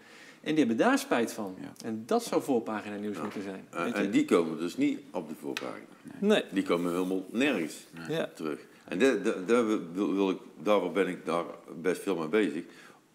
[0.49, 1.55] En die hebben daar spijt van.
[1.61, 1.73] Ja.
[1.85, 3.23] En dat zou voorpagina nieuws Ja.
[3.23, 3.67] moeten zijn.
[3.95, 5.87] En die komen dus niet op de voorpagina.
[6.19, 6.45] Nee.
[6.53, 8.31] Die komen helemaal nergens Ja.
[8.35, 8.59] terug.
[8.85, 11.45] En de, de, daar wil, wil ik, daarvoor ben ik daar
[11.83, 12.63] best veel mee bezig.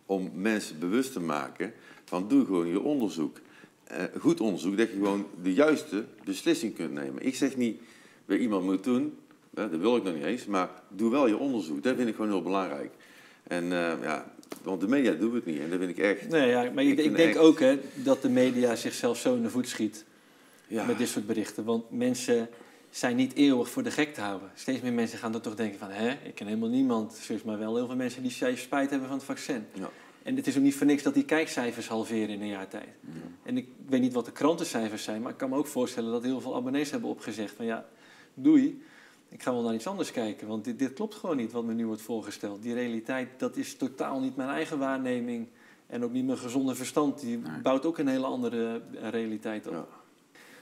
[0.06, 1.74] om mensen bewust te maken
[2.06, 3.38] van doe gewoon je onderzoek.
[3.84, 7.26] Eh, goed onderzoek, dat je gewoon de juiste beslissing kunt nemen.
[7.26, 7.82] Ik zeg niet,
[8.26, 9.18] wat iemand moet doen,
[9.56, 11.84] hè, dat wil ik nog niet eens, maar doe wel je onderzoek.
[11.84, 12.92] Dat vind ik gewoon heel belangrijk.
[13.44, 14.32] En eh, ja,
[14.62, 16.30] want de media doen het niet en dat vind ik echt...
[16.30, 19.18] Nee, ja, maar ik, Ik ik vind denk echt- ook hè, dat de media zichzelf
[19.18, 20.06] zo in de voet schiet
[20.68, 21.64] Ja, met dit soort berichten.
[21.64, 22.50] Want mensen
[22.90, 24.52] zijn niet eeuwig voor de gek te houden.
[24.56, 25.90] Steeds meer mensen gaan dan toch denken van...
[25.90, 29.18] hè, ik ken helemaal niemand, zus maar wel heel veel mensen die spijt hebben van
[29.18, 29.66] het vaccin.
[29.74, 29.90] Ja.
[30.24, 32.88] En het is ook niet voor niks dat die kijkcijfers halveren in een jaar tijd.
[33.44, 36.24] En ik weet niet wat de krantencijfers zijn, maar ik kan me ook voorstellen dat
[36.24, 37.86] heel veel abonnees hebben opgezegd van ja,
[38.34, 38.82] doei,
[39.34, 41.74] ik ga wel naar iets anders kijken, want dit, dit klopt gewoon niet wat me
[41.74, 42.62] nu wordt voorgesteld.
[42.62, 45.48] Die realiteit, dat is totaal niet mijn eigen waarneming
[45.88, 47.20] en ook niet mijn gezonde verstand.
[47.20, 47.62] Die Nee.
[47.62, 49.74] bouwt ook een hele andere eh, realiteit op.
[49.74, 49.86] Ja.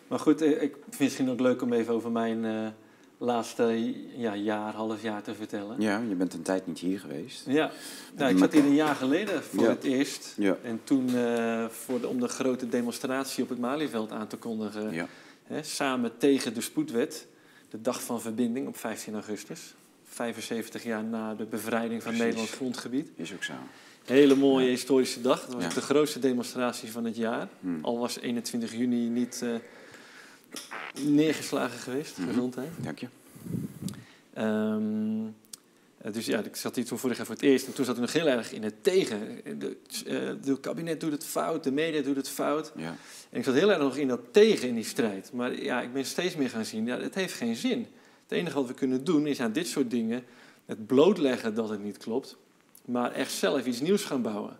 [0.07, 2.67] Maar goed, eh, ik vind het misschien ook leuk om even over mijn eh,
[3.17, 5.81] laatste ja, jaar, half jaar te vertellen.
[5.81, 7.45] Ja, je bent een tijd niet hier geweest.
[7.47, 7.71] Ja,
[8.15, 9.69] nou, ik zat hier een jaar geleden voor Ja.
[9.69, 10.33] het eerst.
[10.37, 10.57] Ja.
[10.63, 11.09] En toen
[11.69, 15.07] voor de, om de grote demonstratie op het Malieveld aan te kondigen.
[15.43, 17.27] Hè, samen tegen de spoedwet.
[17.71, 19.73] De dag van verbinding op 15 augustus.
[20.05, 22.19] 75 jaar na de bevrijding van Precies.
[22.19, 23.09] Nederlands grondgebied.
[23.15, 23.53] Is ook zo.
[24.05, 25.45] Hele mooie historische dag.
[25.45, 25.69] Dat was Ja.
[25.69, 27.47] de grootste demonstratie van het jaar.
[27.59, 27.79] Hmm.
[27.81, 29.49] Al was 21 juni niet eh,
[31.05, 32.17] neergeslagen geweest.
[32.17, 32.27] Mhm.
[32.27, 32.69] Gezondheid.
[32.77, 33.07] Dank je.
[34.33, 35.31] Ehm, eh,
[36.11, 37.67] dus ja, ik zat hier toen vorig jaar voor het eerst.
[37.67, 39.41] En toen zat ik nog heel erg in het tegen.
[39.59, 42.71] De, eh, de kabinet doet het fout, de media doet het fout.
[42.75, 42.95] Ja.
[43.29, 45.31] En ik zat heel erg nog in dat tegen in die strijd.
[45.33, 47.87] Maar ja, ik ben steeds meer gaan zien, ja, het heeft geen zin.
[48.27, 50.23] Het enige wat we kunnen doen is aan dit soort dingen
[50.65, 52.37] het blootleggen dat het niet klopt.
[52.85, 54.57] Maar echt zelf iets nieuws gaan bouwen.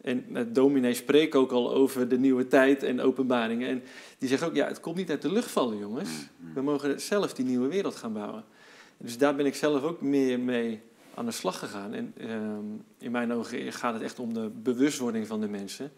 [0.00, 3.68] En uh, dominee spreekt ook al over de nieuwe tijd en openbaringen.
[3.68, 3.82] En
[4.18, 6.10] die zegt ook, ja, het komt niet uit de lucht vallen, jongens.
[6.54, 8.44] We mogen zelf die nieuwe wereld gaan bouwen.
[8.98, 10.80] Dus daar ben ik zelf ook meer mee
[11.14, 11.94] aan de slag gegaan.
[11.94, 12.64] En ehm,
[12.98, 15.92] in mijn ogen gaat het echt om de bewustwording van de mensen.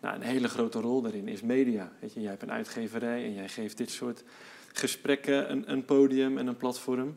[0.00, 1.92] Nou, een hele grote rol daarin is media.
[2.00, 4.24] Weet je, jij hebt een uitgeverij en jij geeft dit soort
[4.72, 7.16] gesprekken een, een podium en een platform.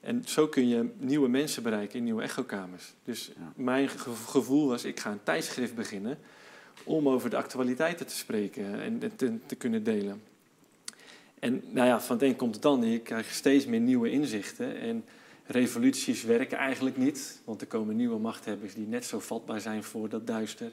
[0.00, 2.94] En zo kun je nieuwe mensen bereiken in nieuwe echokamers.
[3.04, 3.52] Dus Ja.
[3.56, 6.18] mijn ge- gevoel was, ik ga een tijdschrift beginnen
[6.84, 10.22] om over de actualiteiten te spreken en te, te kunnen delen.
[11.40, 12.88] En nou ja, van het een komt het ander.
[12.88, 14.80] Je krijgt steeds meer nieuwe inzichten.
[14.80, 15.04] En
[15.46, 17.40] revoluties werken eigenlijk niet.
[17.44, 20.72] Want er komen nieuwe machthebbers die net zo vatbaar zijn voor dat duister.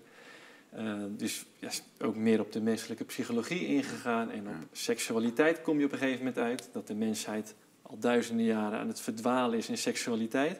[0.70, 4.32] Eh, dus ja, ook meer op de menselijke psychologie ingegaan.
[4.32, 6.70] En op seksualiteit kom je op een gegeven moment uit.
[6.72, 10.59] Dat de mensheid al duizenden jaren aan het verdwalen is in seksualiteit.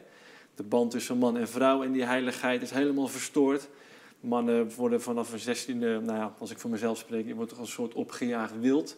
[0.54, 3.68] De band tussen man en vrouw en die heiligheid is helemaal verstoord.
[4.20, 7.60] Mannen worden vanaf een zestiende, nou ja, als ik voor mezelf spreek, je wordt toch
[7.60, 8.96] een soort opgejaagd wild.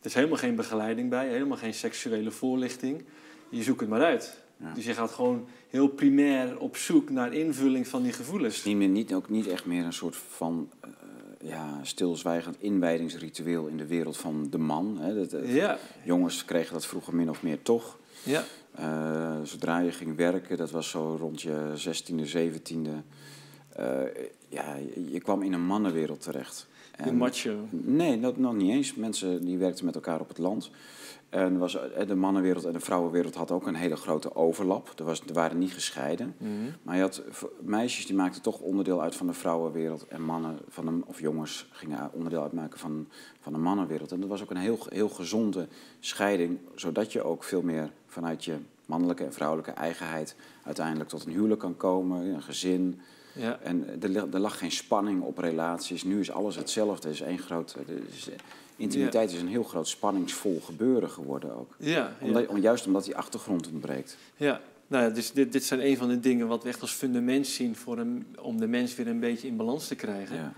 [0.00, 3.04] Er is helemaal geen begeleiding bij, helemaal geen seksuele voorlichting.
[3.48, 4.38] Je zoekt het maar uit.
[4.56, 4.72] Ja.
[4.74, 8.64] Dus je gaat gewoon heel primair op zoek naar invulling van die gevoelens.
[8.64, 10.90] Niet meer, niet, ook niet echt meer een soort van eh,
[11.48, 14.98] ja, stilzwijgend inwijdingsritueel in de wereld van de man.
[15.00, 15.14] Hè.
[15.14, 17.98] Dat, eh, Ja, Jongens kregen dat vroeger min of meer toch.
[18.22, 18.44] ja,
[18.74, 22.90] Eh, zodra je ging werken, dat was zo rond je 16e, 17e.
[23.76, 24.00] eh,
[24.48, 24.76] ja,
[25.10, 26.66] je kwam in een mannenwereld terecht.
[27.08, 27.56] En- macho.
[27.70, 28.94] Nee, dat nog niet eens.
[28.94, 30.70] Mensen die werkten met elkaar op het land.
[31.28, 34.92] En was, eh, de mannenwereld en de vrouwenwereld had ook een hele grote overlap.
[34.96, 36.34] Er, was, er waren niet gescheiden.
[36.38, 36.50] Mhm.
[36.82, 37.22] Maar je had
[37.60, 40.06] meisjes die maakten toch onderdeel uit van de vrouwenwereld.
[40.08, 43.08] En mannen van de, of jongens gingen onderdeel uitmaken van,
[43.40, 44.12] van de mannenwereld.
[44.12, 45.68] En dat was ook een heel, heel gezonde
[46.00, 46.58] scheiding.
[46.74, 51.60] Zodat je ook veel meer vanuit je mannelijke en vrouwelijke eigenheid uiteindelijk tot een huwelijk
[51.60, 53.00] kan komen, een gezin.
[53.32, 53.58] Ja.
[53.62, 56.04] En er, er lag geen spanning op relaties.
[56.04, 57.08] Nu is alles hetzelfde.
[57.08, 57.76] Het is één groot,
[58.16, 58.34] is, eh,
[58.76, 61.74] intimiteit is een heel groot spanningsvol gebeuren geworden ook.
[61.78, 62.16] Ja.
[62.20, 64.16] Omdat, om, juist omdat die achtergrond ontbreekt.
[64.36, 66.92] Ja, nou ja, dus dit, dit zijn een van de dingen wat we echt als
[66.92, 70.36] fundament zien voor een, om de mens weer een beetje in balans te krijgen.
[70.36, 70.52] Ja.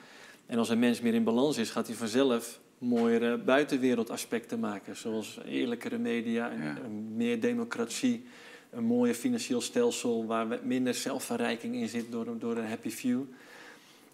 [0.46, 4.96] En als een mens meer in balans is, gaat hij vanzelf mooiere buitenwereldaspecten maken.
[4.96, 6.52] Zoals eerlijkere media,
[6.84, 8.24] een meer democratie,
[8.72, 13.20] een mooier financieel stelsel waar minder zelfverrijking in zit door, een- door een happy few.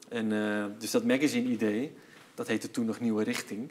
[0.08, 1.92] En, eh, dus dat magazine-idee,
[2.34, 3.70] dat heette toen nog Nieuwe Richting.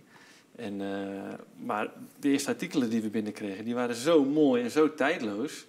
[0.55, 1.33] En, eh,
[1.65, 5.65] maar de eerste artikelen die we binnenkregen, die waren zo mooi en zo tijdloos...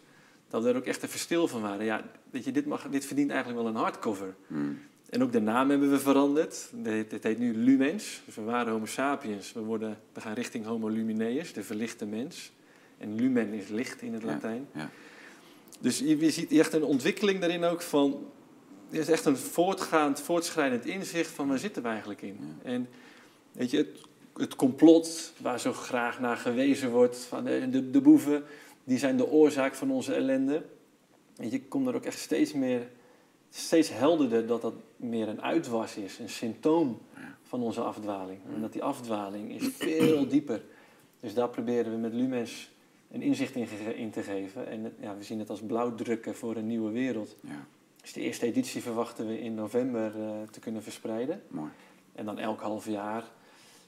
[0.50, 1.84] dat we er ook echt even stil van waren.
[1.84, 4.34] Ja, weet je, dit, mag, dit verdient eigenlijk wel een hardcover.
[4.46, 4.78] Hmm.
[5.10, 6.68] En ook de naam hebben we veranderd.
[6.74, 8.22] Dit dit heet nu Lumens.
[8.24, 9.52] Dus we waren Homo sapiens.
[9.52, 12.52] We, worden, we gaan richting Homo lumineus, de verlichte mens.
[12.98, 14.66] En lumen is licht in het Ja, Latijn.
[14.74, 14.90] ja.
[15.80, 18.26] Dus je, je ziet echt een ontwikkeling daarin ook van...
[18.90, 22.38] Er is echt een voortgaand, voortschrijdend inzicht van waar zitten we eigenlijk in.
[22.62, 22.88] En
[23.52, 24.00] weet je, het,
[24.36, 27.16] het complot waar zo graag naar gewezen wordt...
[27.16, 28.44] van de, de, de boeven,
[28.84, 30.64] die zijn de oorzaak van onze ellende.
[31.36, 32.88] Weet je, ik kom er ook echt steeds meer
[33.50, 36.98] steeds helderder dat dat meer een uitwas is, een symptoom
[37.42, 38.38] van onze afdwaling.
[38.54, 40.62] En dat die afdwaling is veel dieper.
[41.20, 42.70] Dus daar proberen we met Lumens
[43.10, 44.68] een inzicht in, in te geven.
[44.68, 47.36] En ja, we zien het als blauwdrukken voor een nieuwe wereld.
[47.40, 47.66] Ja,
[48.02, 51.42] Dus de eerste editie verwachten we in november eh, te kunnen verspreiden.
[51.48, 51.70] mooi.
[52.14, 53.24] En dan elk half jaar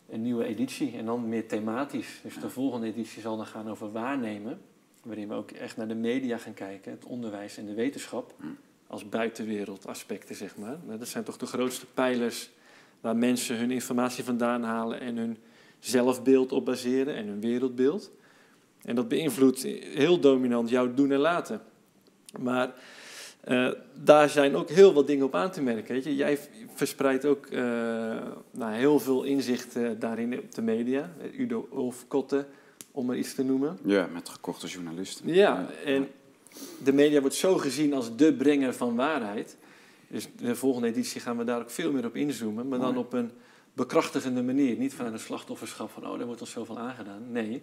[0.08, 0.96] een nieuwe editie.
[0.96, 2.20] En dan meer thematisch.
[2.22, 4.60] Dus de volgende editie zal dan gaan over waarnemen.
[5.02, 6.90] Waarin we ook echt naar de media gaan kijken.
[6.92, 8.34] Het onderwijs en de wetenschap.
[8.86, 10.78] Als buitenwereld aspecten, zeg maar.
[10.86, 12.50] Nou, Dat zijn toch de grootste pijlers
[13.00, 15.00] waar mensen hun informatie vandaan halen.
[15.00, 15.38] En hun
[15.78, 18.10] zelfbeeld op baseren en hun wereldbeeld.
[18.82, 19.62] En dat beïnvloedt
[19.94, 21.62] heel dominant jouw doen en laten.
[22.38, 22.74] Maar
[23.40, 25.94] eh, daar zijn ook heel wat dingen op aan te merken.
[25.94, 26.16] Weet je.
[26.16, 26.38] Jij
[26.74, 27.60] verspreidt ook eh,
[28.50, 31.12] nou, heel veel inzicht eh, daarin op de media.
[31.36, 32.46] Udo Ulfkotte,
[32.92, 33.78] om maar iets te noemen.
[33.84, 35.34] Ja, met gekochte journalisten.
[35.34, 36.08] Ja, en
[36.82, 39.56] de media wordt zo gezien als de brenger van waarheid.
[40.08, 42.68] Dus de volgende editie gaan we daar ook veel meer op inzoomen.
[42.68, 43.30] Maar dan op een
[43.72, 44.76] bekrachtigende manier.
[44.76, 47.32] Niet vanuit een slachtofferschap van, oh, daar wordt ons zoveel aangedaan.
[47.32, 47.62] Nee,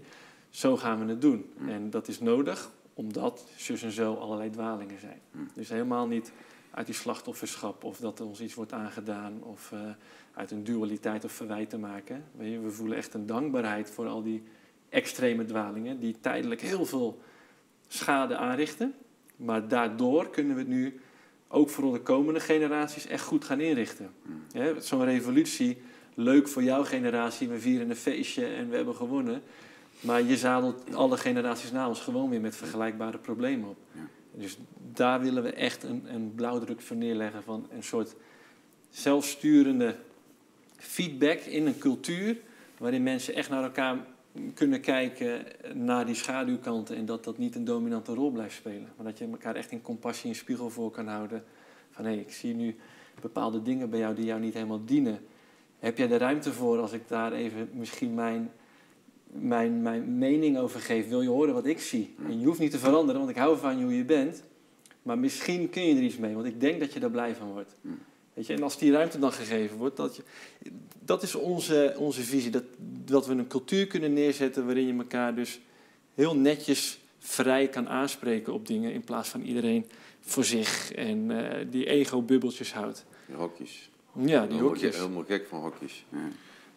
[0.58, 1.46] zo gaan we het doen.
[1.68, 5.22] En dat is nodig, omdat zus en zo allerlei dwalingen zijn.
[5.54, 6.32] Dus helemaal niet
[6.72, 9.80] uit die slachtofferschap of dat er ons iets wordt aangedaan of eh,
[10.34, 12.24] uit een dualiteit of verwijt te maken.
[12.38, 14.44] We voelen echt een dankbaarheid voor al die
[14.90, 17.22] extreme dwalingen die tijdelijk heel veel
[17.88, 18.94] schade aanrichten.
[19.36, 21.00] Maar daardoor kunnen we het nu
[21.48, 24.10] ook voor de komende generaties echt goed gaan inrichten.
[24.52, 25.82] Hè, Zo'n revolutie,
[26.14, 29.44] leuk voor jouw generatie, we vieren een feestje en we hebben gewonnen.
[30.00, 33.78] Maar je zadelt alle generaties na ons gewoon weer met vergelijkbare problemen op.
[33.92, 34.08] Ja.
[34.32, 34.58] Dus
[34.94, 38.16] daar willen we echt een, een blauwdruk voor neerleggen van een soort
[38.90, 39.96] zelfsturende
[40.76, 42.38] feedback in een cultuur
[42.78, 43.98] waarin mensen echt naar elkaar
[44.54, 48.88] kunnen kijken naar die schaduwkanten en dat dat niet een dominante rol blijft spelen.
[48.96, 51.44] Maar dat je elkaar echt in compassie en spiegel voor kan houden.
[51.92, 52.76] Van hé, ik zie nu
[53.22, 55.20] bepaalde dingen bij jou die jou niet helemaal dienen.
[55.80, 58.52] Heb jij de ruimte voor als ik daar even misschien mijn,
[59.32, 61.08] mijn, mijn mening over geef?
[61.10, 62.16] Wil je horen wat ik zie?
[62.28, 64.44] En je hoeft niet te veranderen, want ik hou van je hoe je bent.
[65.02, 67.52] Maar misschien kun je er iets mee, want ik denk dat je daar blij van
[67.52, 67.76] wordt.
[68.34, 70.24] Weet je, en als die ruimte dan gegeven wordt, dat, je,
[71.00, 72.52] dat is onze, onze visie.
[72.52, 72.64] Dat,
[73.06, 75.60] dat we een cultuur kunnen neerzetten waarin je elkaar dus
[76.14, 78.94] heel netjes vrij kan aanspreken op dingen.
[78.94, 79.86] In plaats van iedereen
[80.22, 83.06] voor zich en eh, die ego-bubbeltjes houdt.
[83.26, 83.90] Die hokjes.
[84.20, 84.96] Ja, die hokjes.
[84.96, 86.06] helemaal gek van hokjes.
[86.10, 86.18] Ja.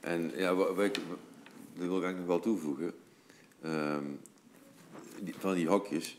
[0.00, 0.98] En ja, wa- wa- ik-
[1.80, 2.92] dat wil ik eigenlijk nog wel toevoegen.
[3.62, 4.04] Ehm,
[5.20, 6.18] die, van die hokjes,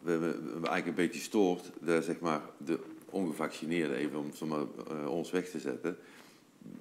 [0.00, 2.78] we hebben, eigenlijk een beetje stoort, daar zeg maar de
[3.10, 5.96] ongevaccineerden, even om zeg maar, eh, ons weg te zetten,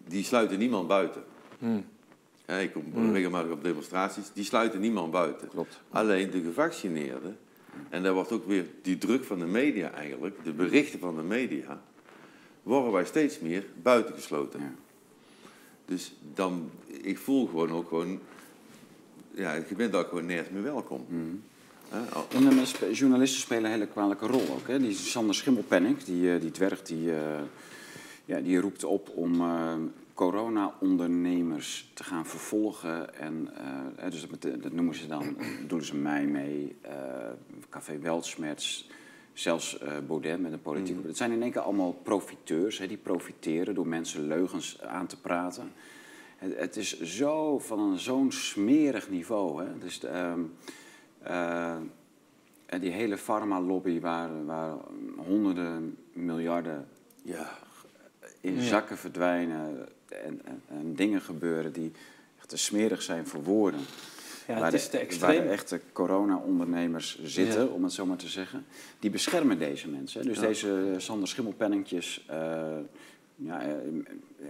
[0.07, 1.24] die sluiten niemand buiten.
[1.59, 1.86] Hmm.
[2.47, 3.14] Ja, ik kom Hmm.
[3.14, 5.47] regelmatig op demonstraties, die sluiten niemand buiten.
[5.47, 5.82] Klopt.
[5.89, 7.38] Alleen de gevaccineerden,
[7.89, 11.24] en daar wordt ook weer die druk van de media eigenlijk, de berichten van de
[11.24, 11.82] media,
[12.64, 14.59] worden wij steeds meer buitengesloten.
[14.59, 14.74] Ja.
[15.92, 16.70] Dus dan,
[17.02, 18.20] ik voel gewoon ook gewoon,
[19.32, 21.06] ja, je bent daar gewoon nergens meer welkom.
[22.14, 24.68] Al- En spe- journalisten spelen een hele kwalijke rol ook.
[24.68, 24.80] Hè?
[24.80, 27.42] Die Sander Schimmelpenninck, die, eh, die dwerg, die, eh,
[28.26, 29.74] ja, die roept op om eh,
[30.14, 33.16] corona-ondernemers te gaan vervolgen.
[33.20, 33.50] En,
[33.98, 36.94] eh, dus dat, dat noemen ze dan, eh, doen ze mij mee, eh,
[37.70, 38.88] Café Weltschmerz,
[39.34, 40.98] zelfs eh Baudet met een politiek.
[41.06, 45.18] Het zijn in één keer allemaal profiteurs, hè, die profiteren door mensen leugens aan te
[45.20, 45.72] praten.
[46.38, 49.64] Het, het is zo van zo'n smerig niveau.
[49.64, 49.78] Hè?
[49.78, 50.40] Dus, ehm,
[51.24, 51.76] eh,
[52.80, 54.76] die hele farma-lobby waar, waar
[55.18, 56.88] honderden miljarden
[57.24, 57.58] ja,
[58.42, 58.62] in Ja.
[58.62, 61.92] zakken verdwijnen en, en, en dingen gebeuren die
[62.38, 63.80] echt te smerig zijn voor woorden.
[64.48, 65.48] Ja, waar, het is de, te waar de extreem.
[65.48, 67.68] echte corona-ondernemers zitten, Ja.
[67.68, 68.66] om het zo maar te zeggen,
[69.00, 70.22] die beschermen deze mensen.
[70.22, 70.28] hè.
[70.28, 70.48] Dus Ja.
[70.48, 72.78] deze Sander Schimmelpenningjes eh,
[73.36, 73.70] ja, eh,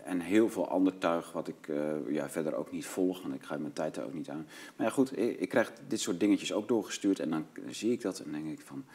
[0.03, 3.43] en heel veel ander tuig wat ik eh, ja, verder ook niet volg, want ik
[3.43, 4.47] ga mijn tijd er ook niet aan.
[4.75, 8.01] Maar ja goed, ik, ik krijg dit soort dingetjes ook doorgestuurd en dan zie ik
[8.01, 8.85] dat en denk ik van...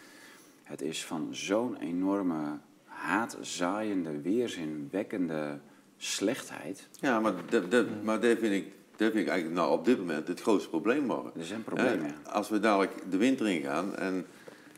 [0.62, 5.59] Het is van zo'n enorme haatzaaiende, weerzinwekkende
[5.97, 6.88] slechtheid.
[7.01, 7.32] ja maar,
[7.68, 10.68] dat, maar dat, vind ik, dat vind ik eigenlijk nou op dit moment het grootste
[10.68, 11.32] probleem worden.
[11.38, 12.07] Er zijn problemen.
[12.07, 12.30] Ja.
[12.30, 14.26] Als we dadelijk de winter ingaan en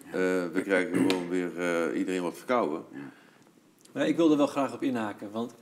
[0.04, 0.12] eh,
[0.52, 2.84] we krijgen gewoon weer eh, iedereen wat verkouden.
[3.92, 5.54] Maar ik wil er wel graag op inhaken, want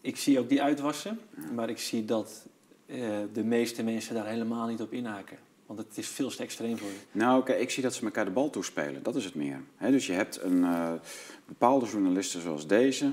[0.00, 1.20] ik zie ook die uitwassen,
[1.54, 2.46] maar ik zie dat
[2.86, 2.98] eh,
[3.32, 5.38] de meeste mensen daar helemaal niet op inhaken.
[5.66, 7.18] Want het is veel te extreem voor je.
[7.18, 9.02] Nou, oké, ik zie dat ze elkaar de bal toespelen.
[9.02, 9.60] Dat is het meer.
[9.76, 10.92] Hè, dus je hebt een, eh,
[11.46, 13.10] bepaalde journalisten zoals deze.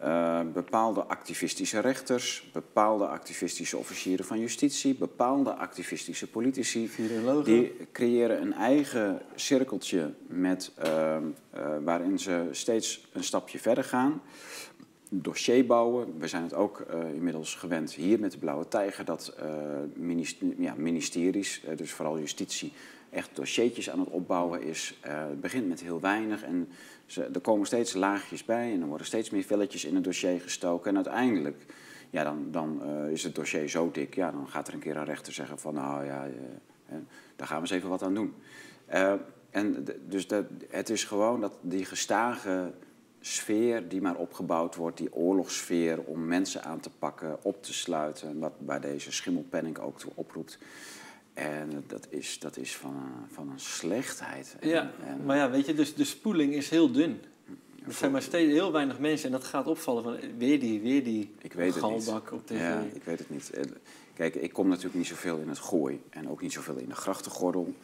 [0.00, 6.88] Eh, bepaalde activistische rechters, bepaalde activistische officieren van justitie, bepaalde activistische politici.
[6.88, 7.44] Virologen.
[7.44, 14.20] Die creëren een eigen cirkeltje met, ehm, eh, waarin ze steeds een stapje verder gaan.
[15.12, 16.18] Dossier bouwen.
[16.18, 19.46] We zijn het ook eh, inmiddels gewend hier met de Blauwe Tijger dat eh,
[20.58, 22.72] ja, ministeries, eh, dus vooral justitie,
[23.10, 24.98] echt dossiertjes aan het opbouwen is.
[25.00, 26.68] Eh, het begint met heel weinig en
[27.06, 30.40] ze, er komen steeds laagjes bij en er worden steeds meer velletjes in het dossier
[30.40, 30.90] gestoken.
[30.90, 31.64] En uiteindelijk
[32.10, 34.96] ja, dan, dan eh, is het dossier zo dik, ja, dan gaat er een keer
[34.96, 36.28] een rechter zeggen van nou ja,
[36.88, 36.96] eh,
[37.36, 38.34] daar gaan we eens even wat aan doen.
[39.50, 42.72] En dus dat, het is gewoon dat die gestage
[43.20, 48.38] sfeer die maar opgebouwd wordt, die oorlogssfeer om mensen aan te pakken, op te sluiten,
[48.38, 50.58] wat bij deze schimmelpenning ook toe oproept.
[51.40, 54.56] En dat is, dat is van, een, van een slechtheid.
[54.60, 57.20] En- Ja, en- maar ja, weet je, dus de spoeling is heel dun.
[57.86, 60.80] Er zijn maar steeds heel weinig mensen en dat gaat opvallen van eh, weer die,
[60.80, 62.04] weer die Ik weet het niet.
[62.04, 62.58] galbak op tv.
[62.58, 63.50] Ja, ik weet het niet.
[64.14, 66.94] Kijk, ik kom natuurlijk niet zoveel in het gooi en ook niet zoveel in de
[66.94, 67.74] grachtengordel.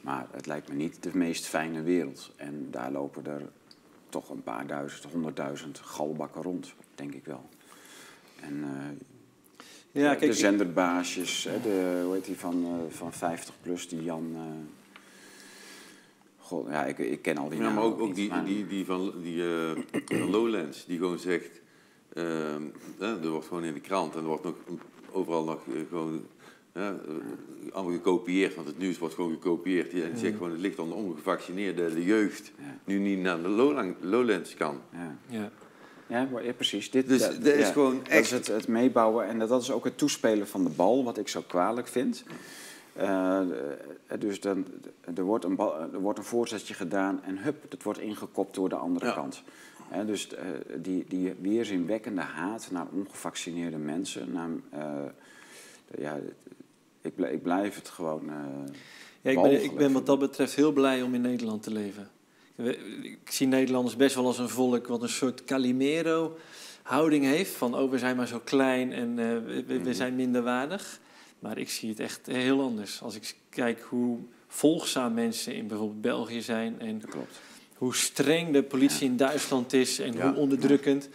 [0.00, 2.32] Maar het lijkt me niet de meest fijne wereld.
[2.36, 3.42] En daar lopen er
[4.08, 7.48] toch een paar duizend, honderdduizend galbakken rond, denk ik wel.
[8.40, 8.70] En eh,
[9.92, 13.88] Ja, de kijk, ik- zenderbaasjes, hè, de, hoe heet die van, eh, van 50 plus,
[13.88, 14.32] die Jan.
[14.34, 14.42] eh,
[16.38, 18.44] God, ja, ik, ik ken al die Ja, namen maar ook, ook niet, die, maar-
[18.44, 19.70] die, die van die, eh,
[20.18, 21.60] van Lowlands, die gewoon zegt,
[22.14, 22.62] ehm,
[22.98, 24.54] hè, er wordt gewoon in de krant en er wordt nog
[25.12, 26.26] overal nog gewoon
[26.72, 26.92] hè,
[27.72, 29.90] allemaal gekopieerd, want het nieuws wordt gewoon gekopieerd.
[29.90, 32.78] Die- En zegt gewoon, het ligt aan de ongevaccineerde de jeugd, Ja.
[32.84, 34.80] nu niet naar de Lowland- Lowlands kan.
[35.28, 35.50] Ja.
[36.12, 36.28] Ja.
[36.42, 36.90] Ja, precies.
[36.90, 39.48] Dit, Dus dat, dat is ja, gewoon Dat echt- is het, het meebouwen en dat,
[39.48, 42.24] dat is ook het toespelen van de bal, wat ik zo kwalijk vind.
[42.92, 43.40] Eh,
[44.18, 44.66] dus dan,
[45.14, 48.68] er, wordt een bal, er wordt een voorzetje gedaan en hup, het wordt ingekopt door
[48.68, 49.12] de andere Ja.
[49.12, 49.42] kant.
[49.88, 50.44] Hè, dus eh,
[50.76, 55.04] die, die weerzinwekkende haat naar ongevaccineerde mensen, naar, eh,
[55.98, 56.18] ja,
[57.00, 58.28] ik, ik blijf het gewoon.
[58.30, 58.34] eh,
[59.20, 62.08] Ja, ik, ben, ik ben wat dat betreft heel blij om in Nederland te leven.
[63.02, 67.52] Ik zie Nederlanders best wel als een volk wat een soort Calimero-houding heeft.
[67.54, 69.92] Van, oh, we zijn maar zo klein en eh, we- we, Mhm.
[69.92, 71.00] zijn minder waardig.
[71.38, 73.02] Maar ik zie het echt heel anders.
[73.02, 76.80] Als ik kijk hoe volgzaam mensen in bijvoorbeeld België zijn...
[76.80, 77.40] en Dat klopt.
[77.76, 80.28] hoe streng de politie in Duitsland is en Ja.
[80.30, 81.08] hoe onderdrukkend.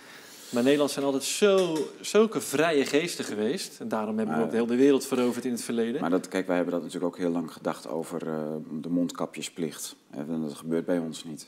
[0.49, 3.79] Maar Nederland zijn altijd zo, zulke vrije geesten geweest.
[3.79, 6.01] En daarom hebben we ook de hele wereld veroverd in het verleden.
[6.01, 8.39] Maar dat, kijk, wij hebben dat natuurlijk ook heel lang gedacht over eh,
[8.81, 9.95] de mondkapjesplicht.
[10.09, 11.47] En dat gebeurt bij ons niet.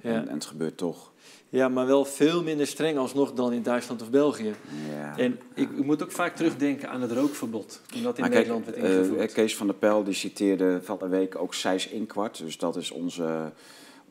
[0.00, 0.10] Ja.
[0.10, 1.12] En, en het gebeurt toch.
[1.54, 4.54] Ja, maar wel veel minder streng alsnog dan in Duitsland of België.
[4.90, 5.18] Ja.
[5.18, 7.80] En ik, ik moet ook vaak terugdenken aan het rookverbod.
[7.86, 9.32] Toen dat in Maar kijk, Nederland werd eh, ingevoerd.
[9.32, 12.38] Kees van der Pijl die citeerde van de week ook Sijs Inkwart.
[12.38, 13.52] Dus dat is onze,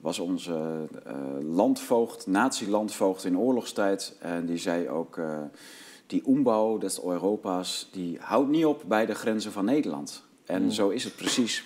[0.04, 4.16] was onze eh, landvoogd, nazi-landvoogd in oorlogstijd.
[4.20, 5.38] En die zei ook, eh,
[6.08, 10.24] die ombouw des Europa's, die houdt niet op bij de grenzen van Nederland.
[10.46, 10.72] En Hmm.
[10.72, 11.64] zo is het precies.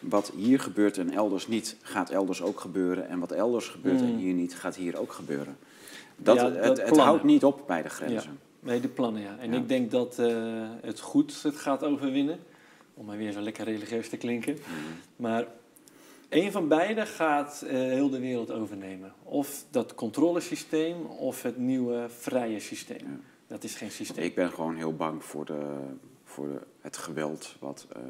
[0.00, 3.08] Wat hier gebeurt en elders niet, gaat elders ook gebeuren.
[3.08, 4.18] En wat elders gebeurt en Hmm.
[4.18, 5.56] hier niet, gaat hier ook gebeuren.
[6.16, 8.38] Dat, Ja, het, dat het houdt niet op bij de grenzen.
[8.60, 9.36] Nee, de plannen, ja.
[9.38, 9.58] En Ja.
[9.58, 10.36] ik denk dat eh,
[10.80, 12.38] het goed het gaat overwinnen.
[12.94, 14.52] Om maar weer zo lekker religieus te klinken.
[14.52, 14.72] Mhm.
[15.16, 15.46] Maar
[16.28, 19.12] één van beide gaat eh, heel de wereld overnemen.
[19.22, 23.06] Of dat controlesysteem of het nieuwe vrije systeem.
[23.06, 23.18] Ja.
[23.46, 24.24] Dat is geen systeem.
[24.24, 25.76] Ik ben gewoon heel bang voor, de,
[26.24, 28.00] voor de, het geweld wat eh,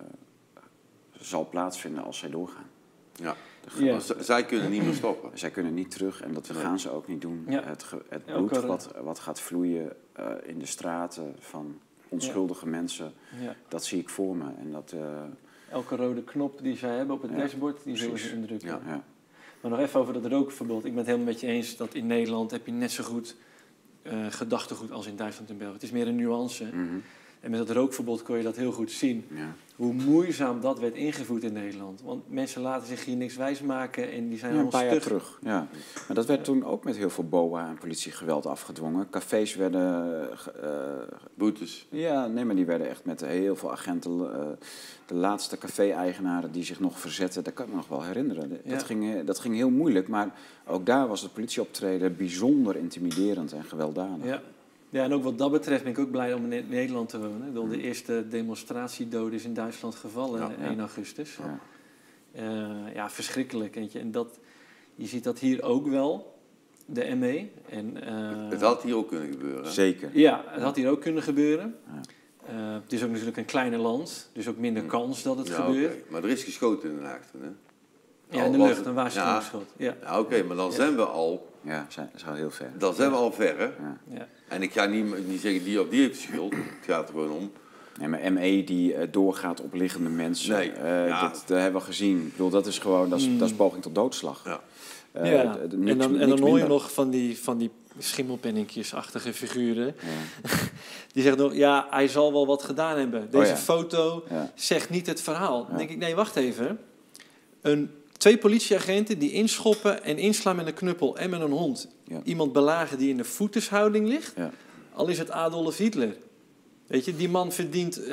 [1.19, 2.67] zal plaatsvinden als zij doorgaan.
[3.13, 3.37] Ja.
[4.19, 5.39] Zij kunnen niet meer stoppen.
[5.39, 6.59] Zij kunnen niet terug en dat Nee.
[6.63, 7.45] gaan ze ook niet doen.
[7.49, 7.63] Ja.
[7.63, 13.13] Het, ge- het bloed wat, wat gaat vloeien eh, in de straten van onschuldige mensen,
[13.41, 13.55] Ja.
[13.69, 14.45] dat zie ik voor me.
[14.59, 15.23] En dat, eh,
[15.71, 18.69] Elke rode knop die zij hebben op het dashboard, die zullen ze indrukken.
[18.69, 18.81] Ja.
[18.87, 19.05] ja.
[19.61, 20.85] Maar nog even over dat rookverbod.
[20.85, 23.37] Ik ben het helemaal met je eens dat in Nederland heb je net zo goed
[24.03, 25.73] eh, gedachtegoed als in Duitsland en België.
[25.73, 26.65] Het is meer een nuance.
[26.65, 26.97] Mhm.
[27.47, 29.25] En met dat rookverbod kon je dat heel goed zien.
[29.31, 29.55] ja.
[29.77, 32.03] Hoe moeizaam dat werd ingevoerd in Nederland.
[32.05, 35.01] Want mensen laten zich hier niks wijsmaken en die zijn Ja, een allemaal paar jaar
[35.01, 35.03] stug.
[35.07, 35.39] terug.
[35.43, 35.67] Ja.
[36.07, 39.11] Maar dat werd toen ook met heel veel BOA en politiegeweld afgedwongen.
[39.11, 41.87] Cafés werden eh, eh, Boetes.
[41.91, 44.33] Ja, nee, maar die werden echt met heel veel agenten.
[44.33, 44.47] eh,
[45.07, 48.49] de laatste café-eigenaren die zich nog verzetten, dat kan ik me nog wel herinneren.
[48.49, 48.79] Dat, Ja.
[48.79, 50.31] ging, dat ging heel moeilijk, maar
[50.67, 54.25] ook daar was het politieoptreden bijzonder intimiderend en gewelddadig.
[54.27, 54.43] Ja.
[54.91, 57.47] Ja, en ook wat dat betreft ben ik ook blij om in Nederland te wonen.
[57.47, 60.67] Bedoel, De eerste demonstratiedood is in Duitsland gevallen Ja, ja.
[60.71, 61.37] 1 augustus.
[61.37, 61.59] Ja.
[62.33, 63.75] Eh, ja, verschrikkelijk.
[63.93, 63.99] Je.
[63.99, 64.39] En dat,
[64.95, 66.35] je ziet dat hier ook wel,
[66.87, 67.49] de ME.
[67.69, 69.73] En, eh, Het had hier ook kunnen gebeuren.
[69.73, 70.11] Zeker.
[70.13, 71.75] Ja, het had hier ook kunnen gebeuren.
[71.87, 72.01] Ja.
[72.47, 75.55] Eh, het is ook natuurlijk een kleiner land, dus ook minder kans dat het Ja,
[75.55, 76.11] gebeurt.
[76.11, 77.49] Maar er is geschoten in Den Haag toen, hè?
[78.39, 79.65] Ja, in de lucht, het- een waarschuwingsschot.
[79.77, 79.97] Ja.
[80.03, 82.71] Ja, oké, maar dan zijn we al Ja, zijn, zijn heel ver.
[82.79, 83.65] Dan zijn we al ver, hè?
[83.65, 83.99] Ja.
[84.09, 84.29] Ja.
[84.49, 86.53] En ik ga niet, niet zeggen die of die heeft schuld.
[86.53, 87.53] Het gaat er gewoon om.
[87.99, 91.21] Nee, maar ME die eh, doorgaat op liggende mensen, Nee, eh, ja.
[91.21, 92.19] dat, dat hebben we gezien.
[92.27, 94.43] Ik bedoel, dat is gewoon, dat is, dat is poging tot doodslag.
[94.45, 94.61] Ja.
[95.13, 95.59] Eh, ja.
[95.59, 99.87] en dan, en dan hoor je nog van die, van die schimmelpenninkjesachtige figuren.
[99.87, 100.51] Ja.
[101.13, 103.31] Die zeggen nog, ja, hij zal wel wat gedaan hebben.
[103.31, 103.57] Deze Oh ja.
[103.57, 104.53] foto Ja.
[104.55, 105.67] zegt niet het verhaal.
[105.67, 106.79] Dan denk ik, nee, wacht even.
[107.61, 107.91] Een,
[108.27, 111.89] twee politieagenten die inschoppen en inslaan met een knuppel en met een hond.
[112.05, 112.21] Ja.
[112.25, 114.33] Iemand belagen die in de voetenshouding ligt.
[114.37, 114.51] Ja.
[114.93, 116.17] Al is het Adolf Hitler.
[116.87, 118.11] Weet je, die man verdient, eh,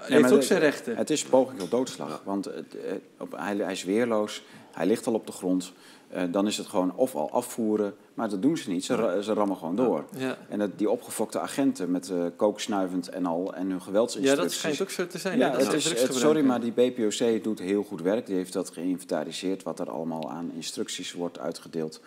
[0.00, 0.96] heeft ook de- zijn rechten.
[0.96, 2.22] Het is poging tot doodslag.
[2.24, 4.42] Want het, eh, op, hij, hij is weerloos,
[4.72, 5.72] hij ligt al op de grond.
[6.08, 8.84] Eh, dan is het gewoon of al afvoeren, maar dat doen ze niet.
[8.84, 10.04] Ze, ra- ze rammen gewoon door.
[10.16, 10.36] Ja.
[10.48, 14.42] En dat, die opgefokte agenten met eh kooksnuivend en al en hun ja, geweldsinstructies.
[14.50, 15.38] dat schijnt ook zo te zijn.
[15.38, 18.26] Ja, dat het is, het- sorry, maar die BPOC doet heel goed werk.
[18.26, 22.00] Die heeft dat geïnventariseerd, wat er allemaal aan instructies wordt uitgedeeld.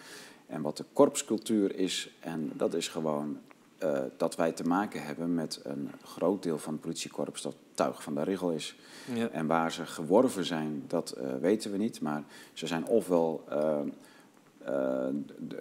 [0.48, 2.10] En wat de korpscultuur is.
[2.20, 3.38] En dat is gewoon
[3.82, 8.04] eh, dat wij te maken hebben met een groot deel van het politiekorps dat tuig
[8.04, 8.76] van de rigel is.
[9.14, 9.28] Ja.
[9.30, 12.02] En waar ze geworven zijn, dat eh, weten we niet.
[12.02, 12.24] Maar
[12.54, 13.80] ze zijn ofwel eh,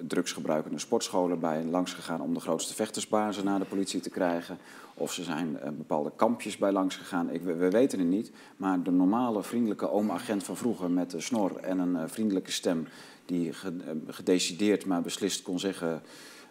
[0.00, 4.58] drugsgebruikende sportscholen bij langs gegaan om de grootste vechtersbazen naar de politie te krijgen.
[4.94, 7.30] Of ze zijn bepaalde kampjes bij langs gegaan.
[7.30, 8.32] Ik, we, we weten het niet.
[8.56, 12.86] Maar de normale vriendelijke oom-agent van vroeger met een snor en een vriendelijke stem,
[13.26, 16.02] die ge- gedecideerd maar beslist kon zeggen.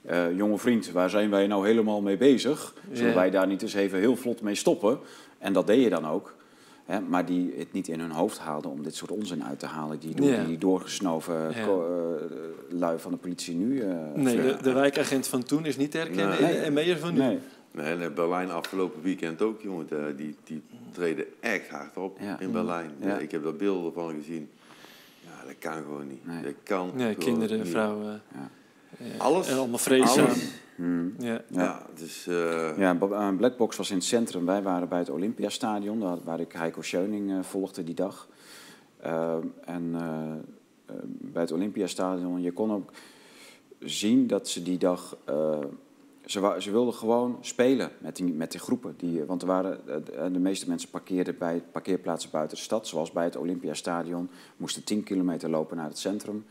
[0.06, 2.74] Eh, jonge vriend, waar zijn wij nou helemaal mee bezig?
[2.92, 5.00] Zullen wij daar niet eens even heel vlot mee stoppen?
[5.38, 6.36] En dat deed je dan ook.
[6.86, 9.66] Hè, maar die het niet in hun hoofd haalden om dit soort onzin uit te
[9.66, 10.00] halen.
[10.00, 10.44] Die, door, Ja.
[10.44, 11.68] die doorgesnoven eh,
[12.70, 13.82] lui van de politie nu.
[13.82, 16.62] eh, Nee, de, wijkagent van toen is niet te herkennen Nee.
[16.64, 17.20] de ME'er van nu.
[17.20, 17.40] Nee.
[17.72, 19.88] Nee, en in Berlijn afgelopen weekend ook, jongen.
[19.88, 22.40] de- Die, die treden echt hard op Ja.
[22.40, 22.92] in Berlijn.
[23.02, 23.18] Ja.
[23.18, 24.50] Ik heb daar beelden van gezien.
[25.22, 26.26] Ja, dat kan gewoon niet.
[26.28, 26.44] Nee.
[26.44, 27.68] Dat kan Nee, gewoon kinderen, niet.
[27.68, 28.22] vrouwen.
[28.34, 28.50] Ja.
[29.18, 29.48] Alles.
[29.48, 30.26] En allemaal vreedzaam.
[30.26, 30.48] Alles.
[30.76, 31.16] Hmm.
[31.20, 31.42] Ja.
[31.50, 32.28] Ja, dus...
[32.28, 34.46] eh, Ja, Bo- Blackbox was in het centrum.
[34.46, 38.28] Wij waren bij het Olympiastadion, waar, ik Heiko Scheuning eh, volgde die dag.
[39.00, 39.36] Eh,
[39.66, 39.92] en
[41.22, 42.92] bij het Olympiastadion, je kon ook
[43.80, 45.18] zien dat ze die dag...
[45.26, 45.60] eh,
[46.26, 48.94] ze, ze wilden gewoon spelen met die, met die groepen.
[48.98, 52.88] Die, want er waren, de, de meeste mensen parkeerden bij parkeerplaatsen buiten de stad.
[52.88, 54.30] Zoals bij het Olympiastadion.
[54.58, 56.46] Moesten 10 kilometer lopen naar het centrum.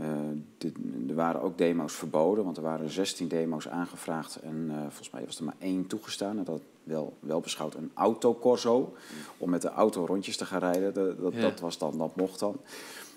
[0.00, 0.70] Eh,
[1.08, 4.36] er waren ook demo's verboden, want er waren 16 demo's aangevraagd.
[4.36, 6.38] En eh, volgens mij was er maar één toegestaan.
[6.38, 8.94] En dat wel, wel beschouwd een autocorso.
[9.38, 10.94] Om met de auto rondjes te gaan rijden.
[10.94, 11.40] Dat, dat, Ja.
[11.40, 12.56] dat, was dan, dat mocht dan.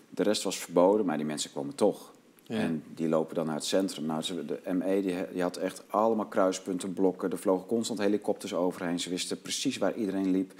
[0.09, 2.11] De rest was verboden, maar die mensen kwamen toch.
[2.43, 2.57] Ja.
[2.57, 4.05] En die lopen dan naar het centrum.
[4.05, 7.31] Nou, ze- de ME die, die had echt allemaal kruispunten, blokken.
[7.31, 8.99] Er vlogen constant helikopters overheen.
[8.99, 10.53] Ze wisten precies waar iedereen liep.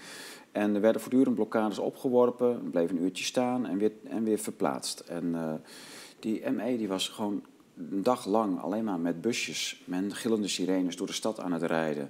[0.52, 2.70] En er werden voortdurend blokkades opgeworpen.
[2.72, 5.00] Bleven een uurtje staan en weer, en weer verplaatst.
[5.00, 5.54] En eh,
[6.22, 7.44] die ME die was gewoon
[7.90, 9.82] een dag lang alleen maar met busjes...
[9.86, 12.10] met gillende sirenes door de stad aan het rijden.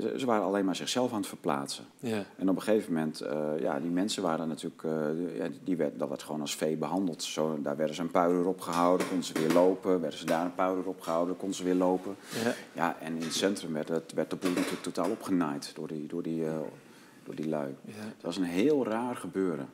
[0.00, 1.84] Ze, ze waren alleen maar zichzelf aan het verplaatsen.
[2.00, 2.24] Ja.
[2.36, 5.98] En op een gegeven moment, eh, ja, die mensen waren natuurlijk, eh, ja, die werd,
[5.98, 7.22] dat werd gewoon als vee behandeld.
[7.22, 10.00] Zo, daar werden ze een paar uur opgehouden, konden ze weer lopen.
[10.00, 12.16] Werden ze daar een paar uur opgehouden, konden ze weer lopen.
[12.44, 12.54] Ja.
[12.72, 16.06] Ja, en in het centrum werd, het, werd de boel natuurlijk totaal opgenaaid door die,
[16.06, 16.56] door die, eh,
[17.24, 17.74] door die lui.
[17.86, 19.68] Het was een heel raar gebeuren.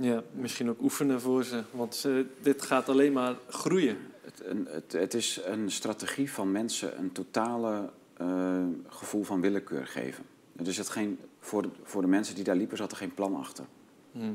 [0.00, 1.62] Ja, misschien ook oefenen voor ze.
[1.70, 3.96] Want ze, dit gaat alleen maar groeien.
[4.20, 10.24] Het, het, het is een strategie van mensen een totale eh, gevoel van willekeur geven.
[10.64, 13.36] Er zat geen, voor, de, voor de mensen die daar liepen zat er geen plan
[13.36, 13.64] achter.
[14.12, 14.32] Hm.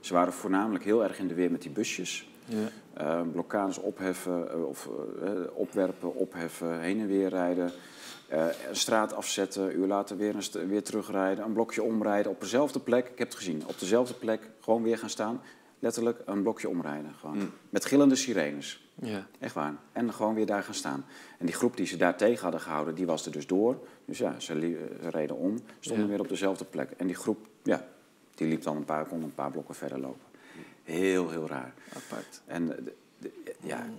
[0.00, 2.28] Ze waren voornamelijk heel erg in de weer met die busjes.
[2.44, 2.68] Ja.
[2.94, 4.88] Eh, blokkades opheffen, eh, of
[5.52, 7.72] opwerpen, opheffen, heen en weer rijden.
[8.32, 11.44] Eh, een straat afzetten, een uur later weer, een weer terugrijden.
[11.44, 13.08] Een blokje omrijden op dezelfde plek.
[13.08, 15.40] Ik heb het gezien, op dezelfde plek gewoon weer gaan staan.
[15.78, 17.14] Letterlijk een blokje omrijden.
[17.20, 17.36] Gewoon.
[17.36, 17.50] Mm.
[17.70, 18.90] Met gillende sirenes.
[18.94, 19.26] Ja.
[19.38, 19.74] Echt waar.
[19.92, 21.04] En gewoon weer daar gaan staan.
[21.38, 23.78] En die groep die ze daar tegen hadden gehouden, die was er dus door.
[24.04, 26.10] Dus ja, ze, reden om, stonden Ja.
[26.10, 26.90] weer op dezelfde plek.
[26.96, 27.86] En die groep, ja,
[28.34, 30.26] die liep dan een paar, kon een paar blokken verder lopen.
[30.82, 31.74] Heel, heel raar.
[31.88, 32.42] Apart.
[32.46, 33.30] En eh,
[33.60, 33.90] ja, eh,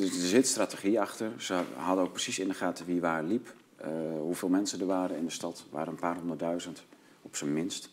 [0.00, 1.32] er, zit strategie achter.
[1.38, 3.54] Ze hadden ook precies in de gaten wie waar liep.
[3.76, 3.88] eh,
[4.20, 5.58] hoeveel mensen er waren in de stad.
[5.58, 6.84] Er waren een paar honderdduizend,
[7.22, 7.90] op zijn minst.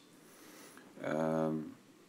[1.02, 1.54] Ehm,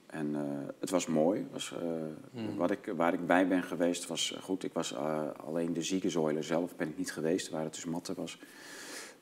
[0.06, 0.40] en eh,
[0.80, 1.46] het was mooi.
[1.52, 1.88] Was, eh,
[2.32, 2.56] Hmm.
[2.56, 4.64] wat ik, waar ik bij ben geweest was goed.
[4.64, 4.94] Ik was
[5.36, 8.38] alleen de ziekenzoilen zelf ben ik niet geweest, waar het dus matten was.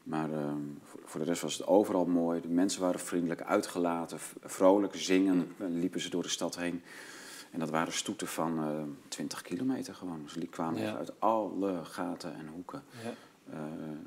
[0.03, 0.61] Maar ehm,
[1.05, 2.41] voor, de rest was het overal mooi.
[2.41, 5.53] De mensen waren vriendelijk, uitgelaten, vrolijk, zingen.
[5.57, 6.83] Liepen ze door de stad heen.
[7.51, 10.21] En dat waren stoeten van eh 20 kilometer gewoon.
[10.23, 10.97] Dus die kwamen Ja.
[10.97, 12.83] uit alle gaten en hoeken.
[13.05, 13.13] Ja.
[13.53, 13.59] Eh,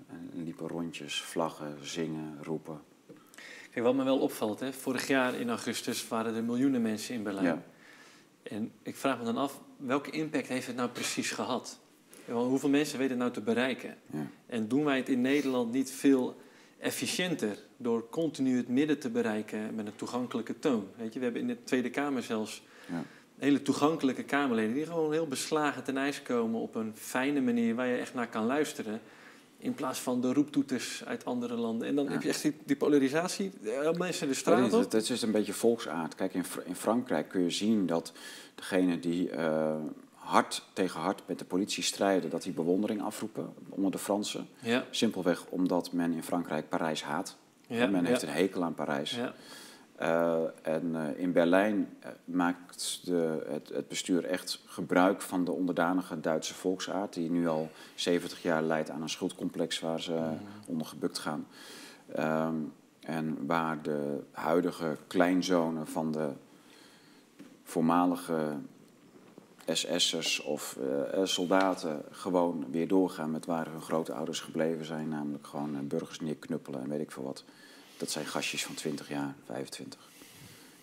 [0.07, 2.81] en liepen rondjes, vlaggen, zingen, roepen.
[3.71, 7.23] Kijk, wat me wel opvalt, hè, vorig jaar in augustus waren er miljoenen mensen in
[7.23, 7.45] Berlijn.
[7.45, 7.63] Ja.
[8.43, 11.79] En ik vraag me dan af, welke impact heeft het nou precies gehad?
[12.25, 13.97] Want hoeveel mensen weten het nou te bereiken?
[14.11, 14.27] Ja.
[14.45, 16.35] En doen wij het in Nederland niet veel
[16.79, 20.87] efficiënter door continu het midden te bereiken met een toegankelijke toon?
[20.97, 23.03] Weet je, we hebben in de Tweede Kamer zelfs Ja.
[23.41, 27.87] Hele toegankelijke Kamerleden die gewoon heel beslagen ten ijs komen op een fijne manier waar
[27.87, 29.01] je echt naar kan luisteren.
[29.57, 31.87] In plaats van de roeptoeters uit andere landen.
[31.87, 32.11] En dan Ja.
[32.11, 33.51] heb je echt die, die polarisatie.
[33.63, 34.79] eh, Mensen de straat op.
[34.79, 36.15] het, het is een beetje volksaard.
[36.15, 38.11] Kijk, in, in Frankrijk kun je zien dat
[38.55, 39.75] degene die eh,
[40.13, 44.47] hard tegen hard met de politie strijden, dat die bewondering afroepen onder de Fransen.
[44.59, 47.37] Ja, Simpelweg omdat men in Frankrijk Parijs haat.
[47.67, 49.19] ja, men heeft een hekel aan Parijs.
[50.01, 55.51] Eh, en eh, in Berlijn eh, maakt de, het, het bestuur echt gebruik van de
[55.51, 60.37] onderdanige Duitse volksaard, die nu al 70 jaar leidt aan een schuldcomplex waar ze Mm.
[60.67, 61.47] onder gebukt gaan.
[62.15, 62.55] Ehm,
[62.99, 66.29] en waar de huidige kleinzonen van de
[67.63, 68.57] voormalige
[69.65, 70.77] SS'ers of
[71.23, 76.89] soldaten gewoon weer doorgaan met waar hun grootouders gebleven zijn, namelijk gewoon burgers neerknuppelen en
[76.89, 77.43] weet ik veel wat.
[78.01, 80.09] Dat zijn gastjes van 20 jaar, 25.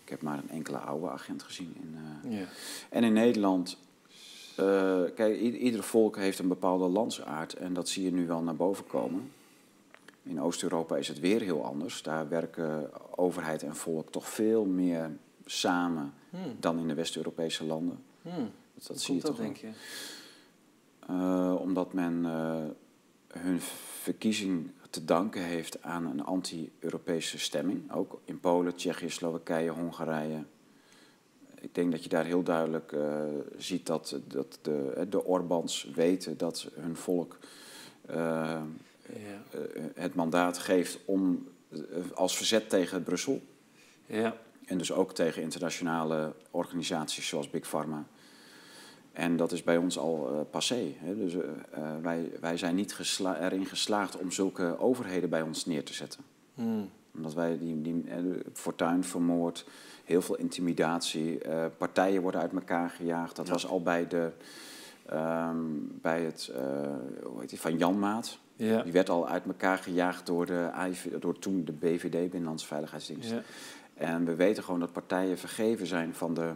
[0.03, 1.75] Ik heb maar een enkele oude agent gezien.
[1.75, 2.45] In, eh, ja.
[2.89, 3.77] En in Nederland,
[4.55, 8.55] eh, kijk, ieder volk heeft een bepaalde landsaard en dat zie je nu wel naar
[8.55, 9.31] boven komen.
[10.23, 12.01] In Oost-Europa is het weer heel anders.
[12.01, 15.11] Daar werken overheid en volk toch veel meer
[15.45, 16.55] samen Hmm.
[16.59, 18.03] dan in de West-Europese landen.
[18.21, 18.51] Hmm.
[18.87, 19.45] Dat, zie je dat, toch wel.
[19.45, 19.69] denk je?
[20.99, 22.23] Eh, omdat men
[23.27, 23.61] hun
[24.01, 27.91] verkiezing te danken heeft aan een anti-Europese stemming.
[27.91, 30.43] Ook in Polen, Tsjechië, Slowakije, Hongarije.
[31.61, 33.23] Ik denk dat je daar heel duidelijk eh,
[33.57, 37.37] ziet dat, dat de, de Orbans weten dat hun volk
[38.05, 39.59] eh, Ja.
[39.59, 41.47] eh, het mandaat geeft om
[42.13, 43.41] als verzet tegen Brussel.
[44.05, 44.37] ja.
[44.65, 48.05] En dus ook tegen internationale organisaties zoals Big Pharma.
[49.13, 50.93] En dat is bij ons al eh, passé.
[50.97, 51.15] Hè?
[51.15, 51.41] Dus eh,
[51.71, 55.93] eh, wij, wij zijn niet gesla- erin geslaagd om zulke overheden bij ons neer te
[55.93, 56.19] zetten.
[56.53, 56.89] Hmm.
[57.15, 58.03] Omdat wij die, die
[58.53, 59.65] Fortuin vermoord,
[60.05, 61.39] heel veel intimidatie,
[61.77, 63.35] partijen worden uit elkaar gejaagd.
[63.35, 63.51] Dat Ja.
[63.53, 64.31] was al bij, de,
[65.05, 65.57] ehm,
[66.01, 66.51] bij het
[67.23, 68.37] hoe heet die, van Janmaat.
[68.55, 68.81] Ja.
[68.81, 73.29] Die werd al uit elkaar gejaagd door, de AIV, door toen de BVD, Binnenlandse Veiligheidsdienst.
[73.31, 73.41] Ja.
[73.93, 76.51] En we weten gewoon dat partijen vergeven zijn van de,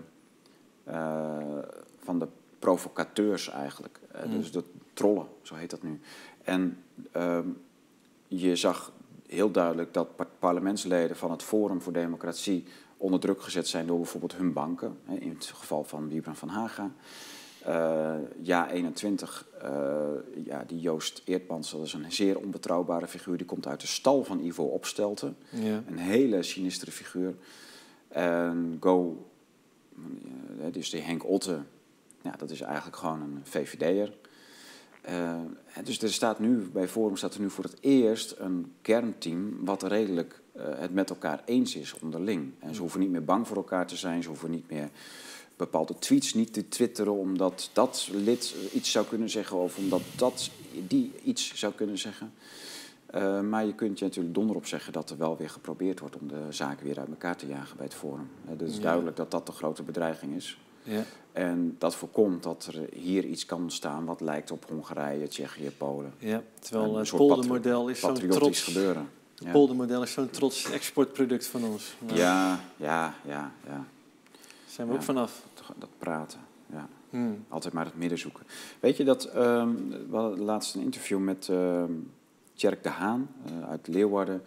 [2.04, 2.28] van de
[2.64, 3.99] provocateurs eigenlijk.
[4.11, 4.38] Eh, Mm.
[4.38, 5.99] Dus de trollen, zo heet dat nu.
[6.43, 6.78] En
[7.11, 7.47] ehm,
[8.28, 8.91] je zag
[9.28, 12.64] heel duidelijk dat par- parlementsleden van het Forum voor Democratie
[12.97, 14.97] onder druk gezet zijn door bijvoorbeeld hun banken.
[15.05, 16.91] Hè, in het geval van Wiebren van Haga.
[17.64, 20.05] Eh, ja 21, eh,
[20.45, 23.38] ja, die Joost Eertmans, dat is een zeer onbetrouwbare figuur.
[23.38, 25.38] Die komt uit de stal van Ivo Opstelten.
[25.49, 25.84] Ja.
[25.88, 27.36] Een hele sinistere figuur.
[28.07, 29.26] En Go,
[29.95, 31.59] eh, dus die Henk Otte,
[32.24, 34.13] ja, dat is eigenlijk gewoon een VVD'er.
[35.01, 35.36] Eh,
[35.84, 39.84] dus er staat nu, bij Forum staat er nu voor het eerst een kernteam wat
[39.84, 42.51] redelijk eh, het met elkaar eens is onderling.
[42.59, 44.89] En ze hoeven niet meer bang voor elkaar te zijn, ze hoeven niet meer
[45.55, 50.49] bepaalde tweets niet te twitteren omdat dat lid iets zou kunnen zeggen of omdat dat
[50.88, 52.34] die iets zou kunnen zeggen.
[53.05, 56.17] Eh, maar je kunt je natuurlijk donder op zeggen dat er wel weer geprobeerd wordt
[56.17, 58.30] om de zaken weer uit elkaar te jagen bij het Forum.
[58.45, 58.82] Het is Ja.
[58.82, 60.57] duidelijk dat dat de grote bedreiging is.
[60.84, 61.03] Ja.
[61.31, 66.13] En dat voorkomt dat er hier iets kan ontstaan wat lijkt op Hongarije, Tsjechië, Polen.
[66.17, 66.41] ja.
[66.59, 68.61] Terwijl het patri- poldermodel is zo'n trots...
[68.61, 69.09] gebeuren.
[69.36, 69.51] Het Ja.
[69.51, 71.95] poldermodel is zo'n trots exportproduct van ons.
[72.13, 73.71] Ja, ja, ja, ja.
[73.71, 73.86] Daar
[74.65, 74.99] zijn we Ja.
[74.99, 75.41] ook vanaf.
[75.53, 76.39] Dat- Dat praten.
[76.71, 76.88] Ja.
[77.09, 77.45] Hmm.
[77.49, 78.43] Altijd maar het midden zoeken.
[78.79, 79.69] Weet je dat, ehm,
[80.09, 81.91] we hadden laatst een interview met ehm
[82.53, 84.41] Tjerk de Haan eh, uit Leeuwarden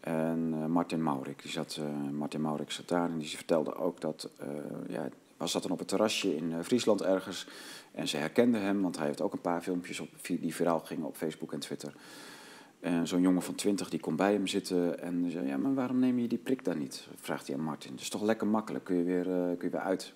[0.00, 1.42] en eh, Martin Maurik.
[1.42, 4.46] Die zat, eh, Martin Maurik zat daar en die vertelde ook dat, eh
[4.88, 7.46] ja, was zat dan op het terrasje in eh, Friesland ergens
[7.92, 11.06] en ze herkende hem, want hij heeft ook een paar filmpjes op, die viraal gingen
[11.06, 11.94] op Facebook en Twitter.
[12.80, 15.98] En zo'n jongen van 20 die komt bij hem zitten en zei, ja, maar waarom
[15.98, 17.06] neem je die prik dan niet?
[17.16, 17.90] Vraagt hij aan Martin.
[17.90, 20.12] Dat is toch lekker makkelijk, kun je weer, eh, kun je weer uit.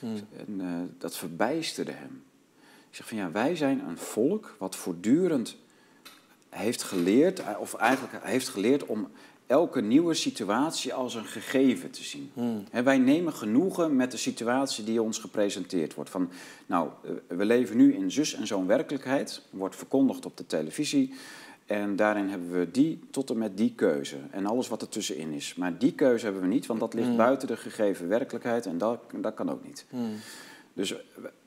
[0.00, 0.14] Hmm.
[0.46, 2.24] En eh, dat verbijsterde hem.
[2.88, 5.56] Ik zeg van ja, wij zijn een volk wat voortdurend
[6.48, 9.08] heeft geleerd, of eigenlijk heeft geleerd om
[9.46, 12.30] elke nieuwe situatie als een gegeven te zien.
[12.34, 12.64] Hmm.
[12.84, 16.10] Wij nemen genoegen met de situatie die ons gepresenteerd wordt.
[16.10, 16.30] Van,
[16.66, 21.14] nou, eh, we leven nu in zus en zo'n werkelijkheid, wordt verkondigd op de televisie.
[21.66, 25.32] En daarin hebben we die tot en met die keuze en alles wat er tussenin
[25.32, 25.54] is.
[25.54, 27.16] Maar die keuze hebben we niet, want dat ligt Mm.
[27.16, 29.86] buiten de gegeven werkelijkheid en dat, dat kan ook niet.
[29.90, 30.14] Hmm.
[30.72, 30.94] Dus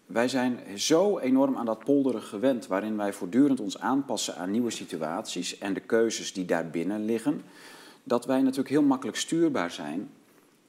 [0.06, 4.70] wij zijn zo enorm aan dat polderen gewend, waarin wij voortdurend ons aanpassen aan nieuwe
[4.70, 7.42] situaties en de keuzes die daarbinnen liggen,
[8.10, 10.10] dat wij natuurlijk heel makkelijk stuurbaar zijn,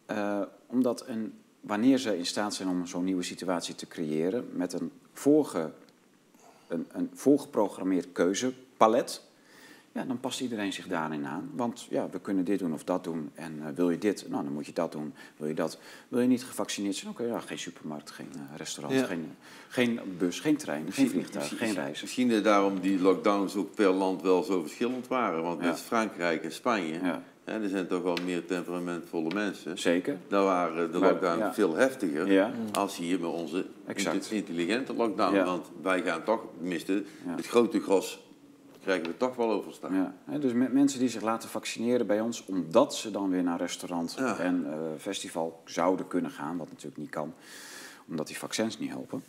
[0.06, 4.72] eh, omdat een wanneer ze in staat zijn om zo'n nieuwe situatie te creëren met
[4.72, 5.70] een, voorge,
[6.68, 9.22] een, een voorgeprogrammeerd keuzepalet,
[9.92, 11.50] ja, dan past iedereen zich daarin aan.
[11.54, 13.30] Want ja, we kunnen dit doen of dat doen.
[13.34, 15.14] En eh, wil je dit, nou, dan moet je dat doen.
[15.36, 15.78] Wil je dat,
[16.08, 17.10] wil je niet gevaccineerd zijn?
[17.10, 19.06] Oké, ja, geen supermarkt, geen eh, restaurant, Ja.
[19.06, 19.34] geen,
[19.68, 22.04] geen bus, geen trein, geen vliegtuig, geen reizen.
[22.04, 25.42] Misschien is daarom die lockdowns ook per land wel zo verschillend waren.
[25.42, 25.66] Want Ja.
[25.66, 26.98] met Frankrijk en Spanje,
[27.44, 29.78] Er zijn toch wel meer temperamentvolle mensen.
[29.78, 30.16] zeker.
[30.28, 31.54] Daar waren de ja.
[31.54, 34.30] veel heftiger Ja, als hier met onze Exact.
[34.30, 35.34] intelligente lockdown.
[35.34, 35.44] Ja.
[35.44, 36.92] Want wij gaan toch, tenminste,
[37.26, 37.34] Ja.
[37.36, 38.24] het grote gros
[38.82, 39.94] krijgen we toch wel overstaan.
[39.94, 40.14] ja.
[40.24, 43.58] Hè, Dus met mensen die zich laten vaccineren bij ons, omdat ze dan weer naar
[43.58, 44.38] restaurant Ja.
[44.38, 47.34] en eh, festival zouden kunnen gaan, wat natuurlijk niet kan,
[48.08, 49.22] omdat die vaccins niet helpen.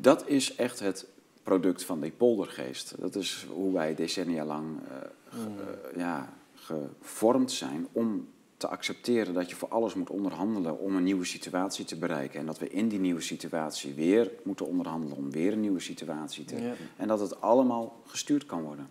[0.00, 1.06] Dat is echt het
[1.42, 2.94] product van die poldergeest.
[3.00, 4.96] Dat is hoe wij decennia lang eh,
[5.30, 6.32] ge- eh, ja,
[6.64, 11.84] gevormd zijn om te accepteren dat je voor alles moet onderhandelen om een nieuwe situatie
[11.84, 12.40] te bereiken.
[12.40, 16.44] En dat we in die nieuwe situatie weer moeten onderhandelen om weer een nieuwe situatie
[16.44, 16.60] te...
[16.62, 16.72] Ja.
[16.96, 18.88] En dat het allemaal gestuurd kan worden.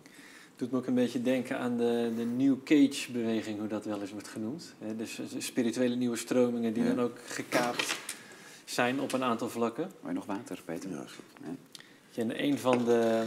[0.56, 4.10] doet me ook een beetje denken aan de, de New Cage-beweging, hoe dat wel eens
[4.12, 4.74] wordt genoemd.
[4.78, 6.88] Hè, Dus de spirituele nieuwe stromingen die Ja.
[6.94, 7.96] dan ook gekaapt
[8.64, 9.90] zijn op een aantal vlakken.
[10.00, 10.90] Wil je nog water, Peter?
[10.90, 11.04] Ja?
[12.14, 13.24] En een van de,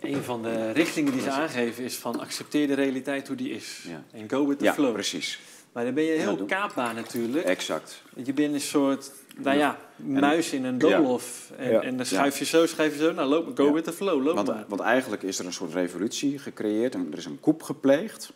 [0.00, 3.84] een van de richtingen die ze aangeven is van accepteer de realiteit hoe die is.
[4.12, 4.92] En go with the Ja, flow.
[4.92, 5.40] precies.
[5.72, 7.44] Maar dan ben je heel kaapbaar natuurlijk.
[7.44, 8.02] Exact.
[8.24, 11.52] Je bent een soort, nou ja, muis in een doolhof.
[11.56, 11.80] En, Ja.
[11.82, 13.12] en dan schuif je zo, schuif je zo.
[13.12, 13.72] Nou, loop, go Ja.
[13.72, 14.64] with the flow, loop Want, maar.
[14.68, 16.94] want eigenlijk is er een soort revolutie gecreëerd.
[16.94, 18.32] En er is een coup gepleegd.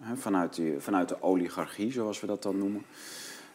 [0.00, 2.82] Hè, vanuit, die, vanuit de oligarchie, zoals we dat dan noemen.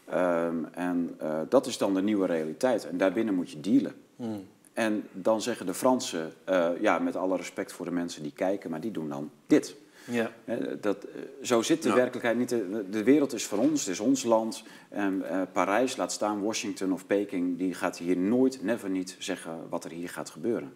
[0.09, 2.87] Ehm, en eh, dat is dan de nieuwe realiteit.
[2.87, 3.93] En daarbinnen moet je dealen.
[4.15, 4.47] Hmm.
[4.77, 8.69] En dan zeggen de Fransen, eh, ja, met alle respect voor de mensen die kijken,
[8.69, 9.75] maar die doen dan dit.
[10.05, 10.31] Ja.
[10.45, 11.95] Hè, Dat, eh, zo zit de Ja.
[11.95, 12.49] werkelijkheid niet.
[12.49, 14.63] De, de wereld is van ons, het is ons land.
[14.89, 19.69] En eh, Parijs, laat staan Washington of Peking, die gaat hier nooit, never niet zeggen
[19.69, 20.73] wat er hier gaat gebeuren.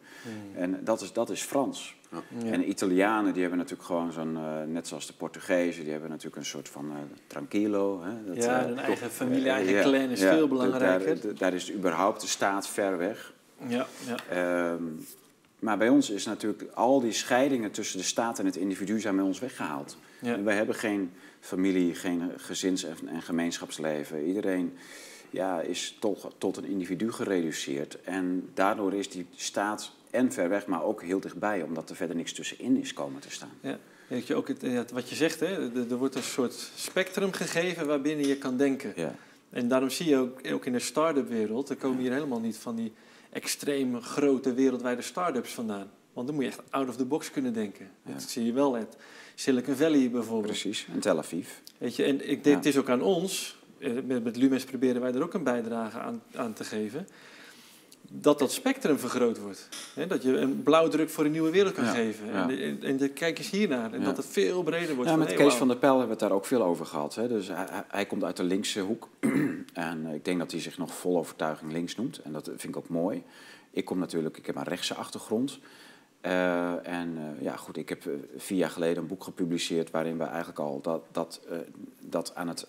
[0.56, 1.96] En dat is, dat is Frans.
[2.10, 2.52] Ja.
[2.52, 6.10] En de Italianen, die hebben natuurlijk gewoon zo'n, eh, net zoals de Portugezen, die hebben
[6.10, 6.98] natuurlijk een soort van eh,
[7.28, 8.02] tranquilo.
[8.04, 11.22] Hè, dat, Ja, hun eigen familie, eigen clan is veel belangrijker.
[11.22, 13.34] Daar, daar is überhaupt de staat ver weg.
[13.68, 14.18] Ja, ja.
[14.30, 14.84] Ehm,
[15.60, 19.16] maar bij ons is natuurlijk al die scheidingen tussen de staat en het individu zijn
[19.16, 19.98] bij ons weggehaald.
[20.22, 20.34] Ja.
[20.34, 24.26] En wij hebben geen familie, geen gezins- en, en gemeenschapsleven.
[24.26, 24.78] Iedereen
[25.30, 28.02] ja, is toch tot een individu gereduceerd.
[28.02, 32.16] En daardoor is die staat en ver weg, maar ook heel dichtbij, omdat er verder
[32.16, 33.52] niks tussenin is komen te staan.
[33.62, 33.78] Ja.
[34.08, 37.32] Weet je, ook het, ja, wat je zegt, hè, er, er wordt een soort spectrum
[37.32, 38.94] gegeven waarbinnen je kan denken.
[38.96, 39.16] Ja.
[39.50, 42.58] En daarom zie je ook, ook in de start-up wereld, er komen hier helemaal niet
[42.58, 42.94] van die
[43.32, 45.92] extreem grote wereldwijde start-ups vandaan.
[46.14, 47.90] Want dan moet je echt out of the box kunnen denken.
[48.06, 48.14] Ja.
[48.14, 48.96] Dat zie je wel uit
[49.36, 50.46] Silicon Valley bijvoorbeeld.
[50.52, 51.48] Precies, en Tel Aviv.
[51.78, 52.56] Weet je, en ik denk, Ja.
[52.56, 56.00] het is ook aan ons, eh, met, met Lumens proberen wij er ook een bijdrage
[56.00, 57.08] aan, aan te geven,
[58.14, 59.70] dat dat spectrum vergroot wordt.
[60.08, 62.26] Dat je een blauwdruk voor een nieuwe wereld kan Ja, geven.
[62.28, 62.50] ja.
[62.50, 63.94] En, en, en de- kijk eens hiernaar.
[63.94, 64.06] En Ja.
[64.06, 65.10] dat het veel breder wordt.
[65.10, 67.16] Ja, met hey, Kees van der Pijl hebben we het daar ook veel over gehad.
[67.16, 67.28] Hè.
[67.28, 69.08] Dus hij, hij- komt uit de linkse hoek.
[69.74, 72.22] en eh, ik denk dat hij zich nog vol overtuiging links noemt.
[72.22, 73.24] En dat vind ik ook mooi.
[73.72, 75.60] Ik kom natuurlijk, ik heb een rechtse achtergrond.
[76.22, 78.04] Eh, en eh, ja, goed, ik heb
[78.38, 81.42] vier jaar geleden een boek gepubliceerd waarin we eigenlijk al dat, dat,
[82.06, 82.68] dat aan het,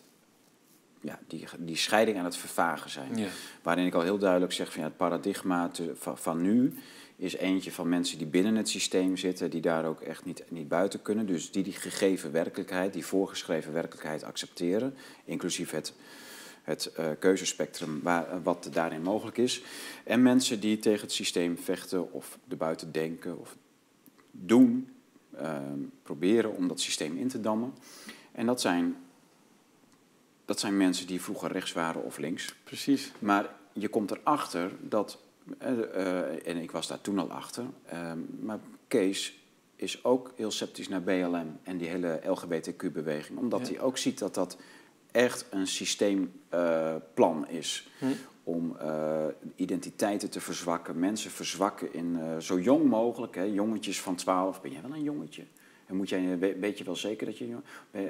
[1.02, 3.16] ja, die, die scheiding aan het vervagen zijn.
[3.16, 3.28] Ja.
[3.62, 6.74] Waarin ik al heel duidelijk zeg van ja, het paradigma te- van, van nu
[7.16, 10.68] is eentje van mensen die binnen het systeem zitten, die daar ook echt niet, niet
[10.68, 11.26] buiten kunnen.
[11.26, 14.94] Dus die die gegeven werkelijkheid, die voorgeschreven werkelijkheid accepteren,
[15.24, 15.94] inclusief het,
[16.62, 19.62] het eh, keuzespectrum waar, wat daarin mogelijk is.
[20.04, 23.56] En mensen die tegen het systeem vechten of erbuiten denken of
[24.30, 24.88] doen,
[25.30, 25.58] eh,
[26.02, 27.74] proberen om dat systeem in te dammen.
[28.32, 28.96] En dat zijn,
[30.44, 32.54] dat zijn mensen die vroeger rechts waren of links.
[32.64, 33.12] Precies.
[33.18, 35.18] Maar je komt erachter dat,
[35.58, 38.58] eh, eh, en ik was daar toen al achter, eh, maar
[38.88, 39.40] Kees
[39.76, 43.38] is ook heel sceptisch naar BLM en die hele LGBTQ-beweging.
[43.38, 43.66] Omdat Ja.
[43.74, 44.56] hij ook ziet dat dat
[45.10, 47.88] echt een systeemplan is.
[47.98, 48.06] Hm.
[48.44, 49.24] Om eh,
[49.56, 53.34] identiteiten te verzwakken, mensen verzwakken in zo jong mogelijk.
[53.34, 55.44] Hè, jongetjes van 12, ben jij wel een jongetje?
[55.86, 57.56] En moet jij, we- weet je wel zeker dat je...
[57.90, 58.02] eh,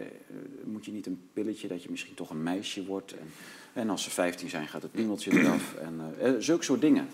[0.64, 3.12] moet je niet een pilletje dat je misschien toch een meisje wordt?
[3.12, 3.30] En,
[3.72, 5.74] en als ze 15 zijn gaat het piemeltje eraf.
[5.86, 7.08] En, eh, eh, zulke soort dingen.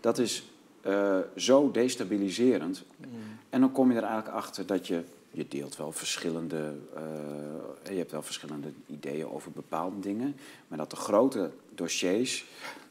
[0.00, 0.44] Dat is
[1.36, 2.84] zo destabiliserend.
[3.50, 5.02] En dan kom je er eigenlijk achter dat je...
[5.30, 6.74] Je deelt wel verschillende...
[7.90, 10.36] je hebt wel verschillende ideeën over bepaalde dingen.
[10.68, 12.44] Maar dat de grote dossiers...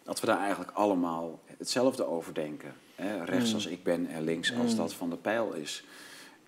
[0.04, 2.74] Dat we daar eigenlijk allemaal hetzelfde over denken.
[2.96, 3.24] Hè?
[3.24, 3.56] Rechts Mm.
[3.56, 4.78] als ik ben en links als Mm.
[4.78, 5.84] dat van de pijl is.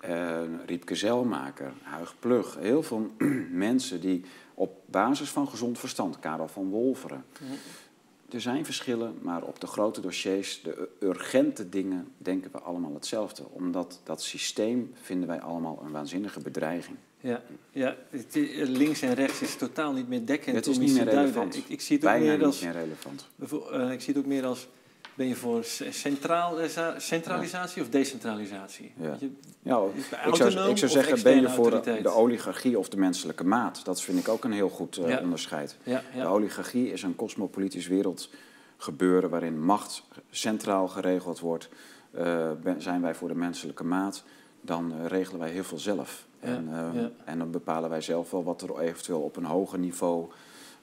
[0.00, 2.56] Eh Riepke Zelmaker, Huig Plug.
[2.60, 3.10] Heel veel
[3.50, 7.24] mensen die op basis van gezond verstand, Karel van Wolveren.
[8.30, 13.42] Er zijn verschillen, maar op de grote dossiers, de urgente dingen, denken we allemaal hetzelfde.
[13.50, 16.96] Omdat dat systeem vinden wij allemaal een waanzinnige bedreiging.
[17.20, 18.34] Ja, ja het
[18.68, 21.56] links en rechts is totaal niet meer dekkend Het is niet meer relevant.
[21.56, 23.28] Ik, ik zie het ook Bijna meer niet meer relevant.
[23.72, 24.68] eh, ik zie het ook meer als,
[25.14, 26.56] ben je voor centraal,
[26.96, 28.92] centralisatie of decentralisatie?
[28.96, 29.16] Ja.
[29.18, 29.26] Je,
[30.26, 33.84] ik zou, ik zeggen, ben je voor de, oligarchie of de menselijke maat?
[33.84, 35.20] Dat vind ik ook een heel goed eh, Ja.
[35.20, 35.76] onderscheid.
[35.82, 41.68] ja, De oligarchie is een cosmopolitisch wereldgebeuren waarin macht centraal geregeld wordt.
[42.10, 44.24] Eh, ben- zijn wij voor de menselijke maat,
[44.60, 46.26] dan eh, regelen wij heel veel zelf.
[46.40, 47.10] En, eh, ja.
[47.24, 50.30] en dan bepalen wij zelf wel wat er eventueel op een hoger niveau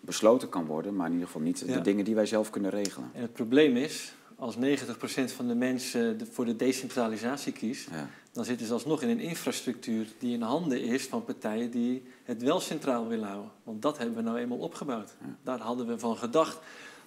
[0.05, 1.73] besloten kan worden, maar in ieder geval niet Ja.
[1.73, 3.09] de dingen die wij zelf kunnen regelen.
[3.13, 8.09] En het probleem is, als 90% van de mensen voor de decentralisatie kiest, Ja.
[8.31, 12.41] dan zitten ze alsnog in een infrastructuur die in handen is van partijen die het
[12.41, 13.51] wel centraal willen houden.
[13.63, 15.15] Want dat hebben we nou eenmaal opgebouwd.
[15.21, 15.35] Ja.
[15.43, 16.57] Daar hadden we van gedacht,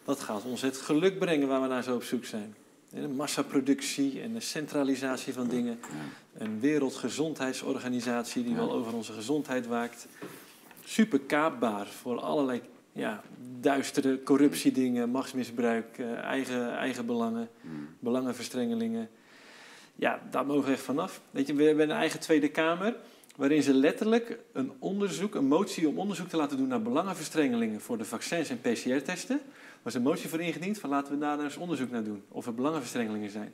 [0.04, 2.54] dat gaat ons het geluk brengen waar we naar zo op zoek zijn.
[2.90, 5.78] De massaproductie en de centralisatie van dingen.
[6.38, 10.06] Een wereldgezondheidsorganisatie die wel over onze gezondheid waakt.
[10.84, 12.60] Super kaapbaar voor allerlei
[12.98, 13.20] ja,
[13.60, 17.88] duistere corruptiedingen, machtsmisbruik, eh, eigen, eigen belangen, Hmm.
[17.98, 19.08] belangenverstrengelingen.
[19.94, 21.20] Ja, daar mogen we echt vanaf.
[21.30, 22.96] Weet je, we hebben een eigen Tweede Kamer
[23.36, 27.98] waarin ze letterlijk een onderzoek, een motie om onderzoek te laten doen naar belangenverstrengelingen voor
[27.98, 29.40] de vaccins en PCR-testen.
[29.82, 32.46] was een motie voor ingediend van laten we daar nou eens onderzoek naar doen of
[32.46, 33.52] er belangenverstrengelingen zijn.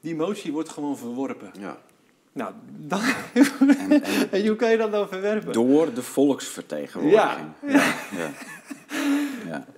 [0.00, 1.50] Die motie wordt gewoon verworpen.
[1.60, 1.78] Ja.
[2.32, 3.00] Nou, dan,
[3.34, 4.02] En, en
[4.32, 5.52] en hoe kan je dat nou verwerpen?
[5.52, 7.48] door de volksvertegenwoordiging.
[7.62, 7.68] Ja.
[7.72, 7.94] Ja.
[8.16, 8.30] Ja.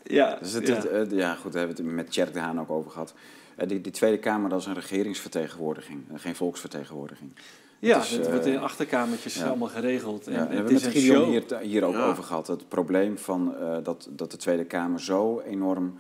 [0.03, 0.75] Ja, Dus het, ja.
[0.75, 3.15] het, eh, ja, goed, daar hebben we het met Tjerk de Haan ook over gehad.
[3.57, 7.31] Eh, die, die Tweede Kamer, dat is een regeringsvertegenwoordiging, en geen volksvertegenwoordiging.
[7.79, 9.47] ja het is, het wordt eh, in achterkamertjes ja.
[9.47, 10.27] allemaal geregeld.
[10.27, 12.07] En, Ja, en we het hebben is het met Gideon hier, hier ook Ja.
[12.07, 12.47] over gehad.
[12.47, 15.99] Het probleem van, eh, dat, dat de Tweede Kamer zo enorm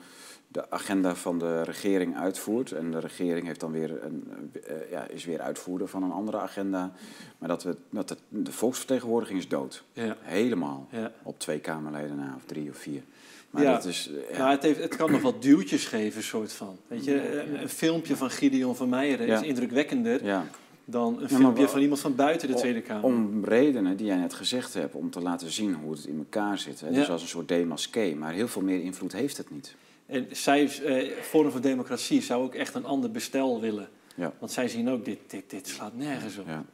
[0.54, 2.72] de agenda van de regering uitvoert.
[2.72, 4.24] En de regering heeft dan weer een,
[4.66, 6.92] eh, ja, is weer uitvoerder van een andere agenda.
[7.38, 9.84] Maar dat, we, dat de, de volksvertegenwoordiging is dood.
[9.92, 10.86] Ja, Helemaal.
[10.90, 11.12] ja.
[11.22, 13.02] Op twee Kamerleden na, of drie of vier.
[13.50, 13.72] Maar Ja.
[13.72, 14.10] dat is...
[14.10, 14.38] eh, ja.
[14.38, 16.76] Nou, het, heeft, het kan nog wat duwtjes geven, soort van.
[16.86, 20.44] Weet je, een, een filmpje van Gideon van Meijeren is indrukwekkender
[20.84, 23.04] dan een filmpje van iemand van buiten de Tweede Kamer.
[23.04, 26.58] Om redenen die jij net gezegd hebt, om te laten zien hoe het in elkaar
[26.58, 26.80] zit.
[26.80, 26.90] Hè?
[26.92, 28.14] Dus als een soort demasqué.
[28.14, 29.74] Maar heel veel meer invloed heeft het niet.
[30.14, 33.88] En zij, eh, Forum voor Democratie, zou ook echt een ander bestel willen.
[34.14, 34.32] Ja.
[34.38, 36.46] Want zij zien ook, dit, dit, dit slaat nergens op.
[36.46, 36.64] Ja.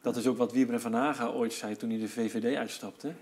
[0.00, 3.12] Dat is ook wat Wiebren van Haga ooit zei toen hij de VVD uitstapte.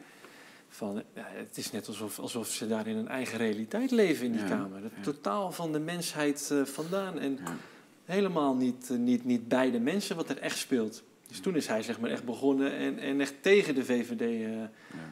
[0.69, 4.33] Van, ja, het is net alsof, alsof ze daar in een eigen realiteit leven in
[4.33, 4.81] die Kamer.
[5.03, 7.19] Totaal van de mensheid eh, vandaan.
[7.19, 7.39] En
[8.05, 11.03] helemaal niet, eh, niet, niet bij de mensen wat er echt speelt.
[11.29, 14.63] Dus toen is hij zeg maar echt begonnen en, en echt tegen de VVD eh,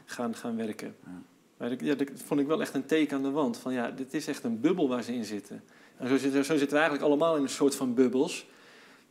[0.04, 0.94] gaan, gaan werken.
[1.62, 3.56] Maar dat, ja, dat vond ik wel echt een teken aan de wand.
[3.56, 5.62] Van ja, dit is echt een bubbel waar ze in zitten.
[5.96, 8.46] En zo zitten, zo zitten we eigenlijk allemaal in een soort van bubbels.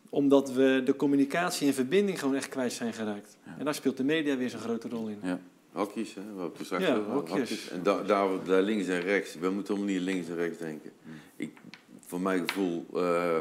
[0.09, 3.37] Omdat we de communicatie en verbinding gewoon echt kwijt zijn geraakt.
[3.45, 3.55] Ja.
[3.57, 5.19] En daar speelt de media weer zo'n grote rol in.
[5.23, 5.39] Ja.
[5.71, 7.69] Hokjes, hè, wat we straks Ja, over hokjes.
[7.69, 10.91] En da- daar, daar links en rechts, we moeten helemaal niet links en rechts denken.
[11.03, 11.13] Hmm.
[11.35, 11.57] Ik,
[11.99, 13.37] voor mijn gevoel, eh,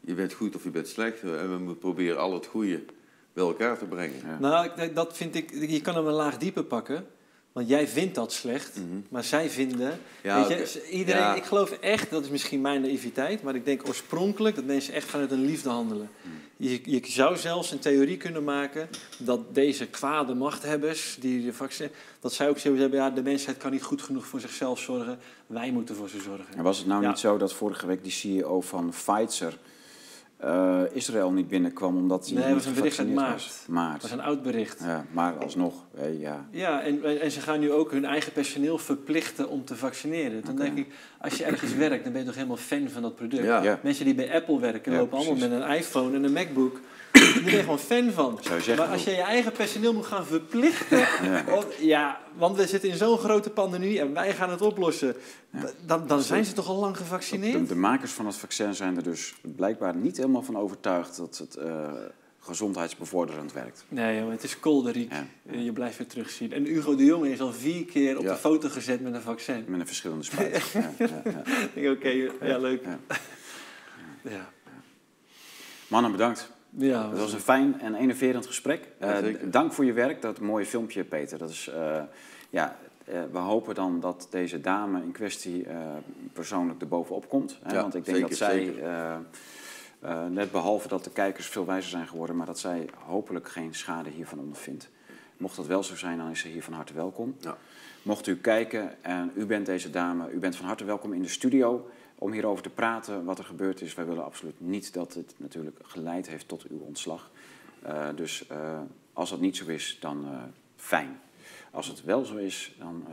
[0.00, 1.22] je bent goed of je bent slecht.
[1.22, 2.82] En we moeten proberen al het goede
[3.32, 4.16] bij elkaar te brengen.
[4.26, 4.38] Ja.
[4.38, 7.06] Nou, dat vind ik, je kan hem een laag dieper pakken.
[7.52, 9.00] Want jij vindt dat slecht, Mhm.
[9.08, 9.98] maar zij vinden.
[10.22, 11.34] Ja, weet je, iedereen, Ja.
[11.34, 15.08] Ik geloof echt, dat is misschien mijn naïviteit, maar ik denk oorspronkelijk dat mensen echt
[15.08, 16.10] vanuit een liefde handelen.
[16.22, 16.34] Mhm.
[16.56, 18.88] Je, je zou zelfs een theorie kunnen maken
[19.18, 23.56] dat deze kwade machthebbers, die de vaccin, dat zij ook zoiets hebben, ja, de mensheid
[23.56, 26.46] kan niet goed genoeg voor zichzelf zorgen, wij moeten voor ze zorgen.
[26.56, 27.08] En was het nou Ja.
[27.08, 29.58] niet zo dat vorige week die CEO van Pfizer
[30.42, 33.32] eh, Israël niet binnenkwam omdat hij Nee, niet dat was een bericht uit maart.
[33.32, 33.64] was?
[33.68, 34.00] Maart.
[34.00, 34.80] Dat is een oud bericht.
[34.84, 35.74] Ja, maar alsnog,
[36.18, 36.46] ja.
[36.50, 40.44] Ja, en, en ze gaan nu ook hun eigen personeel verplichten om te vaccineren.
[40.44, 40.86] Dan denk ik,
[41.18, 43.44] als je ergens werkt, dan ben je toch helemaal fan van dat product.
[43.44, 43.62] Ja.
[43.62, 43.80] Ja.
[43.82, 46.80] Mensen die bij Apple werken, Ja, lopen allemaal met een iPhone en een MacBook.
[47.12, 48.38] Daar ben je gewoon fan van.
[48.42, 50.98] Zou je zeggen, maar als je je eigen personeel moet gaan verplichten...
[51.22, 51.44] Ja.
[51.50, 55.16] of- ja, want we zitten in zo'n grote pandemie en wij gaan het oplossen.
[55.50, 55.70] Ja.
[55.86, 57.68] Dan, dan zijn ze toch al lang gevaccineerd?
[57.68, 61.54] de makers van het vaccin zijn er dus blijkbaar niet helemaal van overtuigd dat het
[61.56, 61.90] eh,
[62.40, 63.84] gezondheidsbevorderend werkt.
[63.88, 65.12] Nee, joh, het is kolderiek.
[65.12, 65.58] Ja.
[65.58, 66.52] Je blijft weer terugzien.
[66.52, 68.32] En Hugo de Jonge is al vier keer op Ja.
[68.32, 69.64] de foto gezet met een vaccin.
[69.68, 70.70] Met een verschillende spuit.
[70.72, 71.42] Ja, ja, ja.
[71.74, 72.08] Ik denk, oké,
[72.46, 72.84] ja, leuk.
[75.88, 76.50] Mannen, bedankt.
[76.78, 78.88] Ja, Het was een fijn en enerverend gesprek.
[79.00, 81.38] Ja, Eh, dank voor je werk, dat mooie filmpje, Peter.
[81.38, 82.02] Dat is, eh,
[82.50, 85.66] ja, eh, we hopen dan dat deze dame in kwestie
[86.32, 87.58] persoonlijk erbovenop komt.
[87.62, 87.74] Hè?
[87.74, 92.06] Ja, Want ik denk zeker, dat zij net behalve dat de kijkers veel wijzer zijn
[92.08, 94.90] geworden, maar dat zij hopelijk geen schade hiervan ondervindt.
[95.36, 97.36] Mocht dat wel zo zijn, dan is ze hier van harte welkom.
[97.40, 97.56] Ja.
[98.02, 101.28] Mocht u kijken en u bent deze dame, u bent van harte welkom in de
[101.28, 101.90] studio
[102.22, 103.94] om hierover te praten wat er gebeurd is.
[103.94, 107.30] Wij willen absoluut niet dat het natuurlijk geleid heeft tot uw ontslag.
[107.86, 108.80] Uh, dus uh,
[109.12, 110.42] als dat niet zo is, dan uh,
[110.76, 111.20] fijn.
[111.70, 113.06] Als het wel zo is, dan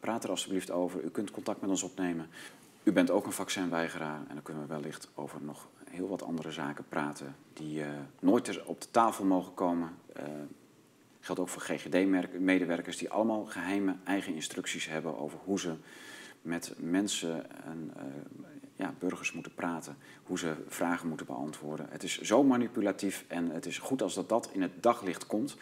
[0.00, 1.04] praat er alstublieft over.
[1.04, 2.28] U kunt contact met ons opnemen.
[2.82, 6.52] U bent ook een vaccinweigeraar en dan kunnen we wellicht over nog heel wat andere
[6.52, 7.82] zaken praten die
[8.20, 9.90] nooit op de tafel mogen komen.
[11.20, 15.74] geldt ook voor GGD-medewerkers die allemaal geheime eigen instructies hebben over hoe ze
[16.46, 18.02] met mensen en uh,
[18.76, 21.86] ja, burgers moeten praten, hoe ze vragen moeten beantwoorden.
[21.90, 25.56] Het is zo manipulatief en het is goed als dat, dat in het daglicht komt.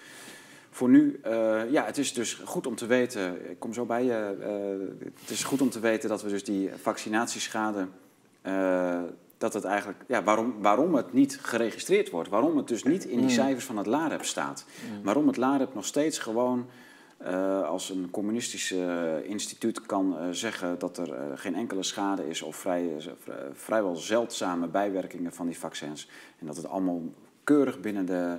[0.70, 4.05] Voor nu, uh, ja, het is dus goed om te weten, ik kom zo bij
[4.05, 4.36] je,
[5.01, 7.89] uh, het is goed om te weten dat we dus die vaccinatieschade,
[9.39, 13.16] dat het eigenlijk, ja, waarom, waarom het niet geregistreerd wordt, waarom het dus niet in
[13.16, 13.35] die mm.
[13.35, 14.65] cijfers van het LAREP staat.
[14.90, 15.05] Mm.
[15.05, 16.66] Waarom het LAREP nog steeds gewoon
[17.26, 22.42] uh, als een communistisch uh, instituut kan uh, zeggen dat er geen enkele schade is
[22.42, 22.90] of vrij,
[23.52, 27.02] vrijwel zeldzame bijwerkingen van die vaccins en dat het allemaal
[27.44, 28.38] keurig binnen de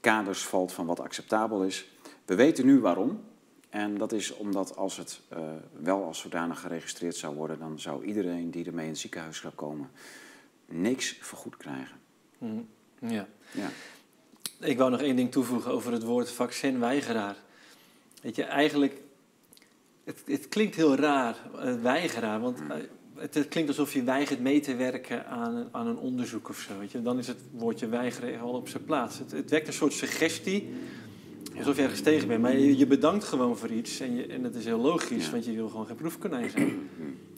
[0.00, 1.90] kaders valt van wat acceptabel is.
[2.24, 3.20] We weten nu waarom.
[3.68, 5.20] En dat is omdat als het
[5.80, 9.52] wel als zodanig geregistreerd zou worden, dan zou iedereen die ermee in het ziekenhuis zou
[9.54, 9.90] komen
[10.66, 11.96] niks vergoed krijgen.
[12.38, 12.68] Mm,
[12.98, 13.26] ja.
[13.52, 13.68] ja.
[14.60, 17.36] Ik wou nog één ding toevoegen over het woord vaccinweigeraar.
[18.22, 19.02] Weet je, eigenlijk,
[20.04, 22.74] het, het klinkt heel raar, uh, weigeraar, want uh,
[23.14, 26.78] het, het, klinkt alsof je weigert mee te werken aan, aan een onderzoek of zo.
[26.78, 27.02] Weet je.
[27.02, 29.18] Dan is het woordje weigeren al op zijn plaats.
[29.18, 30.68] Het, het wekt een soort suggestie,
[31.58, 32.42] alsof je ergens tegen bent.
[32.42, 35.44] Maar je, je bedankt gewoon voor iets en, je, en dat is heel logisch, want
[35.44, 36.88] je wil gewoon geen proefkonijn zijn.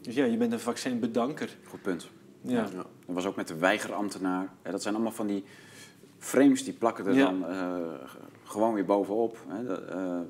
[0.02, 1.56] Dus ja, je bent een vaccinbedanker.
[1.66, 2.08] Goed punt.
[2.40, 2.54] Ja.
[2.56, 2.70] ja.
[2.72, 4.52] Dat was ook met de weigerambtenaar.
[4.62, 5.44] Dat zijn allemaal van die
[6.18, 7.76] frames die plakken er dan uh,
[8.44, 9.36] gewoon weer bovenop.
[9.48, 9.62] Hè.
[9.94, 10.20] Uh,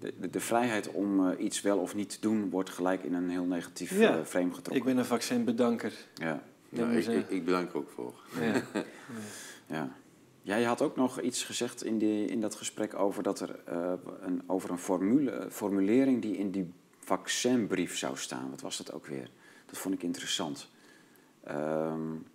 [0.00, 3.30] de, de, vrijheid om uh, iets wel of niet te doen wordt gelijk in een
[3.30, 4.18] heel negatief ja.
[4.18, 4.76] uh, frame getrokken.
[4.76, 5.92] Ik ben een vaccinbedanker.
[6.14, 8.14] Ja, ja ik, ik, ik, bedank ook voor.
[8.40, 8.84] Ja.
[9.66, 9.96] ja.
[10.42, 13.92] Jij had ook nog iets gezegd in, die, in dat gesprek over, dat er, uh,
[14.20, 18.50] een, over een formule, formulering die in die vaccinbrief zou staan.
[18.50, 19.30] Wat was dat ook weer?
[19.66, 20.68] Dat vond ik interessant.
[21.50, 22.26] Um...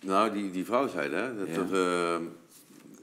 [0.00, 2.28] Nou, die, die vrouw zei hè, dat er ehm, uh,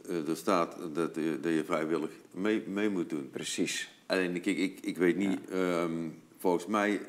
[0.08, 3.30] er staat dat, dat je vrijwillig mee, mee moet doen.
[3.32, 3.90] Precies.
[4.06, 5.82] Alleen, ik, ik, ik weet niet, ja.
[5.82, 7.02] um, volgens mij,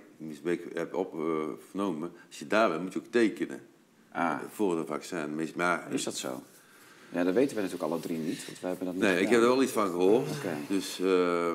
[0.45, 3.61] ik heb op uh, vernomen, als je daar bent, moet je ook tekenen.
[4.13, 4.39] Ah.
[4.53, 5.51] Voor een vaccin.
[5.57, 6.43] Maar, is dat zo?
[7.13, 8.47] Ja, dat weten we natuurlijk alle drie niet.
[8.47, 9.27] Want wij hebben dat niet nee, gedaan.
[9.27, 10.31] ik heb er wel iets van gehoord.
[10.39, 10.59] Okay.
[10.69, 10.99] Dus...
[11.01, 11.53] Uh,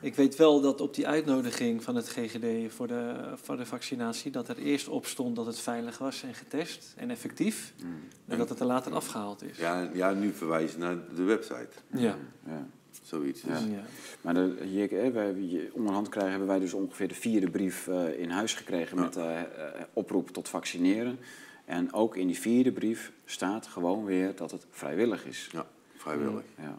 [0.00, 4.30] ik weet wel dat op die uitnodiging van het GGD voor de, voor de vaccinatie...
[4.30, 7.72] dat er eerst op stond dat het veilig was en getest en effectief.
[7.82, 7.94] Mm.
[8.26, 9.58] En dat het er later afgehaald is.
[9.58, 11.68] Ja, ja nu verwijzen naar de website.
[11.90, 12.16] Ja.
[12.46, 12.66] ja.
[13.02, 13.40] Zoiets.
[13.40, 13.58] Dus.
[13.58, 13.82] Ja.
[14.20, 18.30] Maar de, hier, wij, onderhand krijgen, hebben wij dus ongeveer de vierde brief uh, in
[18.30, 19.00] huis gekregen...
[19.00, 21.18] met de uh, oproep tot vaccineren.
[21.64, 25.48] En ook in die vierde brief staat gewoon weer dat het vrijwillig is.
[25.52, 25.66] Ja,
[25.96, 26.42] vrijwillig.
[26.58, 26.78] Ja.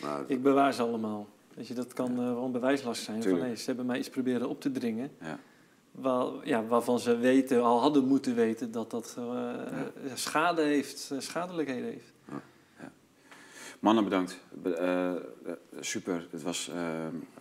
[0.00, 1.28] Maar, ik bewaar ze allemaal.
[1.58, 2.34] Weet je, dat kan ja.
[2.34, 3.22] wel een bewijslast zijn.
[3.22, 5.10] Van, ze hebben mij iets proberen op te dringen.
[5.20, 5.38] Ja.
[5.90, 9.90] Waar, ja, waarvan ze weten, al hadden moeten weten dat dat ja.
[10.14, 12.12] schade heeft, uh, schadelijkheden heeft.
[13.78, 14.38] Mannen, bedankt.
[15.80, 16.26] super.
[16.30, 16.70] Het was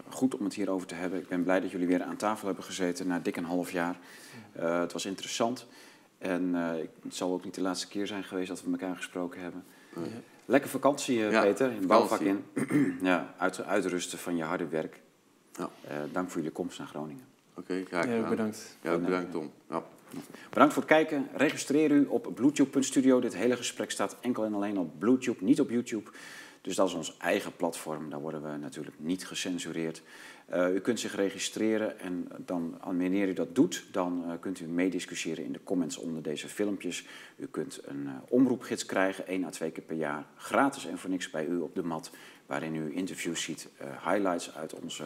[0.10, 1.20] goed om het hierover te hebben.
[1.20, 3.98] Ik ben blij dat jullie weer aan tafel hebben gezeten na dik een half jaar.
[4.52, 5.66] het was interessant.
[6.18, 6.54] En
[7.04, 9.64] het zal ook niet de laatste keer zijn geweest dat we elkaar gesproken hebben.
[10.50, 12.46] Lekker vakantie, ja, Peter, in bouwvak in.
[13.02, 15.02] ja, uit, uitrusten van je harde werk.
[15.58, 15.70] Ja.
[15.86, 17.26] Uh, dank voor jullie komst naar Groningen.
[17.50, 18.22] Oké, okay, graag gedaan.
[18.22, 18.78] Ja, bedankt.
[18.82, 19.52] Ja, bedankt Tom.
[19.70, 19.84] Ja.
[20.50, 21.28] Bedankt voor het kijken.
[21.34, 23.20] Registreer u op bluetooth.studio.
[23.20, 26.10] Dit hele gesprek staat enkel en alleen op Bluetooth, niet op YouTube.
[26.68, 28.10] Dus dat is ons eigen platform.
[28.10, 30.02] Daar worden we natuurlijk niet gecensureerd.
[30.54, 34.66] Uh, u kunt zich registreren en dan, wanneer u dat doet, dan uh, kunt u
[34.66, 37.06] meediscussiëren in de comments onder deze filmpjes.
[37.38, 41.10] U kunt een uh, omroepgids krijgen, één à twee keer per jaar, gratis en voor
[41.10, 42.12] niks bij u op de mat,
[42.46, 43.70] waarin u interviews ziet,
[44.04, 45.04] highlights uit onze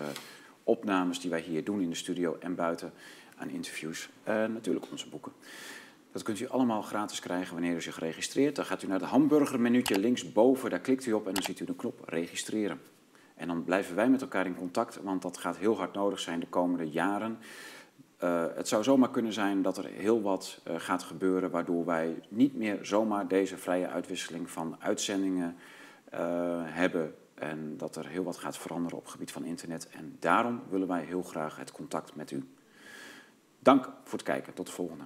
[0.64, 2.92] opnames die wij hier doen in de studio en buiten
[3.36, 4.10] aan interviews.
[4.26, 5.32] natuurlijk onze boeken.
[6.12, 8.56] Dat kunt u allemaal gratis krijgen wanneer u zich registreert.
[8.56, 11.66] Dan gaat u naar het hamburgermenuutje linksboven, daar klikt u op en dan ziet u
[11.66, 12.82] de knop registreren.
[13.36, 16.40] En dan blijven wij met elkaar in contact, want dat gaat heel hard nodig zijn
[16.40, 17.38] de komende jaren.
[18.24, 22.22] Uh, het zou zomaar kunnen zijn dat er heel wat uh, gaat gebeuren, waardoor wij
[22.28, 25.56] niet meer zomaar deze vrije uitwisseling van uitzendingen
[26.14, 26.20] uh,
[26.64, 27.16] hebben.
[27.34, 29.90] En dat er heel wat gaat veranderen op het gebied van internet.
[29.90, 32.48] En daarom willen wij heel graag het contact met u.
[33.60, 34.54] Dank voor het kijken.
[34.54, 35.04] Tot de volgende.